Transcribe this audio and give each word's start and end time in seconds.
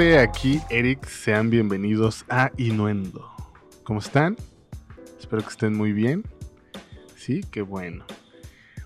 Aquí 0.00 0.62
Eric, 0.70 1.04
sean 1.04 1.50
bienvenidos 1.50 2.24
a 2.30 2.50
Inuendo. 2.56 3.30
¿Cómo 3.84 4.00
están? 4.00 4.34
Espero 5.18 5.42
que 5.42 5.50
estén 5.50 5.76
muy 5.76 5.92
bien. 5.92 6.24
Sí, 7.16 7.42
qué 7.52 7.60
bueno. 7.60 8.06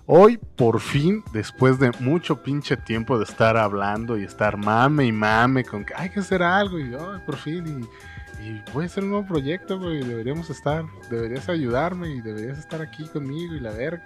Hoy, 0.07 0.37
por 0.57 0.81
fin, 0.81 1.23
después 1.31 1.79
de 1.79 1.91
mucho 2.01 2.43
pinche 2.43 2.75
tiempo 2.75 3.17
de 3.17 3.23
estar 3.23 3.55
hablando 3.55 4.17
y 4.17 4.25
estar 4.25 4.57
mame 4.57 5.05
y 5.05 5.13
mame 5.13 5.63
con 5.63 5.85
que 5.85 5.93
hay 5.95 6.09
que 6.09 6.19
hacer 6.19 6.43
algo 6.43 6.79
y 6.79 6.93
hoy 6.93 7.21
por 7.25 7.37
fin 7.37 7.87
y, 8.41 8.45
y 8.45 8.61
voy 8.73 8.83
a 8.83 8.87
hacer 8.87 9.05
un 9.05 9.11
nuevo 9.11 9.25
proyecto, 9.25 9.79
güey, 9.79 10.03
deberíamos 10.03 10.49
estar, 10.49 10.83
deberías 11.09 11.47
ayudarme 11.47 12.09
y 12.09 12.19
deberías 12.19 12.59
estar 12.59 12.81
aquí 12.81 13.07
conmigo 13.07 13.55
y 13.55 13.61
la 13.61 13.71
verga. 13.71 14.03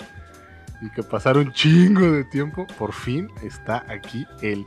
Y 0.80 0.92
que 0.92 1.02
pasar 1.02 1.40
un 1.40 1.52
chingo 1.54 2.12
de 2.12 2.24
tiempo, 2.24 2.68
por 2.78 2.94
fin 2.94 3.30
está 3.42 3.84
aquí 3.90 4.28
el 4.44 4.64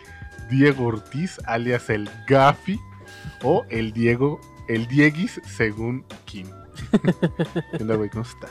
Diego 0.52 0.86
Ortiz, 0.86 1.38
alias 1.46 1.90
el 1.90 2.08
Gafi, 2.28 2.78
o 3.42 3.64
el 3.70 3.92
Diego, 3.92 4.40
el 4.68 4.86
Dieguis 4.86 5.40
según 5.44 6.04
Kim. 6.26 6.46
¿Qué 7.76 7.78
onda, 7.82 7.96
güey? 7.96 8.08
¿Cómo 8.10 8.22
estás? 8.24 8.50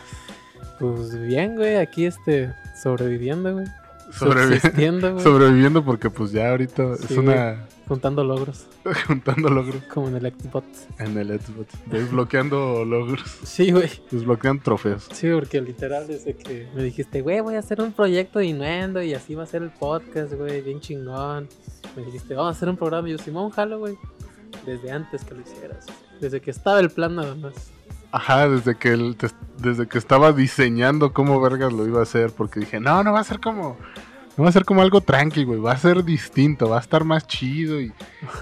Pues 0.79 1.17
bien, 1.27 1.55
güey, 1.55 1.75
aquí 1.77 2.05
este, 2.05 2.51
sobreviviendo, 2.81 3.53
güey. 3.53 3.65
Sobrevi- 4.11 4.55
Subsistiendo, 4.59 5.11
güey. 5.13 5.23
Sobreviviendo 5.23 5.85
porque 5.85 6.09
pues 6.09 6.31
ya 6.31 6.49
ahorita 6.49 6.93
es 6.95 7.11
una... 7.11 7.65
Juntando 7.91 8.23
logros, 8.23 8.67
juntando 9.07 9.49
logros 9.49 9.83
como 9.93 10.07
en 10.07 10.15
el 10.15 10.31
Xbox. 10.33 10.87
en 10.97 11.17
el 11.17 11.37
Xbox. 11.41 11.73
Desbloqueando 11.87 12.85
logros. 12.85 13.29
Sí, 13.43 13.69
güey. 13.73 13.89
Desbloqueando 14.09 14.63
trofeos. 14.63 15.09
Sí, 15.11 15.27
porque 15.33 15.59
literal 15.59 16.07
desde 16.07 16.33
que 16.37 16.69
me 16.73 16.83
dijiste, 16.83 17.19
güey, 17.21 17.41
voy 17.41 17.55
a 17.55 17.59
hacer 17.59 17.81
un 17.81 17.91
proyecto 17.91 18.39
de 18.39 18.45
y 19.03 19.13
así 19.13 19.35
va 19.35 19.43
a 19.43 19.45
ser 19.45 19.61
el 19.63 19.71
podcast, 19.71 20.31
güey, 20.35 20.61
bien 20.61 20.79
chingón. 20.79 21.49
Me 21.97 22.05
dijiste, 22.05 22.33
vamos 22.33 22.55
a 22.55 22.57
hacer 22.57 22.69
un 22.69 22.77
programa 22.77 23.09
y 23.09 23.11
yo, 23.11 23.17
Simón, 23.17 23.49
jalo, 23.49 23.79
güey. 23.79 23.97
Desde 24.65 24.89
antes 24.91 25.25
que 25.25 25.33
lo 25.35 25.41
hicieras. 25.41 25.85
Desde 26.21 26.39
que 26.39 26.51
estaba 26.51 26.79
el 26.79 26.91
plan 26.91 27.15
nada 27.17 27.35
más. 27.35 27.71
Ajá, 28.13 28.47
desde 28.47 28.75
que, 28.77 28.93
el- 28.93 29.17
desde 29.57 29.87
que 29.89 29.97
estaba 29.97 30.31
diseñando 30.31 31.11
cómo 31.11 31.41
vergas 31.41 31.73
lo 31.73 31.85
iba 31.85 31.99
a 31.99 32.03
hacer, 32.03 32.31
porque 32.31 32.61
dije, 32.61 32.79
no, 32.79 33.03
no 33.03 33.11
va 33.11 33.19
a 33.19 33.23
ser 33.25 33.41
como, 33.41 33.75
no 34.37 34.43
va 34.43 34.49
a 34.49 34.53
ser 34.53 34.65
como 34.65 34.81
algo 34.81 35.01
tranqui, 35.01 35.43
güey, 35.43 35.59
va 35.59 35.73
a 35.73 35.77
ser 35.77 36.03
distinto, 36.03 36.69
va 36.69 36.77
a 36.77 36.81
estar 36.81 37.03
más 37.03 37.27
chido 37.27 37.79
y, 37.81 37.91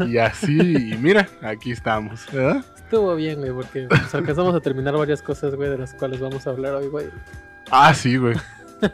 y 0.07 0.17
así, 0.17 0.59
y 0.93 0.97
mira, 0.97 1.27
aquí 1.41 1.71
estamos, 1.71 2.25
¿verdad? 2.31 2.63
Estuvo 2.75 3.15
bien, 3.15 3.39
güey, 3.39 3.51
porque 3.51 3.87
pues, 3.89 4.13
alcanzamos 4.15 4.55
a 4.55 4.59
terminar 4.61 4.95
varias 4.97 5.21
cosas, 5.21 5.55
güey, 5.55 5.69
de 5.69 5.77
las 5.77 5.93
cuales 5.93 6.19
vamos 6.19 6.47
a 6.47 6.49
hablar 6.51 6.75
hoy, 6.75 6.87
güey. 6.87 7.07
Ah, 7.71 7.93
sí, 7.93 8.17
güey. 8.17 8.35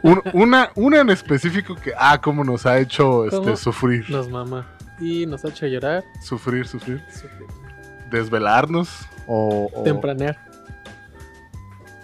Un- 0.02 0.20
una, 0.32 0.70
una 0.74 1.00
en 1.00 1.10
específico 1.10 1.74
que, 1.76 1.92
ah, 1.98 2.20
cómo 2.20 2.42
nos 2.44 2.66
ha 2.66 2.78
hecho 2.78 3.24
este, 3.26 3.56
sufrir, 3.56 4.10
Nos 4.10 4.28
mama. 4.28 4.66
Y 4.98 5.26
nos 5.26 5.44
ha 5.44 5.48
hecho 5.48 5.66
llorar. 5.66 6.02
sufrir, 6.22 6.66
sufrir, 6.66 7.02
sufrir, 7.10 7.46
desvelarnos 8.10 9.06
o... 9.26 9.70
o- 9.74 9.82
Tempranear. 9.82 10.38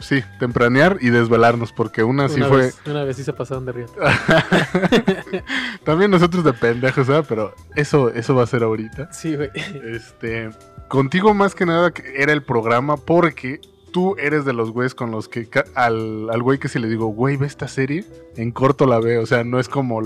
Sí, 0.02 0.22
tempranear 0.38 0.98
y 1.00 1.10
desvelarnos, 1.10 1.72
porque 1.72 2.02
una 2.02 2.28
sí 2.28 2.42
fue... 2.42 2.72
una 2.86 3.04
vez 3.04 3.16
sí 3.16 3.24
se 3.24 3.32
pasaron 3.32 3.64
de 3.64 3.72
rieta. 3.72 3.92
También 5.84 6.10
nosotros 6.10 6.44
de 6.44 6.52
pendejos, 6.52 7.06
¿verdad? 7.06 7.24
Pero 7.28 7.54
eso, 7.76 8.10
eso 8.10 8.34
va 8.34 8.42
a 8.42 8.46
ser 8.46 8.62
ahorita. 8.62 9.12
Sí, 9.12 9.36
güey. 9.36 9.50
Este, 9.84 10.50
contigo 10.88 11.34
más 11.34 11.54
que 11.54 11.66
nada 11.66 11.92
era 12.16 12.32
el 12.32 12.42
programa 12.42 12.96
porque 12.96 13.60
tú 13.92 14.16
eres 14.18 14.44
de 14.44 14.52
los 14.52 14.70
güeyes 14.70 14.94
con 14.94 15.10
los 15.10 15.28
que 15.28 15.48
al, 15.74 16.28
al 16.30 16.42
güey 16.42 16.58
que 16.58 16.68
si 16.68 16.78
le 16.78 16.88
digo, 16.88 17.06
güey, 17.06 17.36
ve 17.36 17.46
esta 17.46 17.68
serie, 17.68 18.04
en 18.36 18.50
corto 18.52 18.86
la 18.86 18.98
veo. 19.00 19.22
O 19.22 19.26
sea, 19.26 19.44
no 19.44 19.58
es 19.58 19.68
como 19.68 20.00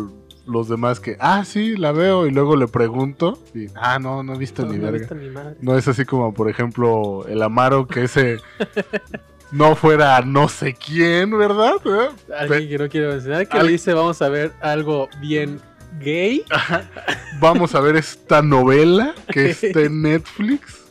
los 0.46 0.68
demás 0.68 1.00
que, 1.00 1.16
ah, 1.20 1.44
sí, 1.44 1.76
la 1.76 1.92
veo 1.92 2.26
y 2.26 2.30
luego 2.30 2.54
le 2.56 2.68
pregunto 2.68 3.38
y, 3.54 3.66
ah, 3.74 3.98
no, 3.98 4.22
no 4.22 4.34
he 4.34 4.38
visto 4.38 4.64
No, 4.64 4.72
ni 4.72 4.78
no 4.78 4.84
verga. 4.84 4.98
visto 4.98 5.14
ni 5.14 5.28
madre. 5.28 5.56
No 5.60 5.76
es 5.76 5.88
así 5.88 6.04
como, 6.04 6.32
por 6.34 6.48
ejemplo, 6.48 7.26
el 7.26 7.42
Amaro 7.42 7.86
que 7.88 8.04
ese 8.04 8.38
no 9.56 9.74
fuera 9.76 10.20
no 10.22 10.48
sé 10.48 10.74
quién, 10.74 11.36
¿verdad? 11.36 11.74
¿verdad? 11.84 12.10
Alguien 12.38 12.68
que 12.68 12.78
no 12.78 12.88
quiero 12.88 13.08
mencionar 13.12 13.48
que 13.48 13.56
Al- 13.58 13.66
le 13.66 13.72
dice 13.72 13.92
vamos 13.94 14.20
a 14.22 14.28
ver 14.28 14.52
algo 14.60 15.08
bien 15.20 15.60
gay. 16.00 16.44
vamos 17.40 17.74
a 17.74 17.80
ver 17.80 17.96
esta 17.96 18.42
novela 18.42 19.14
que 19.28 19.50
está 19.50 19.80
en 19.80 20.02
Netflix. 20.02 20.82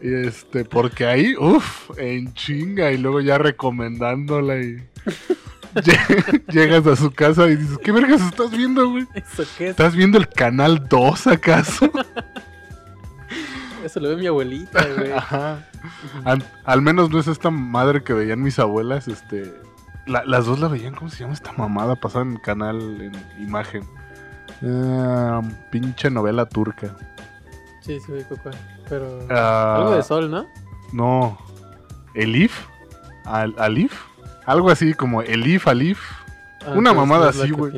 Este, 0.00 0.64
porque 0.64 1.06
ahí, 1.06 1.34
uff, 1.36 1.90
en 1.98 2.32
chinga, 2.32 2.90
y 2.92 2.96
luego 2.98 3.20
ya 3.20 3.36
recomendándola 3.36 4.56
y 4.56 4.78
lle- 5.74 6.42
llegas 6.50 6.86
a 6.86 6.96
su 6.96 7.10
casa 7.12 7.46
y 7.48 7.56
dices, 7.56 7.76
¿qué 7.84 7.92
vergas 7.92 8.22
estás 8.22 8.50
viendo, 8.50 8.88
güey? 8.88 9.06
¿Eso 9.14 9.44
qué 9.58 9.64
es? 9.66 9.70
¿Estás 9.72 9.94
viendo 9.94 10.16
el 10.16 10.28
canal 10.28 10.88
2 10.88 11.26
acaso? 11.26 11.90
Eso 13.84 14.00
lo 14.00 14.08
ve 14.08 14.16
mi 14.16 14.26
abuelita, 14.26 14.84
güey. 14.96 15.12
Ajá. 15.12 15.58
Al, 16.24 16.42
al 16.64 16.82
menos 16.82 17.10
no 17.10 17.18
es 17.20 17.26
esta 17.26 17.50
madre 17.50 18.02
que 18.02 18.12
veían 18.14 18.40
mis 18.42 18.58
abuelas, 18.58 19.06
este... 19.08 19.52
la- 20.06 20.24
las 20.24 20.46
dos 20.46 20.58
la 20.58 20.68
veían, 20.68 20.94
¿cómo 20.94 21.10
se 21.10 21.18
llama 21.18 21.34
esta 21.34 21.52
mamada? 21.52 21.94
Pasaba 21.96 22.24
en 22.24 22.36
canal 22.36 22.80
en 23.00 23.12
imagen. 23.42 23.84
Ah, 24.66 25.42
pinche 25.70 26.10
novela 26.10 26.46
turca. 26.46 26.96
Sí, 27.82 28.00
sí, 28.00 28.12
cuál. 28.42 28.54
Pero 28.88 29.18
Ah, 29.30 29.76
algo 29.78 29.90
de 29.96 30.02
sol, 30.02 30.30
¿no? 30.30 30.46
No. 30.92 31.36
¿Elif? 32.14 32.66
Al, 33.26 33.54
¿Alif? 33.58 33.92
Algo 34.46 34.70
así 34.70 34.94
como 34.94 35.20
Elif, 35.22 35.66
Alif. 35.68 36.00
Ah, 36.66 36.72
Una 36.76 36.94
mamada 36.94 37.28
así, 37.30 37.50
güey. 37.50 37.72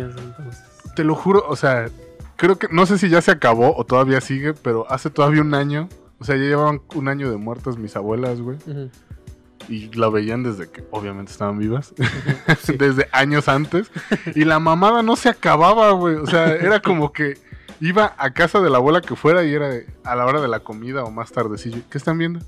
Te 0.94 1.02
lo 1.02 1.14
juro, 1.16 1.44
o 1.48 1.56
sea, 1.56 1.88
creo 2.36 2.56
que, 2.58 2.68
no 2.70 2.86
sé 2.86 2.98
si 2.98 3.08
ya 3.08 3.20
se 3.22 3.30
acabó 3.30 3.76
o 3.76 3.84
todavía 3.84 4.20
sigue, 4.20 4.54
pero 4.54 4.90
hace 4.90 5.10
todavía 5.10 5.40
un 5.42 5.54
año, 5.54 5.88
o 6.18 6.24
sea, 6.24 6.36
ya 6.36 6.42
llevaban 6.44 6.80
un 6.94 7.08
año 7.08 7.30
de 7.30 7.36
muertas 7.36 7.76
mis 7.78 7.96
abuelas, 7.96 8.40
güey. 8.40 8.58
Y 9.68 9.90
la 9.96 10.08
veían 10.08 10.42
desde 10.44 10.70
que 10.70 10.84
obviamente 10.92 11.32
estaban 11.32 11.58
vivas, 11.58 11.92
sí. 12.62 12.74
desde 12.76 13.08
años 13.12 13.48
antes. 13.48 13.90
Y 14.34 14.44
la 14.44 14.60
mamada 14.60 15.02
no 15.02 15.16
se 15.16 15.28
acababa, 15.28 15.90
güey. 15.92 16.14
O 16.16 16.26
sea, 16.26 16.54
era 16.54 16.80
como 16.80 17.12
que 17.12 17.36
iba 17.80 18.14
a 18.16 18.30
casa 18.32 18.60
de 18.60 18.70
la 18.70 18.76
abuela 18.78 19.00
que 19.00 19.16
fuera 19.16 19.42
y 19.44 19.52
era 19.52 19.70
a 20.04 20.14
la 20.14 20.24
hora 20.24 20.40
de 20.40 20.46
la 20.48 20.60
comida 20.60 21.02
o 21.04 21.10
más 21.10 21.32
tardecillo. 21.32 21.80
¿Qué 21.90 21.98
están 21.98 22.16
viendo? 22.18 22.40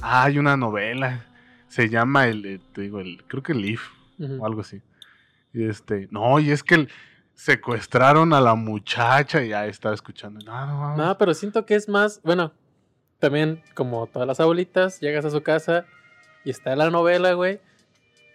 Ah, 0.00 0.24
hay 0.24 0.38
una 0.38 0.56
novela. 0.56 1.24
Se 1.68 1.88
llama 1.88 2.28
el, 2.28 2.44
eh, 2.46 2.60
te 2.72 2.82
digo, 2.82 3.00
el, 3.00 3.24
creo 3.26 3.42
que 3.42 3.52
el 3.52 3.62
Leaf 3.62 3.82
o 4.38 4.46
algo 4.46 4.60
así. 4.60 4.80
Y 5.52 5.64
este, 5.64 6.06
no, 6.12 6.38
y 6.38 6.52
es 6.52 6.62
que 6.62 6.76
el- 6.76 6.88
secuestraron 7.46 8.32
a 8.34 8.40
la 8.40 8.54
muchacha 8.54 9.42
y 9.42 9.48
ya 9.48 9.66
estaba 9.66 9.94
escuchando. 9.94 10.44
No, 10.44 10.66
no, 10.66 10.76
mames. 10.80 10.98
No, 10.98 11.18
pero 11.18 11.34
siento 11.34 11.66
que 11.66 11.74
es 11.74 11.88
más, 11.88 12.20
bueno, 12.22 12.52
también 13.18 13.60
como 13.74 14.06
todas 14.06 14.28
las 14.28 14.38
abuelitas, 14.38 15.00
llegas 15.00 15.24
a 15.24 15.30
su 15.30 15.42
casa 15.42 15.84
y 16.44 16.50
está 16.50 16.76
la 16.76 16.88
novela, 16.90 17.32
güey. 17.32 17.60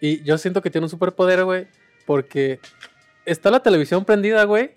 Y 0.01 0.21
yo 0.23 0.37
siento 0.37 0.61
que 0.61 0.69
tiene 0.69 0.85
un 0.85 0.89
superpoder, 0.89 1.45
güey, 1.45 1.67
porque 2.05 2.59
está 3.25 3.49
la 3.49 3.61
televisión 3.61 4.03
prendida, 4.03 4.43
güey. 4.43 4.75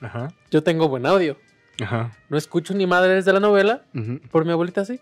Ajá, 0.00 0.28
Yo 0.50 0.62
tengo 0.62 0.88
buen 0.88 1.04
audio. 1.04 1.36
ajá. 1.82 2.10
No 2.30 2.38
escucho 2.38 2.72
ni 2.74 2.86
madres 2.86 3.26
de 3.26 3.32
la 3.34 3.40
novela, 3.40 3.84
ujú, 3.94 4.18
por 4.30 4.44
mi 4.46 4.50
abuelita 4.52 4.84
sí. 4.86 4.98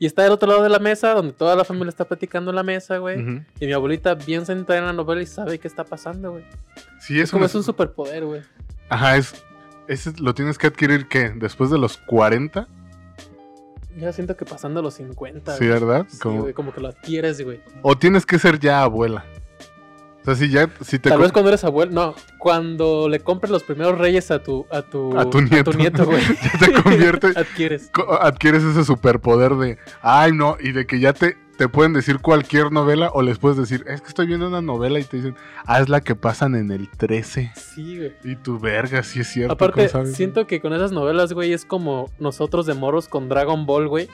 Y 0.00 0.06
está 0.06 0.22
del 0.22 0.32
otro 0.32 0.48
lado 0.48 0.62
de 0.62 0.70
la 0.70 0.78
mesa, 0.80 1.12
donde 1.12 1.32
toda 1.34 1.54
la 1.54 1.62
familia 1.64 1.90
está 1.90 2.04
platicando 2.06 2.50
en 2.50 2.56
la 2.56 2.62
mesa, 2.62 2.96
güey. 2.96 3.44
Y 3.60 3.66
mi 3.66 3.72
abuelita 3.72 4.14
bien 4.14 4.46
sentada 4.46 4.78
en 4.78 4.86
la 4.86 4.92
novela 4.94 5.20
y 5.22 5.26
sabe 5.26 5.58
qué 5.58 5.68
está 5.68 5.84
pasando, 5.84 6.32
güey. 6.32 6.44
Sí, 7.00 7.18
Es 7.18 7.24
es 7.24 7.30
como 7.30 7.40
una- 7.42 7.46
es 7.46 7.54
un 7.54 7.62
superpoder, 7.62 8.24
güey. 8.24 8.40
Ajá, 8.88 9.16
es, 9.18 9.34
ese 9.88 10.12
lo 10.18 10.34
tienes 10.34 10.56
que 10.56 10.66
adquirir, 10.68 11.06
¿qué? 11.06 11.30
¿Después 11.36 11.70
de 11.70 11.76
los 11.78 11.98
40? 11.98 12.66
Yo 13.96 14.12
siento 14.12 14.36
que 14.36 14.44
pasando 14.46 14.80
los 14.80 14.94
50, 14.94 15.52
Sí, 15.58 15.66
güey. 15.68 15.80
¿verdad? 15.80 16.06
Sí, 16.08 16.18
Como- 16.18 16.42
güey, 16.42 16.54
como 16.54 16.72
que 16.72 16.80
lo 16.80 16.88
adquieres, 16.88 17.42
güey. 17.44 17.60
o 17.82 17.96
tienes 17.98 18.24
que 18.24 18.38
ser 18.38 18.58
ya 18.58 18.82
abuela. 18.82 19.24
O 20.22 20.24
sea, 20.26 20.34
si 20.34 20.50
ya, 20.50 20.68
si 20.82 20.98
te... 20.98 21.08
Tal 21.08 21.18
vez 21.18 21.32
cuando 21.32 21.48
eres 21.48 21.64
abuelo, 21.64 21.92
no, 21.92 22.14
cuando 22.38 23.08
le 23.08 23.20
compres 23.20 23.50
los 23.50 23.62
primeros 23.62 23.96
reyes 23.98 24.30
a 24.30 24.42
tu 24.42 24.66
a 24.70 24.82
tu, 24.82 25.16
A 25.18 25.28
tu 25.30 25.40
nieto. 25.40 25.72
güey. 26.04 26.22
Ya 26.22 26.58
te 26.66 26.72
convierte- 26.82 27.32
Adquieres. 27.36 27.90
adquieres 28.20 28.62
ese 28.62 28.84
superpoder 28.84 29.54
de, 29.54 29.78
ay, 30.02 30.32
no, 30.32 30.56
y 30.60 30.72
de 30.72 30.86
que 30.86 31.00
ya 31.00 31.14
te, 31.14 31.38
te 31.56 31.68
pueden 31.68 31.94
decir 31.94 32.18
cualquier 32.18 32.70
novela 32.70 33.10
o 33.14 33.22
les 33.22 33.38
puedes 33.38 33.56
decir, 33.56 33.82
es 33.88 34.02
que 34.02 34.08
estoy 34.08 34.26
viendo 34.26 34.48
una 34.48 34.60
novela 34.60 34.98
y 34.98 35.04
te 35.04 35.16
dicen, 35.16 35.36
ah, 35.64 35.80
es 35.80 35.88
la 35.88 36.00
que 36.02 36.14
pasan 36.14 36.54
en 36.54 36.70
el 36.70 36.88
13. 36.90 37.52
Sí, 37.56 37.96
güey. 37.96 38.12
Y 38.24 38.36
tu 38.36 38.58
verga, 38.58 39.02
sí 39.02 39.20
es 39.20 39.28
cierto. 39.28 39.54
Aparte, 39.54 39.88
siento 40.06 40.46
que 40.46 40.60
con 40.60 40.74
esas 40.74 40.92
novelas, 40.92 41.32
güey, 41.32 41.52
es 41.54 41.64
como 41.64 42.10
nosotros 42.18 42.66
de 42.66 42.74
moros 42.74 43.08
con 43.08 43.28
Dragon 43.30 43.64
Ball, 43.66 43.88
güey. 43.88 44.08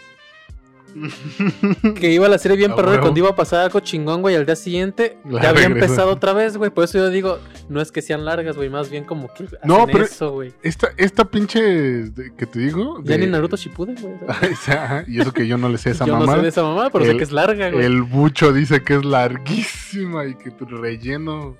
Que 1.98 2.12
iba 2.12 2.28
la 2.28 2.38
serie 2.38 2.56
bien 2.56 2.72
A 2.72 2.74
y 2.74 2.78
huevo. 2.78 3.00
cuando 3.00 3.18
iba 3.18 3.30
a 3.30 3.36
pasar 3.36 3.60
algo 3.60 3.80
chingón, 3.80 4.22
güey, 4.22 4.34
al 4.36 4.46
día 4.46 4.56
siguiente 4.56 5.18
La 5.28 5.42
ya 5.42 5.48
había 5.50 5.64
empezado 5.64 6.10
otra 6.10 6.32
vez, 6.32 6.56
güey. 6.56 6.70
Por 6.70 6.84
eso 6.84 6.98
yo 6.98 7.10
digo, 7.10 7.38
no 7.68 7.80
es 7.80 7.92
que 7.92 8.02
sean 8.02 8.24
largas, 8.24 8.56
güey, 8.56 8.70
más 8.70 8.90
bien 8.90 9.04
como 9.04 9.28
que 9.32 9.44
hacen 9.44 9.58
No, 9.64 9.86
pero- 9.86 10.04
eso, 10.04 10.32
güey. 10.32 10.52
Esta, 10.62 10.88
esta 10.96 11.24
pinche 11.24 11.60
de- 11.62 12.34
que 12.36 12.46
te 12.46 12.58
digo. 12.58 13.00
Ya 13.04 13.12
de- 13.12 13.18
ni 13.18 13.26
Naruto 13.26 13.56
Shippuden, 13.56 13.96
güey. 14.00 14.14
Y 15.08 15.20
eso 15.20 15.32
que 15.32 15.46
yo 15.46 15.58
no 15.58 15.68
le 15.68 15.78
sé 15.78 15.90
esa 15.90 16.06
Yo 16.06 16.14
no 16.14 16.20
mamá. 16.20 16.36
sé 16.36 16.42
de 16.42 16.48
esa 16.48 16.62
mamá, 16.62 16.90
pero 16.90 17.04
sé 17.04 17.12
El- 17.12 17.18
que 17.18 17.24
es 17.24 17.32
larga, 17.32 17.70
güey. 17.70 17.84
El 17.84 18.02
bucho 18.02 18.52
dice 18.52 18.82
que 18.82 18.94
es 18.96 19.04
larguísima 19.04 20.26
y 20.26 20.34
que 20.34 20.50
tu 20.50 20.64
relleno 20.66 21.56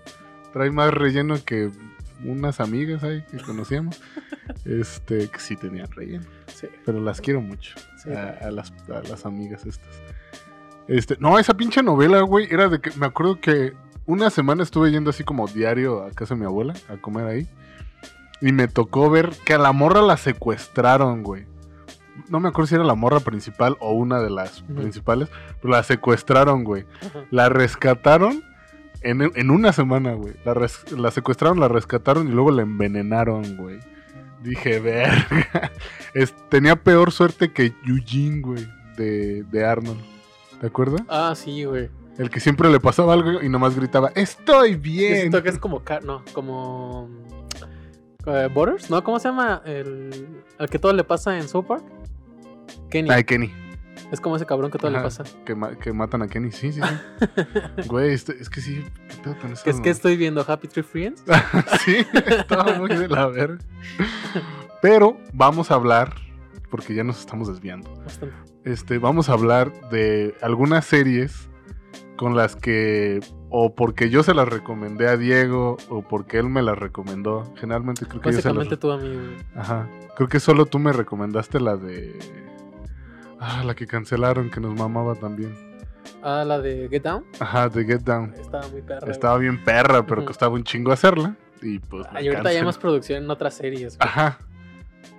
trae 0.53 0.71
más 0.71 0.93
relleno 0.93 1.37
que 1.45 1.71
unas 2.25 2.61
amigas 2.61 3.03
ahí 3.03 3.23
que 3.31 3.37
conocíamos, 3.39 4.01
este, 4.65 5.29
que 5.29 5.39
sí 5.39 5.55
tenían 5.57 5.91
relleno. 5.93 6.25
Sí. 6.59 6.69
Pero 6.85 7.01
las 7.01 7.21
quiero 7.21 7.41
mucho. 7.41 7.75
Sí. 8.03 8.11
a, 8.13 8.39
a 8.47 8.51
las, 8.51 8.73
a 8.89 9.03
las 9.09 9.27
amigas 9.27 9.67
estas. 9.67 10.01
Este, 10.89 11.17
no, 11.19 11.39
esa 11.39 11.55
pinche 11.55 11.83
novela, 11.83 12.21
güey, 12.21 12.47
era 12.51 12.69
de 12.69 12.81
que 12.81 12.91
me 12.97 13.07
acuerdo 13.07 13.41
que 13.41 13.73
una 14.07 14.31
semana 14.31 14.63
estuve 14.63 14.91
yendo 14.93 15.11
así 15.11 15.25
como 15.25 15.49
diario 15.49 16.03
a 16.05 16.11
casa 16.13 16.35
de 16.35 16.41
mi 16.41 16.47
abuela 16.47 16.75
a 16.89 16.97
comer 16.97 17.27
ahí. 17.27 17.49
Y 18.41 18.53
me 18.53 18.69
tocó 18.69 19.11
ver 19.11 19.31
que 19.45 19.55
a 19.55 19.59
la 19.59 19.73
morra 19.73 20.01
la 20.03 20.17
secuestraron, 20.17 21.23
güey. 21.23 21.45
No 22.29 22.39
me 22.41 22.49
acuerdo 22.49 22.69
si 22.69 22.75
era 22.77 22.85
la 22.85 22.95
morra 22.95 23.21
principal 23.21 23.77
o 23.81 23.93
una 23.93 24.21
de 24.21 24.31
las 24.31 24.63
principales, 24.63 25.29
pero 25.61 25.73
la 25.75 25.83
secuestraron, 25.83 26.63
güey. 26.65 26.85
La 27.31 27.49
rescataron 27.49 28.43
en, 29.03 29.23
en 29.35 29.51
una 29.51 29.73
semana, 29.73 30.13
güey. 30.15 30.35
La, 30.45 30.55
res- 30.55 30.91
la 30.93 31.11
secuestraron, 31.11 31.61
la 31.61 31.69
rescataron 31.69 32.29
y 32.29 32.31
luego 32.33 32.51
la 32.53 32.63
envenenaron, 32.63 33.57
güey. 33.57 33.81
Dije, 34.49 34.79
verga. 34.81 35.71
Es- 36.15 36.35
tenía 36.49 36.77
peor 36.77 37.13
suerte 37.13 37.53
que 37.53 37.73
Eugene, 37.87 38.41
güey, 38.41 38.67
de, 38.97 39.43
de 39.45 39.65
Arnold. 39.65 40.01
¿Te 40.61 40.67
acuerdas? 40.69 41.03
Ah, 41.09 41.35
sí, 41.37 41.65
güey. 41.65 41.91
El 42.17 42.31
que 42.31 42.41
siempre 42.41 42.71
le 42.71 42.81
pasaba 42.81 43.13
algo 43.13 43.43
y 43.43 43.49
nomás 43.51 43.77
gritaba, 43.77 44.11
estoy 44.15 44.75
bien. 44.77 45.17
siento 45.21 45.43
que 45.43 45.51
es 45.51 45.59
como. 45.59 45.83
No, 46.03 46.25
como. 46.33 47.11
eh, 48.27 48.49
Butters, 48.55 48.89
¿no? 48.89 49.05
¿Cómo 49.05 49.19
se 49.19 49.29
llama? 49.29 49.61
El, 49.67 50.27
el 50.59 50.69
que 50.71 50.79
todo 50.79 50.95
le 50.95 51.05
pasa 51.05 51.37
en 51.39 51.47
South 51.47 51.67
Park. 51.67 51.85
Kenny. 52.89 53.11
Ay, 53.11 53.25
Kenny. 53.25 53.53
Es 54.13 54.21
como 54.21 54.37
ese 54.37 54.47
cabrón 54.47 54.71
que 54.71 54.79
todo 54.79 54.91
le 54.91 55.01
pasa. 55.01 55.25
Que, 55.45 55.55
ma- 55.57 55.75
que 55.77 55.93
matan 55.93 56.23
a 56.23 56.29
Kenny, 56.29 56.53
sí, 56.53 56.73
sí, 56.73 56.81
sí. 56.81 57.83
Güey, 57.89 58.13
este- 58.15 58.37
es 58.41 58.49
que 58.49 58.61
sí, 58.61 58.85
¿qué 59.09 59.17
pedo 59.23 59.37
con 59.41 59.53
eso? 59.53 59.69
Es 59.69 59.81
que 59.81 59.91
estoy 59.91 60.17
viendo 60.17 60.45
Happy 60.47 60.69
Tree 60.69 60.83
Friends. 60.85 61.25
sí, 61.85 62.07
estaba 62.27 62.75
muy 62.79 62.89
de 62.91 63.09
la 63.09 63.27
verga. 63.27 63.59
Pero 64.81 65.17
vamos 65.33 65.71
a 65.71 65.75
hablar, 65.75 66.15
porque 66.71 66.95
ya 66.95 67.03
nos 67.03 67.19
estamos 67.19 67.49
desviando. 67.49 67.93
Bastante. 68.05 68.35
Este, 68.65 68.99
vamos 68.99 69.29
a 69.29 69.33
hablar 69.33 69.73
de 69.91 70.35
algunas 70.41 70.85
series 70.85 71.49
con 72.17 72.35
las 72.37 72.57
que, 72.57 73.21
o 73.51 73.75
porque 73.75 74.09
yo 74.09 74.23
se 74.23 74.35
las 74.35 74.49
recomendé 74.49 75.09
a 75.09 75.17
Diego, 75.17 75.77
o 75.89 76.03
porque 76.03 76.39
él 76.39 76.49
me 76.49 76.63
las 76.63 76.79
recomendó. 76.79 77.53
Generalmente 77.57 78.07
creo 78.07 78.21
que 78.21 78.33
yo 78.33 78.41
se 78.41 78.55
las 78.55 78.69
tú 78.79 78.91
a 78.91 78.99
mí, 78.99 79.09
güey. 79.15 79.37
Ajá. 79.57 79.89
Creo 80.17 80.29
que 80.29 80.41
solo 80.41 80.67
tú 80.67 80.79
me 80.79 80.93
recomendaste 80.93 81.59
la 81.61 81.77
de. 81.77 82.46
Ah, 83.39 83.63
la 83.65 83.75
que 83.75 83.87
cancelaron, 83.87 84.51
que 84.51 84.61
nos 84.61 84.75
mamaba 84.79 85.15
también. 85.15 85.55
Ah, 86.23 86.45
la 86.45 86.61
de 86.61 86.89
Get 86.89 87.03
Down. 87.03 87.25
Ajá, 87.39 87.69
de 87.69 87.85
Get 87.85 88.01
Down. 88.01 88.35
Estaba 88.35 88.67
muy 88.69 88.83
perra. 88.83 89.11
Estaba 89.11 89.39
bien 89.39 89.63
perra, 89.63 90.07
pero 90.07 90.25
costaba 90.25 90.55
un 90.55 90.65
chingo 90.65 90.93
hacerla. 90.93 91.37
Y 91.63 91.79
pues. 91.79 92.07
Ah, 92.11 92.21
y 92.23 92.29
ahorita 92.29 92.49
hay 92.49 92.63
más 92.65 92.79
producción 92.79 93.25
en 93.25 93.31
otras 93.31 93.55
series. 93.55 93.97
güey. 93.97 94.09
Ajá. 94.09 94.39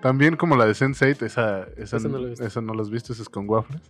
También 0.02 0.36
como 0.36 0.56
la 0.56 0.66
de 0.66 0.74
Sense8, 0.74 1.24
esa, 1.24 1.64
esa, 1.78 1.98
Esa 1.98 2.08
no 2.10 2.20
visto. 2.20 2.46
esa 2.46 2.62
no 2.62 2.74
la 2.74 2.82
has 2.82 2.90
visto, 2.90 3.14
esa 3.14 3.22
es 3.22 3.30
con 3.30 3.50
waffles. 3.50 3.82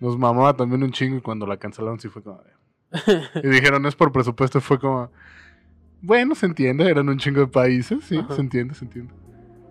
Nos 0.00 0.16
mamaba 0.18 0.54
también 0.54 0.82
un 0.82 0.90
chingo 0.90 1.16
y 1.16 1.20
cuando 1.20 1.46
la 1.46 1.56
cancelaron 1.56 1.98
sí 2.00 2.08
fue 2.08 2.22
como... 2.22 2.42
Y 3.42 3.46
dijeron, 3.48 3.84
es 3.86 3.94
por 3.94 4.12
presupuesto, 4.12 4.60
fue 4.60 4.78
como... 4.78 5.10
Bueno, 6.00 6.34
se 6.34 6.46
entiende, 6.46 6.88
eran 6.88 7.08
un 7.08 7.18
chingo 7.18 7.40
de 7.40 7.46
países, 7.48 8.04
sí, 8.04 8.16
Ajá. 8.18 8.34
se 8.34 8.40
entiende, 8.40 8.74
se 8.74 8.84
entiende. 8.84 9.12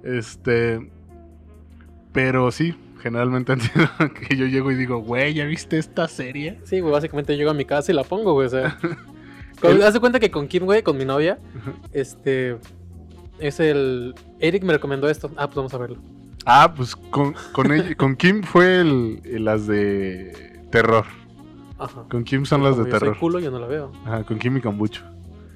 Este... 0.04 0.92
Pero 2.14 2.52
sí, 2.52 2.76
generalmente 3.02 3.52
han 3.54 3.62
sido 3.62 3.88
que 4.28 4.36
yo 4.36 4.46
llego 4.46 4.72
y 4.72 4.76
digo, 4.76 5.00
güey, 5.00 5.34
¿ya 5.34 5.46
viste 5.46 5.78
esta 5.78 6.08
serie? 6.08 6.60
Sí, 6.64 6.80
güey, 6.80 6.92
básicamente 6.92 7.36
llego 7.38 7.52
a 7.52 7.54
mi 7.54 7.66
casa 7.66 7.92
y 7.92 7.96
la 7.96 8.04
pongo, 8.04 8.34
güey. 8.34 8.48
O 8.48 8.50
sea. 8.50 8.78
con- 9.62 9.80
de 9.80 10.00
cuenta 10.00 10.20
que 10.20 10.32
con 10.32 10.48
Kim, 10.48 10.66
güey, 10.66 10.84
con 10.84 10.98
mi 10.98 11.06
novia, 11.06 11.40
este. 11.94 12.58
Es 13.40 13.60
el. 13.60 14.16
Eric 14.40 14.64
me 14.64 14.74
recomendó 14.74 15.10
esto. 15.10 15.32
Ah, 15.38 15.48
pues 15.48 15.56
vamos 15.56 15.74
a 15.74 15.78
verlo. 15.78 15.98
Ah, 16.46 16.74
pues 16.76 16.96
con, 16.96 17.36
con, 17.52 17.72
ella- 17.72 17.96
con 17.96 18.16
Kim 18.16 18.42
fue 18.44 18.82
el, 18.82 19.22
el- 19.26 19.46
las 19.46 19.68
de 19.68 20.60
terror. 20.72 21.06
Ajá. 21.78 22.06
Con 22.10 22.24
Kim 22.24 22.46
son 22.46 22.64
las 22.64 22.78
de 22.78 22.86
yo 22.86 22.90
soy 22.92 23.00
terror. 23.00 23.18
culo, 23.20 23.40
yo 23.40 23.52
no 23.52 23.60
la 23.60 23.68
veo. 23.68 23.92
Ajá, 24.06 24.24
con 24.24 24.40
Kim 24.40 24.58
y 24.58 24.62
Cambucho. 24.62 25.04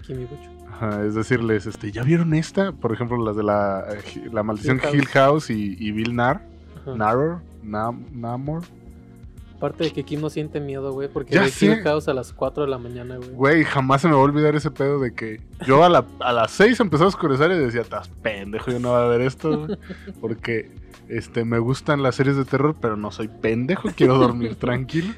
Kim 0.06 0.22
y 0.22 0.26
Bucho. 0.26 0.52
Ajá, 0.72 1.04
es 1.06 1.16
decirles, 1.16 1.66
este, 1.66 1.92
¿ya 1.92 2.04
vieron 2.04 2.34
esta? 2.34 2.72
Por 2.72 2.92
ejemplo, 2.94 3.18
las 3.24 3.36
de 3.36 3.44
la, 3.44 3.86
eh, 3.92 4.30
la 4.32 4.44
maldición 4.44 4.80
Hill 4.92 5.00
Hill 5.00 5.08
House 5.08 5.50
y, 5.50 5.76
y 5.80 5.92
Bill 5.92 6.16
Nar, 6.16 6.42
Ajá. 6.82 6.96
Narror, 6.96 7.42
Nam, 7.64 8.06
Namor. 8.12 8.64
Aparte 9.56 9.84
de 9.84 9.92
que 9.92 10.04
Kim 10.04 10.22
no 10.22 10.32
siente 10.32 10.60
miedo, 10.60 10.92
güey, 10.92 11.08
porque 11.08 11.36
Ya. 11.36 11.46
Hill 11.46 11.84
House 11.84 12.08
a 12.08 12.16
las 12.16 12.34
4 12.34 12.64
de 12.64 12.70
la 12.70 12.80
mañana, 12.80 13.18
güey. 13.18 13.30
Güey, 13.30 13.64
jamás 13.64 14.02
se 14.02 14.08
me 14.08 14.16
va 14.16 14.20
a 14.20 14.24
olvidar 14.24 14.56
ese 14.56 14.72
pedo 14.72 15.00
de 15.00 15.14
que 15.14 15.40
yo 15.68 15.84
a, 15.84 15.90
la, 15.90 16.04
a 16.20 16.34
las 16.34 16.50
6 16.52 16.80
empezó 16.80 17.04
a 17.04 17.08
oscurecer 17.08 17.52
y 17.52 17.58
decía, 17.60 17.82
estás 17.82 18.08
pendejo, 18.08 18.72
yo 18.72 18.80
no 18.80 18.90
voy 18.90 19.04
a 19.04 19.06
ver 19.06 19.22
esto, 19.22 19.66
güey", 19.66 19.78
porque 20.22 20.72
este, 21.10 21.46
me 21.46 21.60
gustan 21.60 22.02
las 22.02 22.16
series 22.16 22.38
de 22.38 22.46
terror, 22.46 22.76
pero 22.82 22.98
no 22.98 23.12
soy 23.12 23.28
pendejo, 23.28 23.90
quiero 23.96 24.18
dormir 24.18 24.56
tranquilo. 24.60 25.14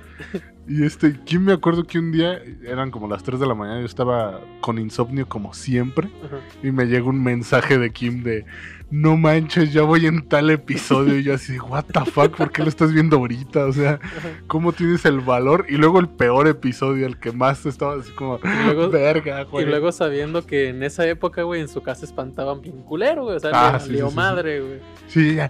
Y 0.65 0.85
este, 0.85 1.19
Kim 1.25 1.41
me 1.43 1.51
acuerdo 1.53 1.83
que 1.83 1.99
un 1.99 2.11
día, 2.13 2.39
eran 2.65 2.89
como 2.89 3.07
las 3.09 3.21
3 3.23 3.37
de 3.39 3.45
la 3.47 3.53
mañana, 3.53 3.81
yo 3.81 3.85
estaba 3.85 4.39
con 4.61 4.79
insomnio 4.79 5.27
como 5.27 5.53
siempre. 5.53 6.09
Ajá. 6.25 6.37
Y 6.63 6.71
me 6.71 6.85
llega 6.85 7.05
un 7.05 7.21
mensaje 7.21 7.77
de 7.77 7.91
Kim 7.91 8.23
de 8.23 8.45
no 8.89 9.17
manches, 9.17 9.73
ya 9.73 9.81
voy 9.81 10.05
en 10.05 10.27
tal 10.29 10.49
episodio. 10.51 11.17
Y 11.19 11.23
yo 11.23 11.33
así, 11.33 11.59
what 11.59 11.83
the 11.91 12.05
fuck, 12.09 12.37
¿por 12.37 12.51
qué 12.51 12.61
lo 12.63 12.69
estás 12.69 12.93
viendo 12.93 13.17
ahorita? 13.17 13.65
O 13.65 13.73
sea. 13.73 13.99
¿cómo 14.47 14.71
tienes 14.71 15.03
el 15.05 15.19
valor? 15.19 15.65
Y 15.67 15.75
luego 15.75 15.99
el 15.99 16.07
peor 16.07 16.47
episodio, 16.47 17.07
el 17.07 17.17
que 17.19 17.33
más 17.33 17.65
estaba 17.65 17.95
así 17.95 18.11
como, 18.11 18.39
Y 18.43 18.63
luego- 18.65 18.89
verga, 18.89 19.41
Y 19.41 19.45
güey. 19.45 19.65
luego 19.65 19.91
sabiendo 19.91 20.45
que 20.45 20.69
en 20.69 20.81
esa 20.83 21.05
época, 21.07 21.41
güey, 21.43 21.59
en 21.59 21.67
su 21.67 21.81
casa 21.81 22.05
espantaban 22.05 22.61
bien 22.61 22.83
culero, 22.83 23.23
güey. 23.25 23.35
O 23.35 23.39
sea, 23.41 23.51
Ah, 23.53 23.73
le 23.73 23.79
sí, 23.79 23.85
valió 23.89 24.05
sí, 24.05 24.11
sí, 24.11 24.15
madre, 24.15 24.61
güey. 24.61 24.79
Sí, 25.07 25.35
ya. 25.35 25.49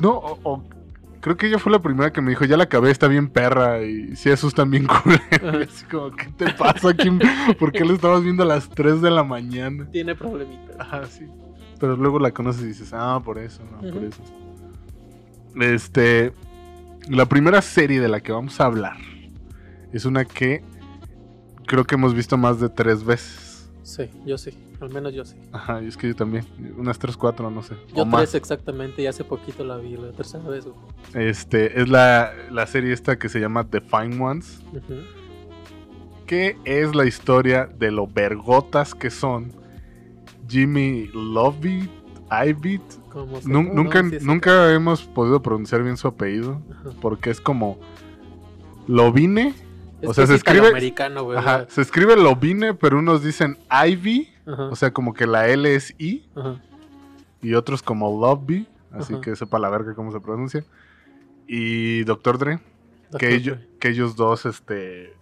No, 0.00 0.12
o, 0.12 0.38
o- 0.44 0.64
creo 1.20 1.36
que 1.36 1.46
ella 1.46 1.58
fue 1.58 1.72
la 1.72 1.80
primera 1.80 2.12
que 2.12 2.20
me 2.20 2.30
dijo, 2.30 2.44
ya 2.44 2.56
la 2.56 2.64
acabé, 2.64 2.90
está 2.90 3.08
bien 3.08 3.28
perra. 3.28 3.82
Y 3.82 4.16
sí 4.16 4.30
asustan 4.30 4.70
bien. 4.70 4.86
Y 5.30 5.62
así 5.62 5.84
como, 5.86 6.10
¿qué 6.12 6.26
te 6.36 6.52
pasa, 6.52 6.94
Kim? 6.94 7.18
¿Por 7.58 7.72
qué 7.72 7.84
lo 7.84 7.94
estabas 7.94 8.22
viendo 8.22 8.42
a 8.42 8.46
las 8.46 8.68
3 8.68 9.00
de 9.00 9.10
la 9.10 9.22
mañana? 9.22 9.88
Tiene 9.90 10.14
problemitas. 10.14 10.76
Ajá, 10.78 11.06
sí. 11.06 11.26
Pero 11.78 11.96
luego 11.96 12.18
la 12.18 12.30
conoces 12.30 12.62
y 12.62 12.66
dices, 12.66 12.92
ah, 12.92 13.20
por 13.24 13.38
eso, 13.38 13.62
no, 13.70 13.92
por 13.92 14.04
eso. 14.04 14.22
Este. 15.60 16.32
La 17.08 17.26
primera 17.26 17.62
serie 17.62 18.00
de 18.00 18.08
la 18.08 18.20
que 18.20 18.30
vamos 18.30 18.60
a 18.60 18.66
hablar 18.66 18.96
es 19.92 20.04
una 20.04 20.26
que 20.26 20.62
creo 21.66 21.84
que 21.84 21.94
hemos 21.94 22.14
visto 22.14 22.36
más 22.36 22.60
de 22.60 22.68
tres 22.68 23.04
veces. 23.04 23.70
Sí, 23.82 24.10
yo 24.26 24.36
sí. 24.36 24.52
Al 24.80 24.90
menos 24.90 25.12
yo 25.12 25.24
sí. 25.24 25.36
Ajá, 25.52 25.82
y 25.82 25.86
es 25.88 25.96
que 25.96 26.08
yo 26.08 26.16
también. 26.16 26.44
Unas 26.78 26.98
tres, 26.98 27.16
cuatro, 27.16 27.50
no 27.50 27.62
sé. 27.62 27.74
Yo 27.94 28.02
o 28.02 28.04
tres 28.04 28.06
más. 28.06 28.34
exactamente 28.34 29.02
y 29.02 29.06
hace 29.06 29.24
poquito 29.24 29.62
la 29.64 29.76
vi, 29.76 29.96
la 29.96 30.12
tercera 30.12 30.42
vez, 30.48 30.64
güey. 30.64 30.76
Este, 31.28 31.80
es 31.80 31.88
la, 31.88 32.32
la 32.50 32.66
serie 32.66 32.92
esta 32.92 33.18
que 33.18 33.28
se 33.28 33.40
llama 33.40 33.64
The 33.68 33.80
Fine 33.82 34.22
Ones. 34.22 34.62
Ujú. 34.72 35.00
Que 36.26 36.56
es 36.64 36.94
la 36.94 37.04
historia 37.06 37.66
de 37.66 37.90
lo 37.90 38.06
vergotas 38.06 38.94
que 38.94 39.10
son 39.10 39.52
Jimmy 40.48 41.08
Nun- 43.44 43.68
no, 43.68 43.74
nunca, 43.74 44.02
no, 44.02 44.10
sí, 44.10 44.20
sí. 44.20 44.26
nunca 44.26 44.72
hemos 44.72 45.02
podido 45.02 45.42
pronunciar 45.42 45.82
bien 45.82 45.96
su 45.96 46.08
apellido. 46.08 46.62
Ajá. 46.70 46.90
Porque 47.00 47.30
es 47.30 47.40
como 47.40 47.78
Lovine. 48.86 49.54
Es 50.00 50.08
o 50.08 50.14
sea, 50.14 50.26
se 50.26 50.34
es 50.34 50.40
escribe- 50.40 50.58
italoamericano, 50.58 51.24
güey. 51.24 51.38
Ajá, 51.38 51.66
se 51.68 51.82
escribe 51.82 52.16
Lovine, 52.16 52.72
pero 52.74 52.98
unos 52.98 53.22
dicen 53.22 53.58
Ivy. 53.86 54.28
Ajá. 54.52 54.64
O 54.64 54.76
sea, 54.76 54.92
como 54.92 55.14
que 55.14 55.26
la 55.26 55.48
L 55.48 55.74
es 55.74 55.94
I. 55.98 56.28
Ajá. 56.34 56.60
Y 57.42 57.54
otros 57.54 57.82
como 57.82 58.08
Loveby. 58.20 58.66
Así 58.92 59.14
Ajá. 59.14 59.22
que 59.22 59.36
sepa 59.36 59.58
la 59.58 59.70
verga 59.70 59.94
cómo 59.94 60.10
se 60.12 60.20
pronuncia. 60.20 60.64
Y 61.46 62.04
Dr. 62.04 62.38
Dre. 62.38 62.58
Doctor 63.10 63.20
Que 63.20 63.34
ellos, 63.34 63.58
que 63.80 63.88
ellos 63.88 64.14
dos 64.16 64.46
este, 64.46 65.14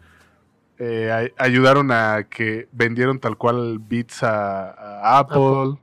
eh, 0.78 1.10
ay- 1.10 1.32
ayudaron 1.38 1.90
a 1.90 2.24
que 2.28 2.68
vendieron 2.72 3.18
tal 3.18 3.36
cual 3.38 3.78
beats 3.78 4.22
a, 4.22 4.70
a 4.72 5.18
Apple. 5.20 5.78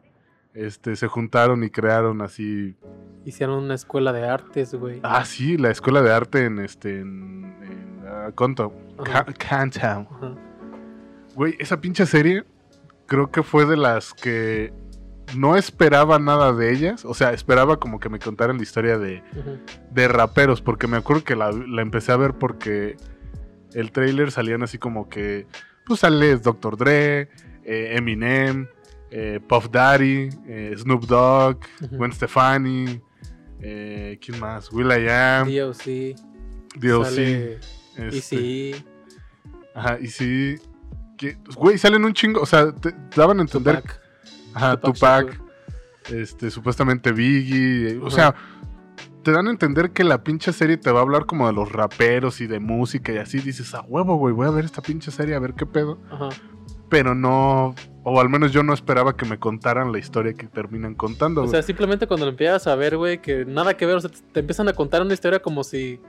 Este, 0.54 0.96
se 0.96 1.08
juntaron 1.08 1.64
y 1.64 1.70
crearon 1.70 2.22
así. 2.22 2.76
Hicieron 3.26 3.64
una 3.64 3.74
escuela 3.74 4.14
de 4.14 4.24
artes, 4.28 4.74
güey. 4.76 5.00
Ah, 5.04 5.26
sí, 5.26 5.58
la 5.58 5.70
escuela 5.72 6.02
de 6.02 6.14
arte 6.14 6.46
en 6.46 6.60
este. 6.60 7.00
En, 7.02 7.56
en 7.62 8.04
ah, 8.08 8.32
Conto. 8.36 8.72
Ca- 9.04 9.26
Cantown. 9.26 10.08
Güey, 11.34 11.56
esa 11.60 11.82
pinche 11.82 12.06
serie 12.06 12.44
creo 13.08 13.32
que 13.32 13.44
fue 13.44 13.66
de 13.66 13.78
las 13.78 14.14
que 14.14 14.74
no 15.36 15.56
esperaba 15.56 16.20
nada 16.20 16.54
de 16.54 16.72
ellas. 16.72 17.04
O 17.06 17.14
sea, 17.14 17.34
esperaba 17.34 17.78
como 17.80 18.00
que 18.00 18.10
me 18.10 18.20
contaran 18.20 18.58
la 18.58 18.64
historia 18.64 18.98
de, 18.98 19.24
de 19.92 20.08
raperos, 20.08 20.62
porque 20.62 20.88
me 20.88 20.98
acuerdo 20.98 21.24
que 21.24 21.36
la, 21.36 21.52
la 21.52 21.82
empecé 21.82 22.12
a 22.12 22.18
ver 22.18 22.34
porque 22.34 22.96
el 23.74 23.92
trailer 23.92 24.32
salían 24.32 24.64
así 24.64 24.78
como 24.78 25.10
que, 25.10 25.48
pues 25.86 26.00
sale 26.02 26.38
Dr. 26.38 26.78
Dre, 26.78 27.30
eh, 27.64 27.96
Eminem, 27.98 28.68
eh, 29.12 29.40
Puff 29.48 29.70
Daddy, 29.72 30.30
eh, 30.48 30.74
Snoop 30.78 31.06
Dogg, 31.06 31.58
Ujú. 31.82 31.98
Gwen 31.98 32.14
Stefani, 32.14 33.02
¿quién 33.60 34.40
más? 34.40 34.72
Will 34.72 34.88
I 34.92 35.08
Am, 35.10 35.48
DOC. 35.48 36.16
DLC. 36.78 37.04
Sale 37.06 37.60
este, 37.98 38.72
ECE, 38.72 38.86
Ajá, 39.74 39.98
y 40.00 40.08
sí. 40.08 40.56
Que- 41.18 41.38
Güey, 41.56 41.78
salen 41.78 42.04
un 42.06 42.14
chingo. 42.14 42.42
O 42.42 42.46
sea, 42.46 42.72
te, 42.74 42.92
te 42.92 43.20
daban 43.20 43.40
a 43.40 43.42
entender. 43.42 43.82
Tupac. 43.82 44.02
Ajá, 44.54 44.80
Tupac 44.80 45.28
Tupac, 45.30 45.42
este, 46.12 46.50
supuestamente 46.52 47.12
Biggie, 47.12 48.00
o 48.02 48.10
sea, 48.10 48.34
te 49.24 49.32
dan 49.32 49.48
a 49.48 49.50
entender 49.52 49.92
que 49.92 50.04
la 50.04 50.24
pinche 50.24 50.54
serie 50.54 50.78
te 50.78 50.92
va 50.92 51.00
a 51.00 51.02
hablar 51.02 51.26
como 51.26 51.48
de 51.48 51.54
los 51.54 51.72
raperos 51.72 52.40
y 52.42 52.48
de 52.48 52.60
música 52.60 53.12
y 53.12 53.18
así 53.18 53.40
dices, 53.40 53.74
a 53.74 53.82
huevo, 53.82 54.16
güey, 54.18 54.34
voy 54.34 54.48
a 54.48 54.52
ver 54.52 54.64
esta 54.66 54.82
pinche 54.82 55.12
serie 55.12 55.36
a 55.36 55.40
ver 55.40 55.54
qué 55.56 55.66
pedo. 55.66 56.00
Ajá. 56.12 56.30
Pero 56.90 57.16
no, 57.16 57.74
o 58.04 58.22
al 58.22 58.30
menos 58.30 58.52
yo 58.52 58.62
no 58.62 58.72
esperaba 58.74 59.18
que 59.18 59.26
me 59.26 59.40
contaran 59.40 59.92
la 59.92 59.98
historia 59.98 60.34
que 60.36 60.46
terminan 60.48 60.94
contando. 60.94 61.42
O 61.44 61.48
sea, 61.48 61.64
simplemente 61.64 62.06
cuando 62.08 62.28
lo 62.28 62.32
empiezas 62.32 62.68
a 62.68 62.76
ver, 62.76 62.96
güey, 62.96 63.22
que 63.22 63.44
nada 63.44 63.76
que 63.76 63.86
ver, 63.88 63.96
o 63.96 64.02
sea, 64.02 64.12
te- 64.12 64.22
te 64.32 64.40
empiezan 64.42 64.70
a 64.70 64.74
contar 64.74 65.02
una 65.02 65.14
historia 65.16 65.42
como 65.42 65.64
si. 65.64 66.00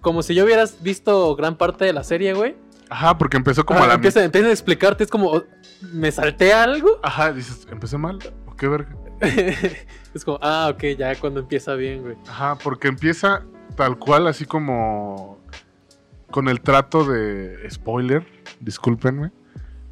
Como 0.00 0.22
si 0.22 0.34
yo 0.34 0.44
hubieras 0.44 0.82
visto 0.82 1.36
gran 1.36 1.56
parte 1.56 1.84
de 1.84 1.92
la 1.92 2.02
serie, 2.02 2.34
güey. 2.34 2.56
Ajá, 2.90 3.16
porque 3.16 3.36
empezó 3.36 3.64
como 3.64 3.80
Ah, 3.80 3.84
a 3.84 3.86
la 3.88 3.94
empiezan, 3.94 4.24
empiezan 4.24 4.50
a 4.50 4.52
explicarte, 4.52 5.04
es 5.04 5.10
como, 5.10 5.30
oh, 5.30 5.44
¿me 5.92 6.10
salté 6.10 6.52
algo? 6.52 6.98
Ajá, 7.02 7.32
dices, 7.32 7.66
empecé 7.70 7.96
mal, 7.96 8.18
¿o 8.46 8.56
qué 8.56 8.66
verga? 8.68 8.94
es 10.14 10.24
como, 10.24 10.38
ah, 10.42 10.70
ok, 10.74 10.82
ya 10.98 11.14
cuando 11.16 11.40
empieza 11.40 11.74
bien, 11.74 12.02
güey. 12.02 12.16
Ajá, 12.28 12.56
porque 12.56 12.88
empieza 12.88 13.44
tal 13.76 13.96
cual, 13.98 14.26
así 14.26 14.44
como 14.44 15.38
con 16.30 16.48
el 16.48 16.60
trato 16.60 17.04
de 17.04 17.58
spoiler, 17.70 18.26
discúlpenme, 18.60 19.30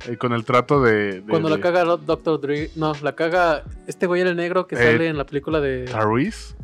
eh, 0.08 0.16
con 0.16 0.32
el 0.32 0.44
trato 0.44 0.80
de, 0.82 1.20
de- 1.20 1.22
Cuando 1.22 1.48
la 1.48 1.60
caga 1.60 1.84
Doctor 1.84 2.40
Dre, 2.40 2.70
no, 2.76 2.92
la 3.02 3.14
caga 3.14 3.62
este 3.86 4.06
güey 4.06 4.22
el 4.22 4.36
negro 4.36 4.66
que 4.66 4.74
Eh, 4.74 4.78
sale 4.78 5.08
en 5.08 5.16
la 5.18 5.24
película 5.24 5.60
de 5.60 5.84
Tyrese. 5.84 6.54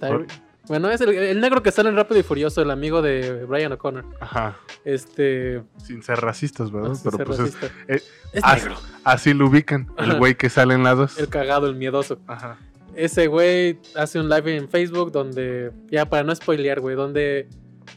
Tyre- 0.00 0.26
Bueno, 0.66 0.90
es 0.90 1.00
el, 1.02 1.10
el 1.10 1.40
negro 1.40 1.62
que 1.62 1.70
sale 1.70 1.90
en 1.90 1.96
Rápido 1.96 2.18
y 2.20 2.22
Furioso, 2.22 2.62
el 2.62 2.70
amigo 2.70 3.02
de 3.02 3.44
Brian 3.44 3.72
O'Connor. 3.72 4.04
Ajá, 4.20 4.56
Este. 4.84 5.62
sin 5.76 6.02
ser 6.02 6.20
racistas, 6.20 6.70
¿verdad? 6.72 6.88
no 6.90 6.94
sé 6.94 7.02
Pero 7.04 7.16
ser 7.18 7.26
pues 7.26 7.38
es- 7.40 7.44
racista. 7.60 7.66
eh, 7.88 8.02
Es 8.32 8.42
ah, 8.44 8.54
negro. 8.56 8.76
así 9.04 9.34
lo 9.34 9.46
ubican, 9.48 9.88
el 9.98 10.16
güey 10.18 10.36
que 10.36 10.48
sale 10.48 10.74
en 10.74 10.82
la 10.82 10.94
2. 10.94 11.18
El 11.18 11.28
cagado, 11.28 11.66
el 11.66 11.74
miedoso. 11.74 12.18
Ajá. 12.26 12.56
Ese 12.96 13.26
güey 13.26 13.78
hace 13.96 14.18
un 14.20 14.28
live 14.28 14.56
en 14.56 14.68
Facebook 14.68 15.12
donde, 15.12 15.72
ya 15.90 16.08
para 16.08 16.22
no 16.22 16.34
spoilear, 16.34 16.80
güey, 16.80 16.96
donde 16.96 17.48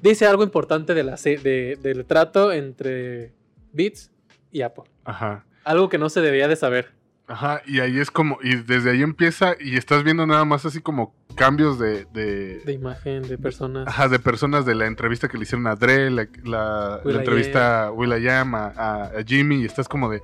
dice 0.01 0.25
algo 0.25 0.43
importante 0.43 0.93
de 0.93 1.03
la, 1.03 1.15
de- 1.15 1.77
del 1.81 2.05
trato 2.05 2.51
entre 2.51 3.33
Beats 3.71 4.12
y 4.51 4.62
Apple. 4.63 4.83
Ajá. 5.05 5.45
Algo 5.63 5.88
que 5.88 5.97
no 5.97 6.09
se 6.09 6.19
debía 6.21 6.47
de 6.47 6.55
saber. 6.57 6.96
Ajá, 7.29 7.62
y 7.65 7.81
ahí 7.81 8.00
es 8.00 8.10
como, 8.10 8.38
y 8.41 8.55
desde 8.55 8.91
ahí 8.91 9.01
empieza 9.01 9.55
y 9.60 9.75
estás 9.75 10.03
viendo 10.03 10.25
nada 10.25 10.46
más 10.46 10.65
así 10.65 10.79
como 10.79 11.13
cambios 11.36 11.77
de, 11.77 12.05
de, 12.13 12.60
De 12.65 12.72
imagen, 12.74 13.22
de 13.24 13.38
personas. 13.38 13.86
ajá, 13.88 14.07
de 14.07 14.17
personas 14.17 14.65
de 14.65 14.75
la 14.75 14.86
entrevista 14.88 15.27
que 15.27 15.38
le 15.38 15.43
hicieron 15.43 15.67
a 15.67 15.75
Dre, 15.75 16.10
la, 16.10 16.27
la- 16.46 17.01
entrevista 17.03 17.88
a 17.88 17.91
Will.i.am, 17.91 18.55
a, 18.55 18.65
a- 18.67 19.03
a 19.19 19.24
Jimmy, 19.25 19.62
y 19.62 19.65
estás 19.65 19.89
como 19.89 20.10
de, 20.10 20.22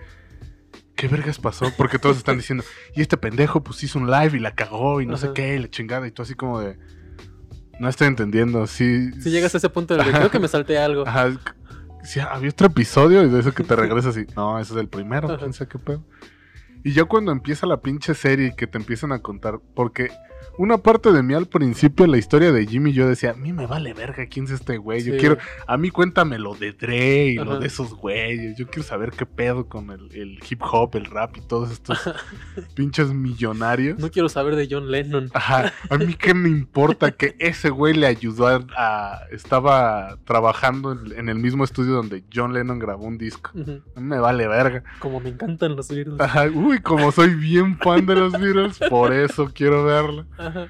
¿qué 0.96 1.10
vergas 1.10 1.40
pasó? 1.40 1.74
Porque 1.78 2.00
todos 2.00 2.16
están 2.18 2.38
diciendo, 2.38 2.64
y 2.96 3.02
este 3.02 3.18
pendejo 3.18 3.62
pues 3.64 3.84
hizo 3.84 4.00
un 4.00 4.10
live 4.10 4.38
y 4.38 4.40
la 4.40 4.56
cagó 4.56 5.02
y 5.02 5.06
no 5.06 5.18
sé 5.18 5.32
qué, 5.36 5.56
y 5.56 5.60
la 5.60 5.70
chingada, 5.70 6.08
y 6.08 6.12
tú 6.12 6.22
así 6.22 6.36
como 6.36 6.62
de, 6.62 6.78
no 7.82 7.90
estoy 7.90 8.08
entendiendo, 8.08 8.66
sí. 8.66 9.12
Si 9.22 9.30
llegas 9.30 9.54
a 9.56 9.58
ese 9.58 9.70
punto 9.70 9.98
de 9.98 10.04
creo 10.10 10.32
que 10.32 10.40
me 10.40 10.48
salté 10.48 10.78
algo. 10.78 11.06
Ajá, 11.06 11.32
sí, 12.04 12.22
había 12.22 12.50
otro 12.50 12.68
episodio 12.68 13.24
y 13.26 13.30
de 13.30 13.42
eso 13.42 13.52
que 13.54 13.64
te 13.64 13.76
regresas 13.76 14.16
y, 14.18 14.26
no, 14.38 14.58
ese 14.58 14.74
es 14.74 14.80
el 14.80 14.88
primero, 14.88 15.38
quién 15.38 15.52
sabe 15.52 15.70
qué 15.70 15.80
pedo. 15.80 16.06
Y 16.84 16.92
ya 16.94 17.06
cuando 17.06 17.32
empieza 17.32 17.66
la 17.68 17.82
pinche 17.82 18.14
serie 18.14 18.54
que 18.58 18.68
te 18.68 18.78
empiezan 18.78 19.12
a 19.12 19.20
contar, 19.20 19.60
porque 19.74 20.10
una 20.58 20.78
parte 20.78 21.12
de 21.12 21.24
mí 21.24 21.34
al 21.34 21.48
principio, 21.48 22.06
la 22.06 22.18
historia 22.18 22.52
de 22.52 22.68
Jimmy, 22.68 22.92
yo 22.94 23.08
decía, 23.08 23.32
a 23.32 23.34
mí 23.36 23.54
me 23.54 23.66
vale 23.66 23.94
verga 23.94 24.28
quién 24.28 24.46
es 24.46 24.52
este 24.52 24.78
güey, 24.78 25.02
yo 25.04 25.18
quiero, 25.18 25.38
a 25.66 25.78
mí 25.78 25.90
cuéntame 25.90 26.38
lo 26.38 26.54
de 26.54 26.74
Dre 26.74 27.28
y 27.30 27.36
lo 27.36 27.44
Ajá. 27.54 27.60
de 27.60 27.68
esos 27.68 27.94
güeyes, 27.96 28.56
yo 28.58 28.68
quiero 28.68 28.84
saber 28.84 29.12
qué 29.12 29.26
pedo 29.26 29.68
con 29.68 29.90
el, 29.90 30.14
el 30.14 30.40
hip 30.48 30.62
hop, 30.62 30.96
el 30.96 31.06
rap 31.06 31.38
y 31.38 31.42
todos 31.42 31.72
estos 31.72 31.98
pinches 32.76 33.14
millonarios. 33.14 33.98
No 34.00 34.12
quiero 34.12 34.30
saber 34.30 34.56
de 34.56 34.68
John 34.70 34.92
Lennon. 34.92 35.30
Ajá, 35.34 35.74
a 35.90 35.98
mí 35.98 36.14
qué 36.16 36.34
me 36.34 36.50
importa 36.50 37.12
que 37.12 37.36
ese 37.40 37.70
güey 37.70 37.94
le 37.96 38.06
ayudó 38.08 38.48
a, 38.48 38.66
a- 38.78 39.20
estaba 39.32 40.18
trabajando 40.26 40.92
en, 40.92 41.18
en 41.18 41.30
el 41.30 41.40
mismo 41.40 41.64
estudio 41.64 41.94
donde 41.94 42.24
John 42.34 42.54
Lennon 42.54 42.78
grabó 42.80 43.06
un 43.06 43.18
disco. 43.18 43.52
A 43.56 44.00
mí 44.00 44.06
me 44.08 44.20
vale 44.20 44.48
verga. 44.48 44.84
Como 45.00 45.20
me 45.20 45.30
encantan 45.30 45.76
los 45.76 45.90
virus. 45.90 46.20
Ajá, 46.20 46.46
uy, 46.54 46.73
como 46.82 47.12
soy 47.12 47.34
bien 47.36 47.78
fan 47.80 48.06
de 48.06 48.16
los 48.16 48.34
Beatles, 48.34 48.80
por 48.90 49.14
eso 49.14 49.52
quiero 49.54 49.84
verlo. 49.84 50.26
Ajá. 50.38 50.68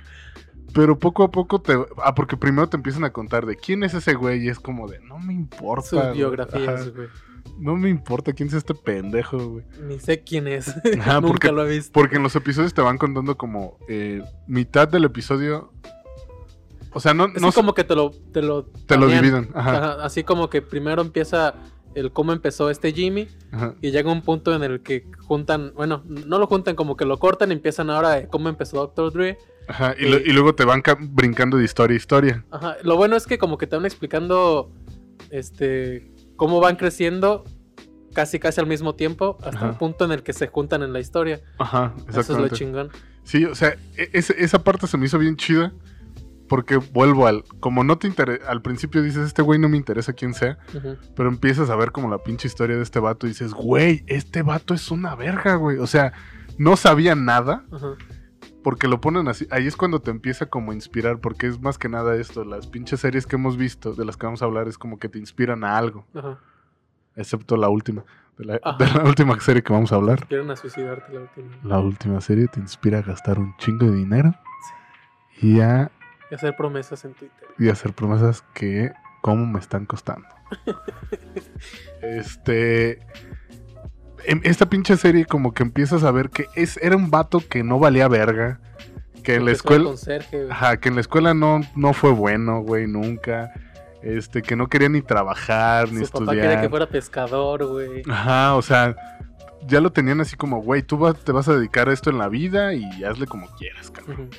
Pero 0.74 0.98
poco 0.98 1.24
a 1.24 1.30
poco 1.32 1.62
te, 1.62 1.74
ah, 2.04 2.16
porque 2.16 2.36
primero 2.36 2.68
te 2.68 2.78
empiezan 2.78 3.04
a 3.04 3.12
contar 3.12 3.46
de 3.46 3.56
quién 3.56 3.84
es 3.84 3.94
ese 3.94 4.16
güey 4.16 4.44
y 4.44 4.50
es 4.50 4.60
como 4.60 4.88
de, 4.88 5.00
no 5.02 5.20
me 5.20 5.34
importa. 5.34 5.88
Sus 5.90 6.00
güey. 6.02 6.14
biografías, 6.14 6.92
güey. 6.96 7.08
no 7.60 7.76
me 7.76 7.90
importa 7.90 8.34
quién 8.34 8.48
es 8.50 8.56
este 8.56 8.74
pendejo, 8.74 9.38
güey. 9.38 9.66
Ni 9.84 10.00
sé 10.00 10.24
quién 10.24 10.48
es. 10.48 10.70
Ajá, 10.70 10.82
Nunca 11.22 11.28
porque- 11.28 11.52
lo 11.52 11.66
he 11.68 11.70
visto. 11.70 11.92
Porque 11.94 12.16
en 12.16 12.24
los 12.24 12.36
episodios 12.36 12.74
te 12.74 12.82
van 12.82 12.98
contando 12.98 13.38
como 13.38 13.78
eh, 13.88 14.24
mitad 14.48 14.88
del 14.88 15.04
episodio. 15.06 15.72
O 16.96 17.00
sea, 17.00 17.14
no, 17.14 17.26
Es 17.26 17.42
no 17.42 17.52
como 17.52 17.74
que 17.76 17.84
te 17.84 17.96
lo, 17.96 18.10
te 18.12 18.42
lo, 18.42 18.66
te 18.66 18.98
lo 18.98 19.08
dividen. 19.08 19.50
Ajá, 19.54 19.78
Ajá, 19.78 20.04
Así 20.06 20.24
como 20.24 20.50
que 20.50 20.62
primero 20.64 21.02
empieza 21.04 21.54
el 21.96 22.12
cómo 22.12 22.34
empezó 22.34 22.70
este 22.70 22.92
Jimmy 22.94 23.28
ajá. 23.52 23.76
y 23.82 23.92
llega 23.92 24.12
un 24.12 24.22
punto 24.22 24.54
en 24.56 24.64
el 24.64 24.82
que 24.82 25.06
juntan, 25.28 25.72
bueno, 25.76 26.04
no 26.06 26.40
lo 26.40 26.48
juntan, 26.48 26.76
como 26.76 26.96
que 26.98 27.06
lo 27.06 27.18
cortan 27.20 27.50
y 27.52 27.54
empiezan 27.54 27.90
ahora 27.90 28.12
de 28.12 28.28
cómo 28.28 28.50
empezó 28.50 28.78
Dr. 28.78 29.12
Dre. 29.14 29.38
Ajá, 29.68 29.96
y, 29.98 30.10
lo- 30.10 30.18
y 30.20 30.32
luego 30.34 30.54
te 30.56 30.66
van 30.66 30.82
ca- 30.82 30.98
brincando 31.00 31.58
de 31.58 31.64
historia 31.66 31.94
a 31.94 31.98
historia. 31.98 32.46
Ajá. 32.52 32.76
Lo 32.84 32.98
bueno 32.98 33.16
es 33.16 33.26
que 33.28 33.38
como 33.38 33.58
que 33.58 33.66
te 33.68 33.76
van 33.78 33.86
explicando 33.86 34.72
este 35.30 36.12
cómo 36.36 36.60
van 36.60 36.76
creciendo 36.76 37.44
casi 38.14 38.40
casi 38.40 38.60
al 38.60 38.68
mismo 38.68 38.94
tiempo 38.96 39.38
hasta 39.42 39.58
Ajá. 39.58 39.70
el 39.70 39.76
punto 39.76 40.06
en 40.06 40.12
el 40.12 40.22
que 40.24 40.34
se 40.34 40.48
juntan 40.48 40.84
en 40.84 40.94
la 40.94 41.00
historia. 41.00 41.42
Ajá, 41.58 41.94
Eso 42.10 42.20
es 42.22 42.30
lo 42.30 42.48
chingón. 42.50 42.90
Sí, 43.24 43.46
o 43.46 43.56
sea, 43.56 43.76
e- 43.98 44.10
esa 44.14 44.64
parte 44.64 44.86
se 44.88 44.98
me 44.98 45.06
hizo 45.06 45.18
bien 45.18 45.36
chida. 45.38 45.74
Porque 46.54 46.78
vuelvo 46.78 47.26
al. 47.26 47.44
Como 47.60 47.84
no 47.84 47.98
te 47.98 48.06
interesa. 48.06 48.48
Al 48.48 48.62
principio 48.62 49.02
dices, 49.02 49.26
este 49.26 49.42
güey 49.42 49.58
no 49.58 49.70
me 49.70 49.76
interesa 49.76 50.14
quién 50.14 50.36
sea. 50.36 50.60
Pero 51.16 51.28
empiezas 51.28 51.72
a 51.72 51.76
ver 51.76 51.92
como 51.92 52.12
la 52.12 52.20
pinche 52.20 52.48
historia 52.48 52.76
de 52.76 52.84
este 52.84 53.00
vato. 53.00 53.26
Y 53.26 53.30
dices, 53.30 53.56
güey, 53.56 54.04
este 54.06 54.44
vato 54.44 54.76
es 54.76 54.92
una 54.92 55.16
verga, 55.16 55.56
güey. 55.56 55.80
O 55.80 55.88
sea, 55.88 56.14
no 56.60 56.78
sabía 56.78 57.16
nada. 57.16 57.66
Ajá. 57.72 57.96
Porque 58.64 58.88
lo 58.88 59.02
ponen 59.02 59.28
así. 59.30 59.48
Ahí 59.50 59.66
es 59.66 59.76
cuando 59.76 60.00
te 60.00 60.12
empieza 60.12 60.46
como 60.46 60.74
a 60.74 60.76
inspirar. 60.76 61.18
Porque 61.22 61.48
es 61.48 61.60
más 61.60 61.80
que 61.80 61.90
nada 61.90 62.16
esto. 62.18 62.46
Las 62.46 62.68
pinches 62.68 63.00
series 63.00 63.26
que 63.26 63.36
hemos 63.36 63.58
visto, 63.58 63.96
de 63.96 64.06
las 64.06 64.16
que 64.16 64.28
vamos 64.28 64.44
a 64.44 64.46
hablar, 64.46 64.68
es 64.68 64.78
como 64.78 65.00
que 65.00 65.10
te 65.10 65.18
inspiran 65.18 65.64
a 65.64 65.76
algo. 65.76 66.06
Ajá. 66.14 66.38
Excepto 67.16 67.58
la 67.58 67.70
última. 67.70 68.06
De 68.38 68.46
la, 68.46 68.54
de 68.78 68.94
la 68.94 69.06
última 69.06 69.40
serie 69.40 69.64
que 69.64 69.74
vamos 69.74 69.92
a 69.92 69.96
hablar. 69.96 70.28
Quieren 70.28 70.52
a 70.52 70.56
suicidarte 70.56 71.14
la 71.14 71.22
última. 71.22 71.48
La 71.64 71.80
última 71.80 72.22
serie 72.22 72.46
te 72.46 72.60
inspira 72.60 73.00
a 73.00 73.02
gastar 73.02 73.40
un 73.40 73.58
chingo 73.58 73.88
de 73.88 73.96
dinero. 73.96 74.36
Y 75.42 75.60
a, 75.62 75.92
Y 76.34 76.36
hacer 76.36 76.56
promesas 76.56 77.06
en 77.06 77.14
Twitter. 77.14 77.48
y 77.60 77.70
hacer 77.70 77.94
promesas 77.94 78.44
que. 78.56 78.92
¿Cómo 79.22 79.46
me 79.46 79.60
están 79.60 79.86
costando? 79.86 80.28
este. 82.02 83.00
en 84.26 84.42
esta 84.44 84.66
pinche 84.68 84.98
serie, 84.98 85.26
como 85.26 85.54
que 85.54 85.64
empiezas 85.64 86.04
a 86.04 86.12
ver 86.12 86.30
que 86.30 86.48
es, 86.56 86.78
era 86.78 86.96
un 86.96 87.12
vato 87.12 87.40
que 87.48 87.64
no 87.64 87.80
valía 87.80 88.08
verga. 88.08 88.60
Que 89.24 89.36
en 89.36 89.46
la 89.46 89.52
escuela. 89.52 89.86
conserje. 89.86 90.48
Ajá, 90.50 90.78
que 90.78 90.90
en 90.90 90.96
la 90.96 91.02
escuela 91.02 91.34
no, 91.34 91.62
no 91.78 91.94
fue 91.94 92.12
bueno, 92.12 92.60
güey, 92.62 92.88
nunca. 92.88 93.54
Este, 94.02 94.42
que 94.42 94.58
no 94.58 94.68
quería 94.68 94.90
ni 94.90 95.02
trabajar, 95.02 95.90
ni 95.94 96.04
Su 96.06 96.12
papá 96.12 96.32
quería 96.32 96.42
que 96.44 96.50
estudiar. 96.56 96.70
fuera 96.70 96.88
pescador, 96.88 97.66
güey. 97.66 98.02
Ajá, 98.10 98.56
o 98.56 98.62
sea, 98.62 98.94
ya 99.66 99.80
lo 99.80 99.94
tenían 99.94 100.20
así 100.20 100.36
como, 100.36 100.62
güey, 100.62 100.82
tú 100.82 100.98
vas- 100.98 101.18
te 101.24 101.32
vas 101.32 101.48
a 101.48 101.54
dedicar 101.56 101.88
a 101.88 101.94
esto 101.94 102.10
en 102.10 102.18
la 102.18 102.28
vida 102.28 102.74
y 102.74 103.02
hazle 103.06 103.26
como 103.28 103.48
quieras, 103.56 103.90
cabrón. 103.92 104.30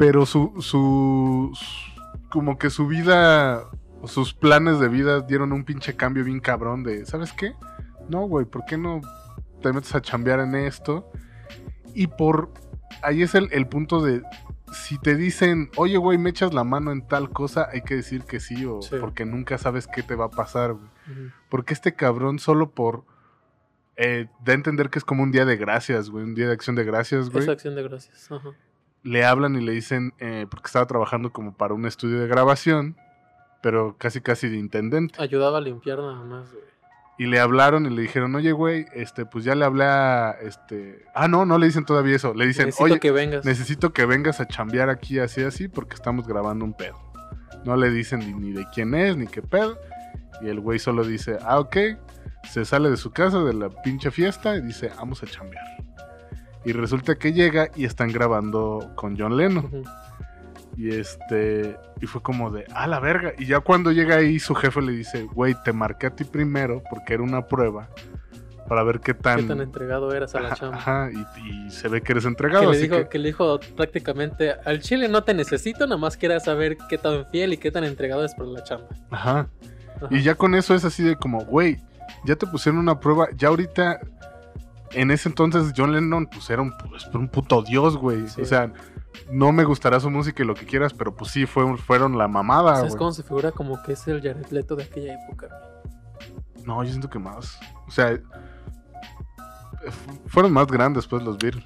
Pero 0.00 0.24
su, 0.24 0.54
su, 0.60 1.50
su- 1.54 2.28
como 2.30 2.56
que 2.58 2.70
su 2.70 2.86
vida, 2.86 3.64
sus 4.06 4.32
planes 4.32 4.80
de 4.80 4.88
vida 4.88 5.20
dieron 5.20 5.52
un 5.52 5.62
pinche 5.64 5.94
cambio 5.94 6.24
bien 6.24 6.40
cabrón 6.40 6.82
de, 6.82 7.04
¿sabes 7.04 7.32
qué? 7.34 7.52
No, 8.08 8.22
güey, 8.22 8.46
¿por 8.46 8.64
qué 8.64 8.78
no 8.78 9.02
te 9.62 9.72
metes 9.74 9.94
a 9.94 10.00
chambear 10.00 10.40
en 10.40 10.54
esto? 10.54 11.12
Y 11.94 12.06
por, 12.06 12.50
ahí 13.02 13.22
es 13.22 13.34
el, 13.34 13.48
el 13.52 13.66
punto 13.66 14.00
de, 14.00 14.22
si 14.72 14.96
te 14.96 15.16
dicen, 15.16 15.68
oye, 15.76 15.98
güey, 15.98 16.16
me 16.16 16.30
echas 16.30 16.54
la 16.54 16.64
mano 16.64 16.92
en 16.92 17.06
tal 17.06 17.28
cosa, 17.30 17.68
hay 17.70 17.82
que 17.82 17.96
decir 17.96 18.22
que 18.24 18.40
sí, 18.40 18.64
o 18.64 18.80
Sí. 18.80 18.96
porque 18.98 19.26
nunca 19.26 19.58
sabes 19.58 19.86
qué 19.86 20.02
te 20.02 20.14
va 20.14 20.24
a 20.26 20.30
pasar, 20.30 20.72
güey. 20.72 20.88
Porque 21.50 21.74
este 21.74 21.94
cabrón 21.94 22.38
solo 22.38 22.70
por... 22.70 23.04
Eh, 23.96 24.28
da 24.44 24.52
a 24.52 24.54
entender 24.54 24.88
que 24.88 24.98
es 24.98 25.04
como 25.04 25.22
un 25.24 25.30
día 25.30 25.44
de 25.44 25.58
gracias, 25.58 26.08
güey, 26.08 26.24
un 26.24 26.34
día 26.34 26.46
de 26.46 26.54
acción 26.54 26.74
de 26.74 26.84
gracias, 26.84 27.28
güey 27.28 27.42
Es 27.44 27.50
acción 27.50 27.74
de 27.74 27.82
gracias. 27.82 28.32
Ajá. 28.32 28.48
Le 29.02 29.24
hablan 29.24 29.56
y 29.56 29.60
le 29.60 29.72
dicen, 29.72 30.12
eh, 30.18 30.46
porque 30.50 30.66
estaba 30.66 30.86
trabajando 30.86 31.32
como 31.32 31.54
para 31.54 31.74
un 31.74 31.86
estudio 31.86 32.20
de 32.20 32.26
grabación, 32.26 32.96
pero 33.62 33.96
casi 33.98 34.20
casi 34.20 34.48
de 34.48 34.56
intendente. 34.56 35.20
Ayudaba 35.22 35.58
a 35.58 35.60
limpiar 35.60 35.98
nada 35.98 36.22
más, 36.24 36.52
güey. 36.52 36.64
Y 37.18 37.26
le 37.26 37.38
hablaron 37.38 37.84
y 37.84 37.90
le 37.90 38.00
dijeron, 38.00 38.34
oye, 38.34 38.52
güey, 38.52 38.86
este, 38.94 39.26
pues 39.26 39.44
ya 39.44 39.54
le 39.54 39.66
hablé 39.66 39.84
a, 39.84 40.30
este... 40.40 41.04
Ah, 41.14 41.28
no, 41.28 41.44
no 41.44 41.58
le 41.58 41.66
dicen 41.66 41.84
todavía 41.84 42.16
eso. 42.16 42.32
Le 42.32 42.46
dicen, 42.46 42.66
Necesito 42.66 42.84
oye, 42.84 42.98
que 42.98 43.10
vengas. 43.10 43.44
necesito 43.44 43.92
que 43.92 44.06
vengas 44.06 44.40
a 44.40 44.48
chambear 44.48 44.88
aquí 44.88 45.18
así, 45.18 45.42
así, 45.42 45.68
porque 45.68 45.96
estamos 45.96 46.26
grabando 46.26 46.64
un 46.64 46.72
pedo. 46.72 46.96
No 47.66 47.76
le 47.76 47.90
dicen 47.90 48.20
ni, 48.20 48.32
ni 48.32 48.52
de 48.52 48.66
quién 48.72 48.94
es, 48.94 49.18
ni 49.18 49.26
qué 49.26 49.42
pedo. 49.42 49.78
Y 50.40 50.48
el 50.48 50.60
güey 50.60 50.78
solo 50.78 51.04
dice, 51.04 51.36
ah, 51.42 51.58
ok. 51.60 51.76
Se 52.50 52.64
sale 52.64 52.88
de 52.88 52.96
su 52.96 53.10
casa, 53.10 53.40
de 53.40 53.52
la 53.52 53.68
pinche 53.68 54.10
fiesta, 54.10 54.56
y 54.56 54.62
dice, 54.62 54.90
vamos 54.96 55.22
a 55.22 55.26
chambear. 55.26 55.62
Y 56.64 56.72
resulta 56.72 57.14
que 57.16 57.32
llega 57.32 57.68
y 57.74 57.84
están 57.84 58.12
grabando 58.12 58.90
con 58.94 59.18
John 59.18 59.36
Lennon. 59.36 59.70
Y 60.76 60.90
este. 60.94 61.76
Y 62.00 62.06
fue 62.06 62.22
como 62.22 62.50
de, 62.50 62.64
ah, 62.74 62.86
la 62.86 63.00
verga. 63.00 63.32
Y 63.38 63.46
ya 63.46 63.60
cuando 63.60 63.92
llega 63.92 64.16
ahí, 64.16 64.38
su 64.38 64.54
jefe 64.54 64.80
le 64.82 64.92
dice, 64.92 65.24
güey, 65.24 65.54
te 65.64 65.72
marqué 65.72 66.06
a 66.06 66.10
ti 66.10 66.24
primero 66.24 66.82
porque 66.88 67.14
era 67.14 67.22
una 67.22 67.46
prueba 67.46 67.88
para 68.68 68.82
ver 68.84 69.00
qué 69.00 69.12
tan. 69.14 69.40
¿Qué 69.40 69.42
tan 69.48 69.60
entregado 69.60 70.14
eras 70.14 70.34
a 70.34 70.40
la 70.40 70.54
chamba? 70.54 70.76
ajá, 70.76 71.10
y, 71.12 71.66
y 71.66 71.70
se 71.70 71.88
ve 71.88 72.00
que 72.02 72.12
eres 72.12 72.24
Que 72.24 72.28
entregado. 72.28 72.70
le, 72.70 72.76
así 72.78 72.82
dijo, 72.88 72.96
que, 72.96 73.08
que 73.08 73.18
le 73.18 73.28
dijo 73.28 73.58
prácticamente, 73.76 74.52
al 74.64 74.80
chile 74.80 75.08
no 75.08 75.24
te 75.24 75.34
necesito, 75.34 75.86
nada 75.86 75.98
más 76.00 76.16
quería 76.16 76.40
saber 76.40 76.76
qué 76.88 76.96
tan 76.96 77.26
fiel 77.30 77.52
y 77.52 77.56
qué 77.56 77.70
tan 77.70 77.84
entregado 77.84 78.24
es 78.24 78.34
por 78.34 78.46
la 78.46 78.62
chamba. 78.62 78.86
ajá. 79.10 79.48
Ajá. 79.96 80.08
Y 80.10 80.22
ya 80.22 80.34
con 80.34 80.54
eso 80.54 80.74
es 80.74 80.84
así 80.84 81.02
de 81.02 81.16
como, 81.16 81.44
güey, 81.44 81.78
ya 82.24 82.36
te 82.36 82.46
pusieron 82.46 82.78
una 82.78 83.00
prueba. 83.00 83.28
Ya 83.36 83.48
ahorita, 83.48 84.00
en 84.92 85.10
ese 85.10 85.28
entonces, 85.28 85.72
John 85.76 85.92
Lennon, 85.92 86.26
pues 86.26 86.48
era 86.50 86.62
un, 86.62 86.72
pues, 86.76 87.06
un 87.14 87.28
puto 87.28 87.62
dios, 87.62 87.96
güey. 87.96 88.28
Sí. 88.28 88.40
O 88.42 88.44
sea, 88.44 88.72
no 89.30 89.52
me 89.52 89.64
gustará 89.64 90.00
su 90.00 90.10
música 90.10 90.42
y 90.42 90.46
lo 90.46 90.54
que 90.54 90.66
quieras, 90.66 90.92
pero 90.94 91.14
pues 91.14 91.30
sí, 91.30 91.46
fue, 91.46 91.76
fueron 91.78 92.16
la 92.18 92.28
mamada, 92.28 92.76
¿Sabes 92.76 92.92
güey. 92.92 92.98
cómo 92.98 93.12
se 93.12 93.22
figura 93.22 93.52
como 93.52 93.82
que 93.82 93.92
es 93.92 94.06
el 94.08 94.20
Jared 94.22 94.46
Leto 94.50 94.76
de 94.76 94.84
aquella 94.84 95.14
época? 95.24 95.48
No, 96.64 96.82
yo 96.84 96.90
siento 96.90 97.08
que 97.10 97.18
más. 97.18 97.58
O 97.86 97.90
sea, 97.90 98.18
fu- 99.90 100.28
fueron 100.28 100.52
más 100.52 100.66
grandes 100.66 101.06
pues 101.06 101.22
los 101.22 101.38
Beatles. 101.38 101.64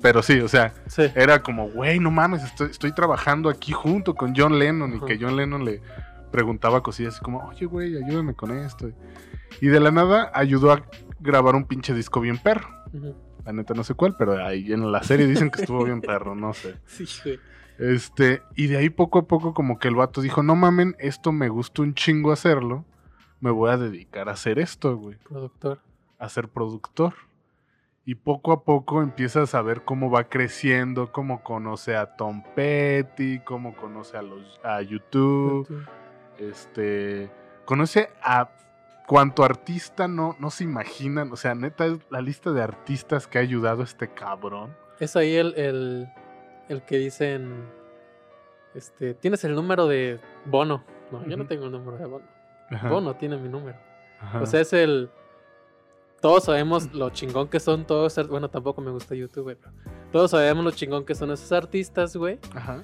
Pero 0.00 0.22
sí, 0.22 0.38
o 0.40 0.46
sea, 0.48 0.72
Sí. 0.86 1.10
era 1.16 1.42
como, 1.42 1.68
güey, 1.70 1.98
no 1.98 2.10
mames, 2.12 2.44
estoy, 2.44 2.70
estoy 2.70 2.92
trabajando 2.92 3.48
aquí 3.48 3.72
junto 3.72 4.14
con 4.14 4.32
John 4.36 4.56
Lennon. 4.58 4.94
Ajá. 4.94 5.04
Y 5.04 5.06
que 5.18 5.24
John 5.24 5.36
Lennon 5.36 5.64
le 5.64 5.82
preguntaba 6.30 6.82
cosillas 6.82 7.14
así 7.16 7.24
como, 7.24 7.40
oye, 7.48 7.66
güey, 7.66 7.96
ayúdame 7.96 8.34
con 8.34 8.52
esto. 8.56 8.90
Y 9.60 9.66
de 9.66 9.80
la 9.80 9.90
nada 9.90 10.30
ayudó 10.34 10.70
a 10.72 10.82
grabar 11.20 11.54
un 11.54 11.64
pinche 11.64 11.94
disco 11.94 12.20
bien 12.20 12.38
perro. 12.38 12.68
La 13.44 13.52
neta 13.52 13.74
no 13.74 13.84
sé 13.84 13.94
cuál, 13.94 14.14
pero 14.18 14.44
ahí 14.44 14.72
en 14.72 14.90
la 14.92 15.02
serie 15.02 15.26
dicen 15.26 15.50
que 15.50 15.62
estuvo 15.62 15.84
bien 15.84 16.00
perro, 16.02 16.34
no 16.34 16.52
sé. 16.52 16.76
Sí, 16.86 17.04
güey. 17.24 17.38
Este, 17.78 18.42
y 18.56 18.66
de 18.66 18.76
ahí 18.76 18.90
poco 18.90 19.20
a 19.20 19.28
poco 19.28 19.54
como 19.54 19.78
que 19.78 19.88
el 19.88 19.94
vato 19.94 20.20
dijo, 20.20 20.42
no 20.42 20.56
mamen, 20.56 20.96
esto 20.98 21.30
me 21.30 21.48
gusta 21.48 21.82
un 21.82 21.94
chingo 21.94 22.32
hacerlo. 22.32 22.84
Me 23.40 23.50
voy 23.50 23.70
a 23.70 23.76
dedicar 23.76 24.28
a 24.28 24.32
hacer 24.32 24.58
esto, 24.58 24.96
güey. 24.96 25.16
Productor. 25.18 25.80
a 26.18 26.28
ser 26.28 26.48
productor. 26.48 27.14
Y 28.04 28.16
poco 28.16 28.52
a 28.52 28.64
poco 28.64 29.02
empiezas 29.02 29.54
a 29.54 29.62
ver 29.62 29.84
cómo 29.84 30.10
va 30.10 30.24
creciendo, 30.24 31.12
cómo 31.12 31.42
conoce 31.44 31.94
a 31.94 32.16
Tom 32.16 32.42
Petty, 32.56 33.40
cómo 33.40 33.76
conoce 33.76 34.16
a 34.16 34.22
los 34.22 34.58
a 34.64 34.80
YouTube, 34.80 35.68
este 36.38 37.30
conoce 37.66 38.08
a 38.22 38.48
cuanto 39.08 39.42
artista 39.42 40.06
no, 40.06 40.36
no 40.38 40.50
se 40.50 40.64
imaginan, 40.64 41.32
o 41.32 41.36
sea, 41.36 41.54
neta 41.54 41.86
es 41.86 41.98
la 42.10 42.20
lista 42.20 42.52
de 42.52 42.62
artistas 42.62 43.26
que 43.26 43.38
ha 43.38 43.40
ayudado 43.40 43.82
este 43.82 44.12
cabrón. 44.12 44.76
Es 45.00 45.16
ahí 45.16 45.34
el, 45.34 45.54
el, 45.56 46.08
el 46.68 46.82
que 46.82 46.98
dicen, 46.98 47.64
este, 48.74 49.14
tienes 49.14 49.42
el 49.44 49.54
número 49.54 49.86
de 49.86 50.20
Bono. 50.44 50.84
No, 51.10 51.26
yo 51.26 51.38
no 51.38 51.46
tengo 51.46 51.64
el 51.64 51.72
número 51.72 51.96
de 51.96 52.04
Bono. 52.04 52.26
Ajá, 52.70 52.90
Bono 52.90 53.16
tiene 53.16 53.38
mi 53.38 53.48
número. 53.48 53.78
ajá. 54.20 54.42
O 54.42 54.46
sea, 54.46 54.60
es 54.60 54.74
el... 54.74 55.10
Todos 56.20 56.44
sabemos 56.44 56.92
lo 56.92 57.08
chingón 57.08 57.48
que 57.48 57.60
son 57.60 57.86
todos... 57.86 58.28
Bueno, 58.28 58.50
tampoco 58.50 58.82
me 58.82 58.90
gusta 58.90 59.14
YouTube, 59.14 59.44
güey. 59.44 59.56
pero 59.56 59.72
Todos 60.12 60.32
sabemos 60.32 60.62
lo 60.64 60.70
chingón 60.72 61.06
que 61.06 61.14
son 61.14 61.30
esos 61.30 61.50
artistas, 61.52 62.14
güey. 62.14 62.38
Ajá. 62.54 62.82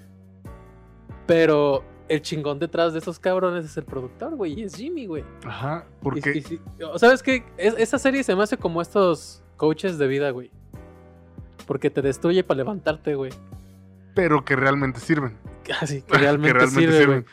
Pero 1.27 1.85
el 2.09 2.21
chingón 2.23 2.59
detrás 2.59 2.93
de 2.93 2.99
esos 2.99 3.19
cabrones 3.19 3.64
es 3.64 3.77
el 3.77 3.85
productor, 3.85 4.35
güey. 4.37 4.61
Y 4.61 4.64
es 4.64 4.75
Jimmy, 4.77 5.07
güey. 5.07 5.25
Ajá, 5.47 5.87
Y- 5.88 6.03
porque 6.05 6.33
y 6.38 6.43
sí- 6.43 6.61
o 6.87 6.99
¿Sabes 6.99 7.23
qué? 7.23 7.45
Es- 7.57 7.75
esa 7.79 7.99
serie 7.99 8.23
se 8.23 8.35
me 8.37 8.43
hace 8.43 8.57
como 8.59 8.83
estos 8.83 9.43
coaches 9.57 9.97
de 9.99 10.07
vida, 10.07 10.31
güey. 10.31 10.51
Porque 11.67 11.90
te 11.90 12.03
destruye 12.03 12.45
para 12.45 12.59
levantarte, 12.59 13.14
güey. 13.14 13.33
pero 14.14 14.45
que 14.45 14.55
realmente 14.55 15.01
sirven. 15.01 15.37
Así 15.81 16.03
que 16.07 16.17
realmente, 16.19 16.67
sirve, 16.69 17.07
güey. 17.07 17.25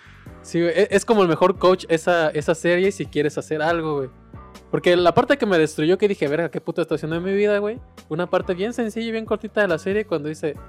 Sí, 0.42 0.60
güey, 0.62 0.74
e- 0.76 0.88
Es 0.92 1.06
como 1.06 1.22
el 1.22 1.28
mejor 1.28 1.58
coach 1.60 1.86
esa, 1.90 2.30
esa 2.30 2.56
serie 2.56 2.92
si 2.92 3.06
quieres 3.06 3.38
hacer 3.38 3.62
algo, 3.62 3.98
güey. 3.98 4.10
Porque 4.72 4.96
la 4.96 5.14
parte 5.14 5.38
que 5.38 5.46
me 5.46 5.58
destruyó, 5.60 5.98
que 5.98 6.08
dije, 6.08 6.28
verga, 6.28 6.50
qué 6.50 6.60
puta 6.62 6.82
estoy 6.82 6.96
haciendo 6.96 7.18
en 7.18 7.24
mi 7.24 7.34
vida, 7.34 7.58
güey. 7.60 7.80
Una 8.10 8.28
parte 8.30 8.54
bien 8.56 8.74
sencilla 8.74 9.06
y 9.08 9.12
bien 9.12 9.26
cortita 9.26 9.62
de 9.62 9.68
la 9.68 9.78
serie, 9.78 10.06
cuando 10.06 10.30
dice 10.30 10.54
que 10.54 10.60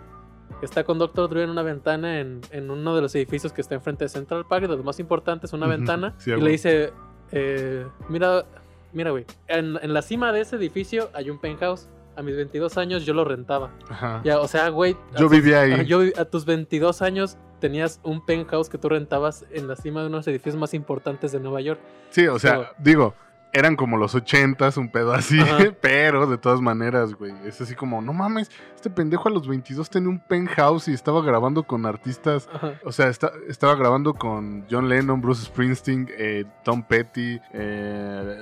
está 0.67 0.85
con 0.85 0.99
Dr. 0.99 1.29
Drew 1.29 1.43
en 1.43 1.51
una 1.51 1.63
ventana 1.63 2.21
en, 2.21 2.41
en 2.51 2.71
uno 2.71 2.95
de 2.95 3.03
los 3.03 3.15
edificios 3.15 3.53
que 3.53 3.61
está 3.61 3.75
enfrente 3.75 4.05
de 4.05 4.09
Central 4.09 4.47
Park, 4.47 4.63
de 4.63 4.69
los 4.77 4.85
más 4.85 4.99
importantes, 5.01 5.53
una 5.53 5.67
ventana. 5.67 6.15
sí, 6.19 6.31
y 6.31 6.41
le 6.41 6.51
dice, 6.51 6.93
eh, 7.33 7.87
mira, 8.09 8.45
mira, 8.93 9.11
güey, 9.11 9.25
en, 9.49 9.79
en 9.83 9.93
la 9.95 10.03
cima 10.03 10.33
de 10.33 10.41
ese 10.43 10.57
edificio 10.57 11.11
hay 11.15 11.31
un 11.31 11.39
penthouse. 11.41 11.89
A 12.15 12.21
mis 12.23 12.37
22 12.37 12.77
años 12.77 13.07
yo 13.07 13.15
lo 13.15 13.25
rentaba. 13.25 13.71
Ajá. 13.89 14.21
Ya, 14.23 14.39
o 14.39 14.47
sea, 14.47 14.69
güey. 14.69 14.95
Yo 15.13 15.21
tus- 15.29 15.31
vivía 15.31 15.63
ahí. 15.63 15.73
a- 15.73 15.83
yo 15.83 16.01
a 16.19 16.27
tus 16.27 16.45
22 16.45 17.01
años 17.01 17.39
tenías 17.59 18.01
un 18.03 18.23
penthouse 18.27 18.69
que 18.69 18.77
tú 18.77 18.91
rentabas 18.91 19.47
en 19.51 19.67
la 19.67 19.77
cima 19.77 20.03
de 20.03 20.09
unos 20.09 20.27
edificios 20.29 20.57
más 20.61 20.75
importantes 20.75 21.33
de 21.33 21.41
Nueva 21.41 21.63
York. 21.63 21.81
Sí, 22.11 22.27
o 22.27 22.39
sea, 22.39 22.55
So- 22.57 22.67
digo, 22.81 23.15
eran 23.53 23.77
como 23.77 23.97
los 23.99 24.15
ochentas, 24.15 24.77
un 24.79 24.89
pedo 24.91 25.13
así, 25.13 25.39
Ajá. 25.41 25.59
pero 25.81 26.27
de 26.27 26.39
todas 26.39 26.61
maneras, 26.61 27.15
güey, 27.15 27.35
es 27.45 27.61
así 27.61 27.75
como, 27.75 28.01
no 28.01 28.13
mames, 28.13 28.51
este 28.75 28.89
pendejo 28.91 29.29
a 29.29 29.33
los 29.33 29.47
22 29.47 29.91
tenía 29.91 30.09
un 30.09 30.19
penthouse 30.21 30.89
y 30.89 30.93
estaba 30.95 31.23
grabando 31.23 31.65
con 31.65 31.85
artistas, 31.87 32.49
Ajá. 32.53 32.75
o 32.85 32.93
sea, 32.93 33.09
está- 33.09 33.33
estaba 33.49 33.75
grabando 33.75 34.15
con 34.15 34.65
John 34.71 34.89
Lennon, 34.89 35.21
Bruce 35.21 35.45
Springsteen, 35.45 36.09
eh, 36.17 36.45
Tom 36.65 36.83
Petty, 36.83 37.39
eh, 37.53 38.41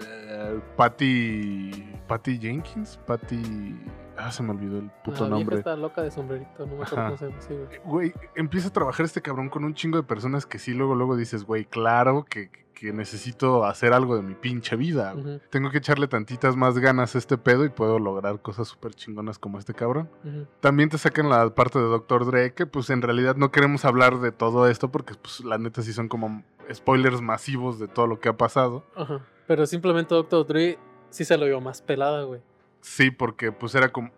Patty, 0.77 1.92
Patty 2.07 2.38
Jenkins, 2.38 2.99
Patty, 3.07 3.79
ah, 4.16 4.31
se 4.31 4.42
me 4.42 4.51
olvidó 4.51 4.79
el 4.79 4.90
puto 5.05 5.25
la 5.25 5.31
nombre. 5.31 5.59
está 5.59 5.77
loca 5.77 6.03
de 6.03 6.11
sombrerito, 6.11 6.66
no 6.66 6.77
me 6.77 6.85
acuerdo 6.85 7.16
cómo 7.18 7.40
se 7.40 7.55
llama. 7.55 7.68
Güey, 7.85 8.12
empieza 8.37 8.68
a 8.68 8.73
trabajar 8.73 9.05
este 9.07 9.20
cabrón 9.23 9.49
con 9.49 9.64
un 9.64 9.75
chingo 9.75 9.96
de 9.99 10.03
personas 10.05 10.46
que 10.46 10.59
sí, 10.59 10.73
luego, 10.73 10.94
luego 10.94 11.16
dices, 11.16 11.44
güey, 11.44 11.64
claro 11.64 12.25
que, 12.29 12.51
que 12.80 12.94
necesito 12.94 13.66
hacer 13.66 13.92
algo 13.92 14.16
de 14.16 14.22
mi 14.22 14.34
pinche 14.34 14.74
vida. 14.74 15.14
Tengo 15.50 15.70
que 15.70 15.76
echarle 15.76 16.08
tantitas 16.08 16.56
más 16.56 16.78
ganas 16.78 17.14
a 17.14 17.18
este 17.18 17.36
pedo 17.36 17.66
y 17.66 17.68
puedo 17.68 17.98
lograr 17.98 18.40
cosas 18.40 18.68
súper 18.68 18.94
chingonas 18.94 19.38
como 19.38 19.58
este 19.58 19.74
cabrón. 19.74 20.08
También 20.60 20.88
te 20.88 20.96
sacan 20.96 21.28
la 21.28 21.54
parte 21.54 21.78
de 21.78 21.84
Dr. 21.84 22.24
Dre, 22.24 22.54
que 22.54 22.64
pues 22.64 22.88
en 22.88 23.02
realidad 23.02 23.36
no 23.36 23.50
queremos 23.50 23.84
hablar 23.84 24.20
de 24.20 24.32
todo 24.32 24.66
esto 24.66 24.90
porque 24.90 25.12
pues 25.14 25.44
la 25.44 25.58
neta 25.58 25.82
sí 25.82 25.92
son 25.92 26.08
como 26.08 26.42
spoilers 26.72 27.20
masivos 27.20 27.78
de 27.78 27.86
todo 27.86 28.06
lo 28.06 28.18
que 28.18 28.30
ha 28.30 28.38
pasado. 28.38 28.82
Ajá. 28.96 29.20
Pero 29.46 29.66
simplemente 29.66 30.14
Dr. 30.14 30.46
Dre 30.46 30.78
sí 31.10 31.26
se 31.26 31.36
lo 31.36 31.44
vio 31.44 31.60
más 31.60 31.82
pelada, 31.82 32.22
güey. 32.22 32.40
Sí, 32.80 33.10
porque 33.10 33.52
pues 33.52 33.74
era 33.74 33.90
como 33.90 34.10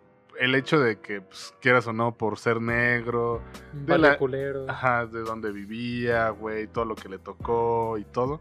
el 0.45 0.55
hecho 0.55 0.81
de 0.81 0.99
que 1.01 1.21
pues, 1.21 1.55
quieras 1.61 1.87
o 1.87 1.93
no 1.93 2.17
por 2.17 2.39
ser 2.39 2.61
negro, 2.61 3.43
De 3.73 3.93
vale 3.93 4.09
la- 4.09 4.19
culero. 4.19 4.67
Ajá, 4.69 5.07
de 5.07 5.21
dónde 5.21 5.53
vivía, 5.53 6.31
güey, 6.31 6.67
todo 6.67 6.85
lo 6.85 6.95
que 6.95 7.09
le 7.09 7.19
tocó 7.19 7.97
y 7.99 8.05
todo. 8.05 8.41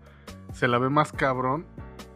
Se 0.53 0.67
la 0.67 0.77
ve 0.79 0.89
más 0.89 1.11
cabrón. 1.11 1.65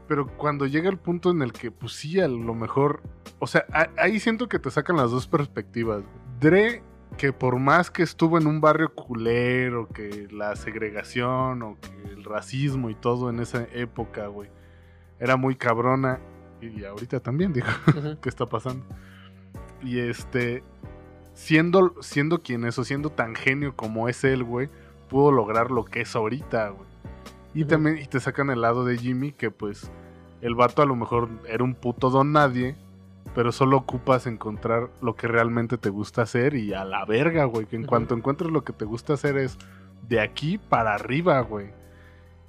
Pero 0.07 0.27
cuando 0.37 0.67
llega 0.67 0.87
el 0.89 0.97
punto 0.99 1.31
en 1.31 1.41
el 1.41 1.51
que, 1.51 1.71
pues 1.71 1.93
sí, 1.93 2.19
a 2.19 2.27
lo 2.27 2.53
mejor. 2.53 3.01
O 3.39 3.47
sea, 3.47 3.65
a- 3.73 3.89
ahí 3.97 4.19
siento 4.19 4.47
que 4.47 4.59
te 4.59 4.69
sacan 4.69 4.97
las 4.97 5.09
dos 5.11 5.27
perspectivas. 5.27 6.03
Dre, 6.39 6.83
que 7.17 7.33
por 7.33 7.57
más 7.57 7.89
que 7.89 8.03
estuvo 8.03 8.37
en 8.37 8.45
un 8.45 8.61
barrio 8.61 8.93
culero, 8.93 9.87
que 9.87 10.27
la 10.31 10.55
segregación 10.55 11.61
o 11.63 11.77
que 11.79 12.09
el 12.11 12.23
racismo 12.23 12.89
y 12.89 12.95
todo 12.95 13.29
en 13.31 13.39
esa 13.39 13.63
época, 13.73 14.27
güey, 14.27 14.49
era 15.19 15.37
muy 15.37 15.55
cabrona. 15.55 16.19
Y 16.61 16.83
ahorita 16.85 17.19
también, 17.19 17.51
digo 17.53 17.67
Ujú. 17.87 18.17
qué 18.21 18.29
está 18.29 18.45
pasando. 18.45 18.85
Y 19.85 19.99
este, 19.99 20.63
siendo, 21.33 21.93
siendo 22.01 22.41
quien 22.41 22.65
es 22.65 22.77
o 22.79 22.83
siendo 22.83 23.09
tan 23.11 23.35
genio 23.35 23.75
como 23.75 24.09
es 24.09 24.23
él, 24.23 24.43
güey, 24.43 24.69
pudo 25.09 25.31
lograr 25.31 25.71
lo 25.71 25.85
que 25.85 26.01
es 26.01 26.15
ahorita, 26.15 26.69
güey. 26.69 26.89
Y 27.53 27.65
también, 27.65 27.97
y 27.97 28.05
te 28.05 28.19
sacan 28.19 28.49
el 28.49 28.61
lado 28.61 28.83
de 28.83 28.97
Jimmy, 28.97 29.31
que 29.31 29.51
pues 29.51 29.89
el 30.41 30.55
vato 30.55 30.81
a 30.81 30.85
lo 30.85 30.95
mejor 30.95 31.29
era 31.47 31.63
un 31.63 31.73
puto 31.73 32.09
don 32.09 32.33
nadie, 32.33 32.75
pero 33.33 33.51
solo 33.51 33.77
ocupas 33.77 34.27
encontrar 34.27 34.89
lo 35.01 35.15
que 35.15 35.27
realmente 35.27 35.77
te 35.77 35.89
gusta 35.89 36.23
hacer 36.23 36.55
y 36.55 36.73
a 36.73 36.83
la 36.83 37.05
verga, 37.05 37.45
güey. 37.45 37.65
Que 37.65 37.75
en 37.75 37.85
cuanto 37.85 38.15
encuentres 38.15 38.51
lo 38.51 38.63
que 38.63 38.73
te 38.73 38.85
gusta 38.85 39.13
hacer 39.13 39.37
es 39.37 39.57
de 40.07 40.19
aquí 40.19 40.57
para 40.57 40.95
arriba, 40.95 41.39
güey. 41.41 41.67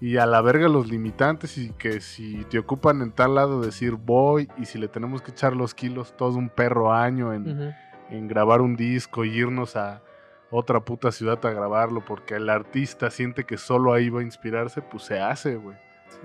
Y 0.01 0.19
a 0.19 0.27
la 0.27 0.43
verga 0.43 0.69
los 0.69 0.89
limitantes 0.91 1.57
y 1.57 1.71
que 1.71 2.01
si 2.03 2.45
te 2.51 2.59
ocupan 2.59 3.01
en 3.01 3.13
tal 3.13 3.35
lado 3.35 3.63
decir 3.63 3.93
voy 3.95 4.49
y 4.59 4.67
si 4.67 4.79
le 4.79 4.89
tenemos 4.89 5.23
que 5.23 5.31
echar 5.31 5.57
los 5.57 5.75
kilos 5.75 6.15
todo 6.17 6.37
un 6.37 6.51
perro 6.51 6.93
año 6.93 7.33
en, 7.33 7.75
en 8.11 8.29
grabar 8.29 8.61
un 8.61 8.77
disco 8.77 9.25
y 9.25 9.31
irnos 9.39 9.75
a 9.75 10.03
otra 10.51 10.81
puta 10.81 11.11
ciudad 11.13 11.45
a 11.47 11.51
grabarlo 11.51 12.05
porque 12.05 12.35
el 12.35 12.51
artista 12.51 13.11
siente 13.11 13.45
que 13.45 13.57
solo 13.57 13.95
ahí 13.95 14.11
va 14.11 14.21
a 14.21 14.23
inspirarse, 14.23 14.83
pues 14.83 15.05
se 15.05 15.19
hace, 15.19 15.57
güey. 15.57 15.77
Sí. 16.11 16.19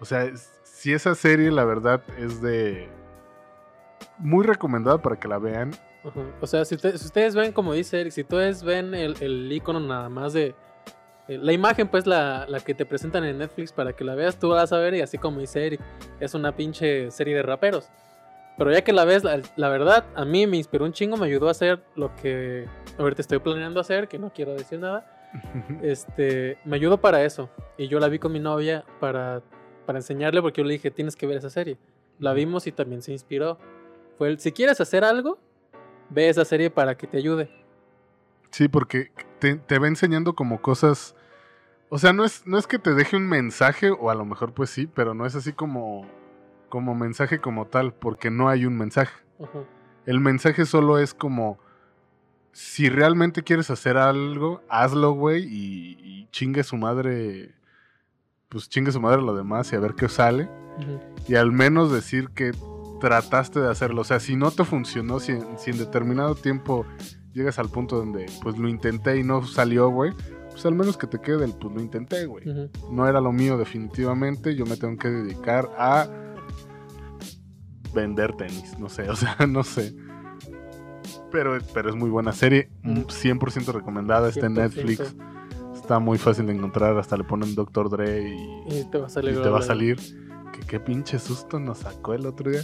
O 0.00 0.04
sea, 0.06 0.24
es- 0.24 0.58
si 0.64 0.94
esa 0.94 1.14
serie 1.14 1.50
la 1.50 1.64
verdad 1.64 2.02
es 2.18 2.40
de... 2.40 2.88
Muy 4.18 4.44
recomendada 4.46 4.98
para 4.98 5.16
que 5.20 5.28
la 5.28 5.38
vean. 5.38 5.72
O 6.40 6.46
sea, 6.46 6.64
si 6.64 6.74
ustedes 6.74 7.34
ven, 7.34 7.52
como 7.52 7.74
dice 7.74 8.00
Eric, 8.00 8.12
si 8.12 8.22
ustedes 8.22 8.62
ven 8.62 8.94
el, 8.94 9.14
el 9.20 9.52
icono 9.52 9.78
nada 9.80 10.08
más 10.08 10.32
de. 10.32 10.54
Eh, 11.30 11.38
La 11.38 11.52
imagen, 11.52 11.88
pues, 11.88 12.06
la, 12.06 12.46
la 12.48 12.60
que 12.60 12.74
te 12.74 12.84
presentan 12.84 13.24
en 13.24 13.38
Netflix 13.38 13.72
para 13.72 13.92
que 13.94 14.04
la 14.04 14.14
veas, 14.14 14.38
tú 14.38 14.48
vas 14.48 14.72
a 14.72 14.78
ver, 14.78 14.94
y 14.94 15.00
así 15.00 15.16
como 15.16 15.40
dice 15.40 15.66
Eric, 15.66 15.80
es 16.18 16.34
una 16.34 16.54
pinche 16.54 17.10
serie 17.10 17.36
de 17.36 17.42
raperos. 17.42 17.88
Pero 18.58 18.72
ya 18.72 18.82
que 18.82 18.92
la 18.92 19.04
ves, 19.04 19.24
la, 19.24 19.40
la 19.56 19.68
verdad, 19.68 20.04
a 20.14 20.24
mí 20.26 20.46
me 20.46 20.58
inspiró 20.58 20.84
un 20.84 20.92
chingo, 20.92 21.16
me 21.16 21.26
ayudó 21.26 21.48
a 21.48 21.52
hacer 21.52 21.82
lo 21.94 22.14
que 22.16 22.66
ahorita 22.98 23.22
estoy 23.22 23.38
planeando 23.38 23.80
hacer, 23.80 24.06
que 24.08 24.18
no 24.18 24.32
quiero 24.32 24.52
decir 24.52 24.78
nada. 24.78 25.16
Este, 25.82 26.58
me 26.64 26.76
ayudó 26.76 27.00
para 27.00 27.24
eso. 27.24 27.48
Y 27.78 27.88
yo 27.88 28.00
la 28.00 28.08
vi 28.08 28.18
con 28.18 28.32
mi 28.32 28.40
novia 28.40 28.84
para, 28.98 29.42
para 29.86 30.00
enseñarle, 30.00 30.42
porque 30.42 30.60
yo 30.60 30.66
le 30.66 30.72
dije, 30.72 30.90
tienes 30.90 31.16
que 31.16 31.26
ver 31.26 31.38
esa 31.38 31.50
serie. 31.50 31.78
La 32.18 32.32
vimos 32.34 32.66
y 32.66 32.72
también 32.72 33.00
se 33.00 33.12
inspiró. 33.12 33.56
Fue 34.18 34.28
el, 34.28 34.40
si 34.40 34.52
quieres 34.52 34.80
hacer 34.80 35.04
algo, 35.04 35.38
ve 36.10 36.28
esa 36.28 36.44
serie 36.44 36.68
para 36.68 36.96
que 36.96 37.06
te 37.06 37.16
ayude. 37.16 37.48
Sí, 38.50 38.68
porque 38.68 39.10
te, 39.38 39.54
te 39.56 39.78
va 39.78 39.88
enseñando 39.88 40.34
como 40.34 40.60
cosas. 40.60 41.14
O 41.90 41.98
sea, 41.98 42.12
no 42.12 42.24
es, 42.24 42.46
no 42.46 42.56
es 42.56 42.66
que 42.66 42.78
te 42.78 42.94
deje 42.94 43.16
un 43.16 43.28
mensaje, 43.28 43.90
o 43.90 44.10
a 44.10 44.14
lo 44.14 44.24
mejor 44.24 44.54
pues 44.54 44.70
sí, 44.70 44.86
pero 44.86 45.12
no 45.12 45.26
es 45.26 45.34
así 45.34 45.52
como, 45.52 46.06
como 46.68 46.94
mensaje 46.94 47.40
como 47.40 47.66
tal, 47.66 47.92
porque 47.92 48.30
no 48.30 48.48
hay 48.48 48.64
un 48.64 48.78
mensaje. 48.78 49.12
El 50.06 50.20
mensaje 50.20 50.66
solo 50.66 50.98
es 50.98 51.14
como, 51.14 51.58
si 52.52 52.88
realmente 52.88 53.42
quieres 53.42 53.70
hacer 53.70 53.96
algo, 53.96 54.62
hazlo, 54.68 55.12
güey, 55.12 55.42
y, 55.44 55.98
y 56.00 56.28
chingue 56.30 56.62
su 56.62 56.76
madre, 56.76 57.56
pues 58.48 58.68
chingue 58.68 58.92
su 58.92 59.00
madre 59.00 59.20
lo 59.20 59.34
demás 59.34 59.72
y 59.72 59.76
a 59.76 59.80
ver 59.80 59.94
qué 59.94 60.08
sale. 60.08 60.48
Y 61.26 61.34
al 61.34 61.50
menos 61.50 61.92
decir 61.92 62.30
que 62.30 62.52
trataste 63.00 63.60
de 63.60 63.68
hacerlo. 63.68 64.02
O 64.02 64.04
sea, 64.04 64.20
si 64.20 64.36
no 64.36 64.52
te 64.52 64.64
funcionó, 64.64 65.18
si, 65.18 65.36
si 65.56 65.70
en 65.72 65.78
determinado 65.78 66.36
tiempo 66.36 66.86
llegas 67.32 67.58
al 67.58 67.68
punto 67.68 67.96
donde, 67.96 68.26
pues 68.42 68.56
lo 68.58 68.68
intenté 68.68 69.18
y 69.18 69.24
no 69.24 69.44
salió, 69.44 69.88
güey, 69.90 70.12
pues 70.60 70.66
al 70.66 70.74
menos 70.78 70.98
que 70.98 71.06
te 71.06 71.18
quede 71.18 71.46
el, 71.46 71.54
pues 71.54 71.74
lo 71.74 71.80
intenté, 71.80 72.26
güey. 72.26 72.44
No 72.90 73.08
era 73.08 73.18
lo 73.22 73.32
mío 73.32 73.56
definitivamente, 73.56 74.54
yo 74.54 74.66
me 74.66 74.76
tengo 74.76 74.98
que 74.98 75.08
dedicar 75.08 75.70
a 75.78 76.06
vender 77.94 78.36
tenis, 78.36 78.78
no 78.78 78.90
sé, 78.90 79.08
o 79.10 79.16
sea, 79.16 79.36
no 79.48 79.64
sé. 79.64 79.94
Pero, 81.32 81.56
pero 81.72 81.88
es 81.88 81.96
muy 81.96 82.10
buena 82.10 82.32
serie, 82.32 82.70
Ujú. 82.84 83.02
100% 83.06 83.72
recomendada, 83.72 84.28
está 84.28 84.46
en 84.46 84.54
100%. 84.54 84.58
Netflix. 84.58 85.16
Está 85.74 85.98
muy 85.98 86.18
fácil 86.18 86.46
de 86.46 86.52
encontrar, 86.52 86.96
hasta 86.98 87.16
le 87.16 87.24
ponen 87.24 87.54
Dr. 87.54 87.88
Dre 87.88 88.28
y, 88.28 88.80
Y 88.80 88.84
te 88.90 88.98
va 88.98 89.06
a 89.06 89.10
salir. 89.10 89.34
y 89.38 89.42
te 89.42 89.48
va 89.48 89.60
a 89.60 89.62
salir. 89.62 89.98
Que 90.52 90.60
qué 90.66 90.78
pinche 90.78 91.18
susto 91.18 91.58
nos 91.58 91.78
sacó 91.78 92.12
el 92.12 92.26
otro 92.26 92.50
día. 92.50 92.62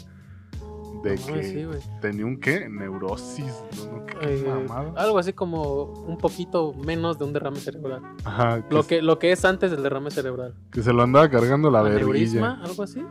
De 1.03 1.17
No 1.17 1.27
que 1.35 1.43
sí, 1.45 1.67
tenía 2.01 2.25
un 2.27 2.39
qué? 2.41 2.69
Neurosis. 2.69 3.53
No, 3.79 3.99
no, 3.99 4.07
qué 4.07 4.17
Eh, 4.23 4.67
algo 4.97 5.19
así 5.19 5.33
como 5.33 5.85
un 5.85 6.19
poquito 6.19 6.73
menos 6.75 7.19
de 7.19 7.25
un 7.25 7.33
derrame 7.33 7.59
cerebral. 7.59 8.03
Ajá, 8.25 8.65
Lo 8.71 8.83
que, 8.87 9.03
lo 9.03 9.19
que 9.19 9.33
es 9.33 9.45
antes 9.45 9.71
del 9.71 9.83
derrame 9.83 10.11
cerebral. 10.11 10.55
que 10.71 10.83
se 10.83 10.93
lo 10.93 11.03
andaba 11.03 11.29
cargando 11.29 11.71
la 11.71 11.81
¿Aneurisma? 11.81 12.41
vergüenza. 12.57 12.71
¿Algo 12.71 12.83
así? 12.83 13.03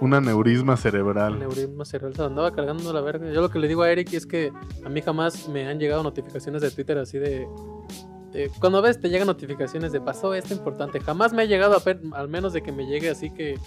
Un 0.00 0.12
aneurisma 0.14 0.76
cerebral. 0.76 1.34
Aneurisma 1.34 1.84
cerebral. 1.84 2.14
Se 2.14 2.20
lo 2.20 2.26
andaba 2.26 2.52
cargando 2.52 2.92
la 2.92 3.00
verga. 3.00 3.30
Yo 3.32 3.40
lo 3.40 3.48
que 3.50 3.58
le 3.58 3.66
digo 3.68 3.82
a 3.82 3.90
Eric 3.90 4.12
es 4.12 4.26
que 4.26 4.52
a 4.84 4.88
mí 4.88 5.00
jamás 5.02 5.48
me 5.48 5.66
han 5.68 5.78
llegado 5.78 6.02
notificaciones 6.02 6.62
de 6.62 6.70
Twitter 6.70 6.98
así 6.98 7.18
de. 7.18 7.46
de- 8.32 8.50
cuando 8.60 8.82
ves, 8.82 9.00
te 9.00 9.08
llegan 9.08 9.26
notificaciones 9.26 9.92
de 9.92 10.00
pasó 10.00 10.34
esto 10.34 10.52
importante. 10.52 11.00
Jamás 11.00 11.32
me 11.32 11.42
ha 11.42 11.44
llegado 11.46 11.74
a 11.74 11.78
ver, 11.78 12.00
al 12.12 12.28
menos 12.28 12.52
de 12.52 12.62
que 12.62 12.72
me 12.72 12.86
llegue 12.86 13.08
así 13.10 13.30
que. 13.30 13.58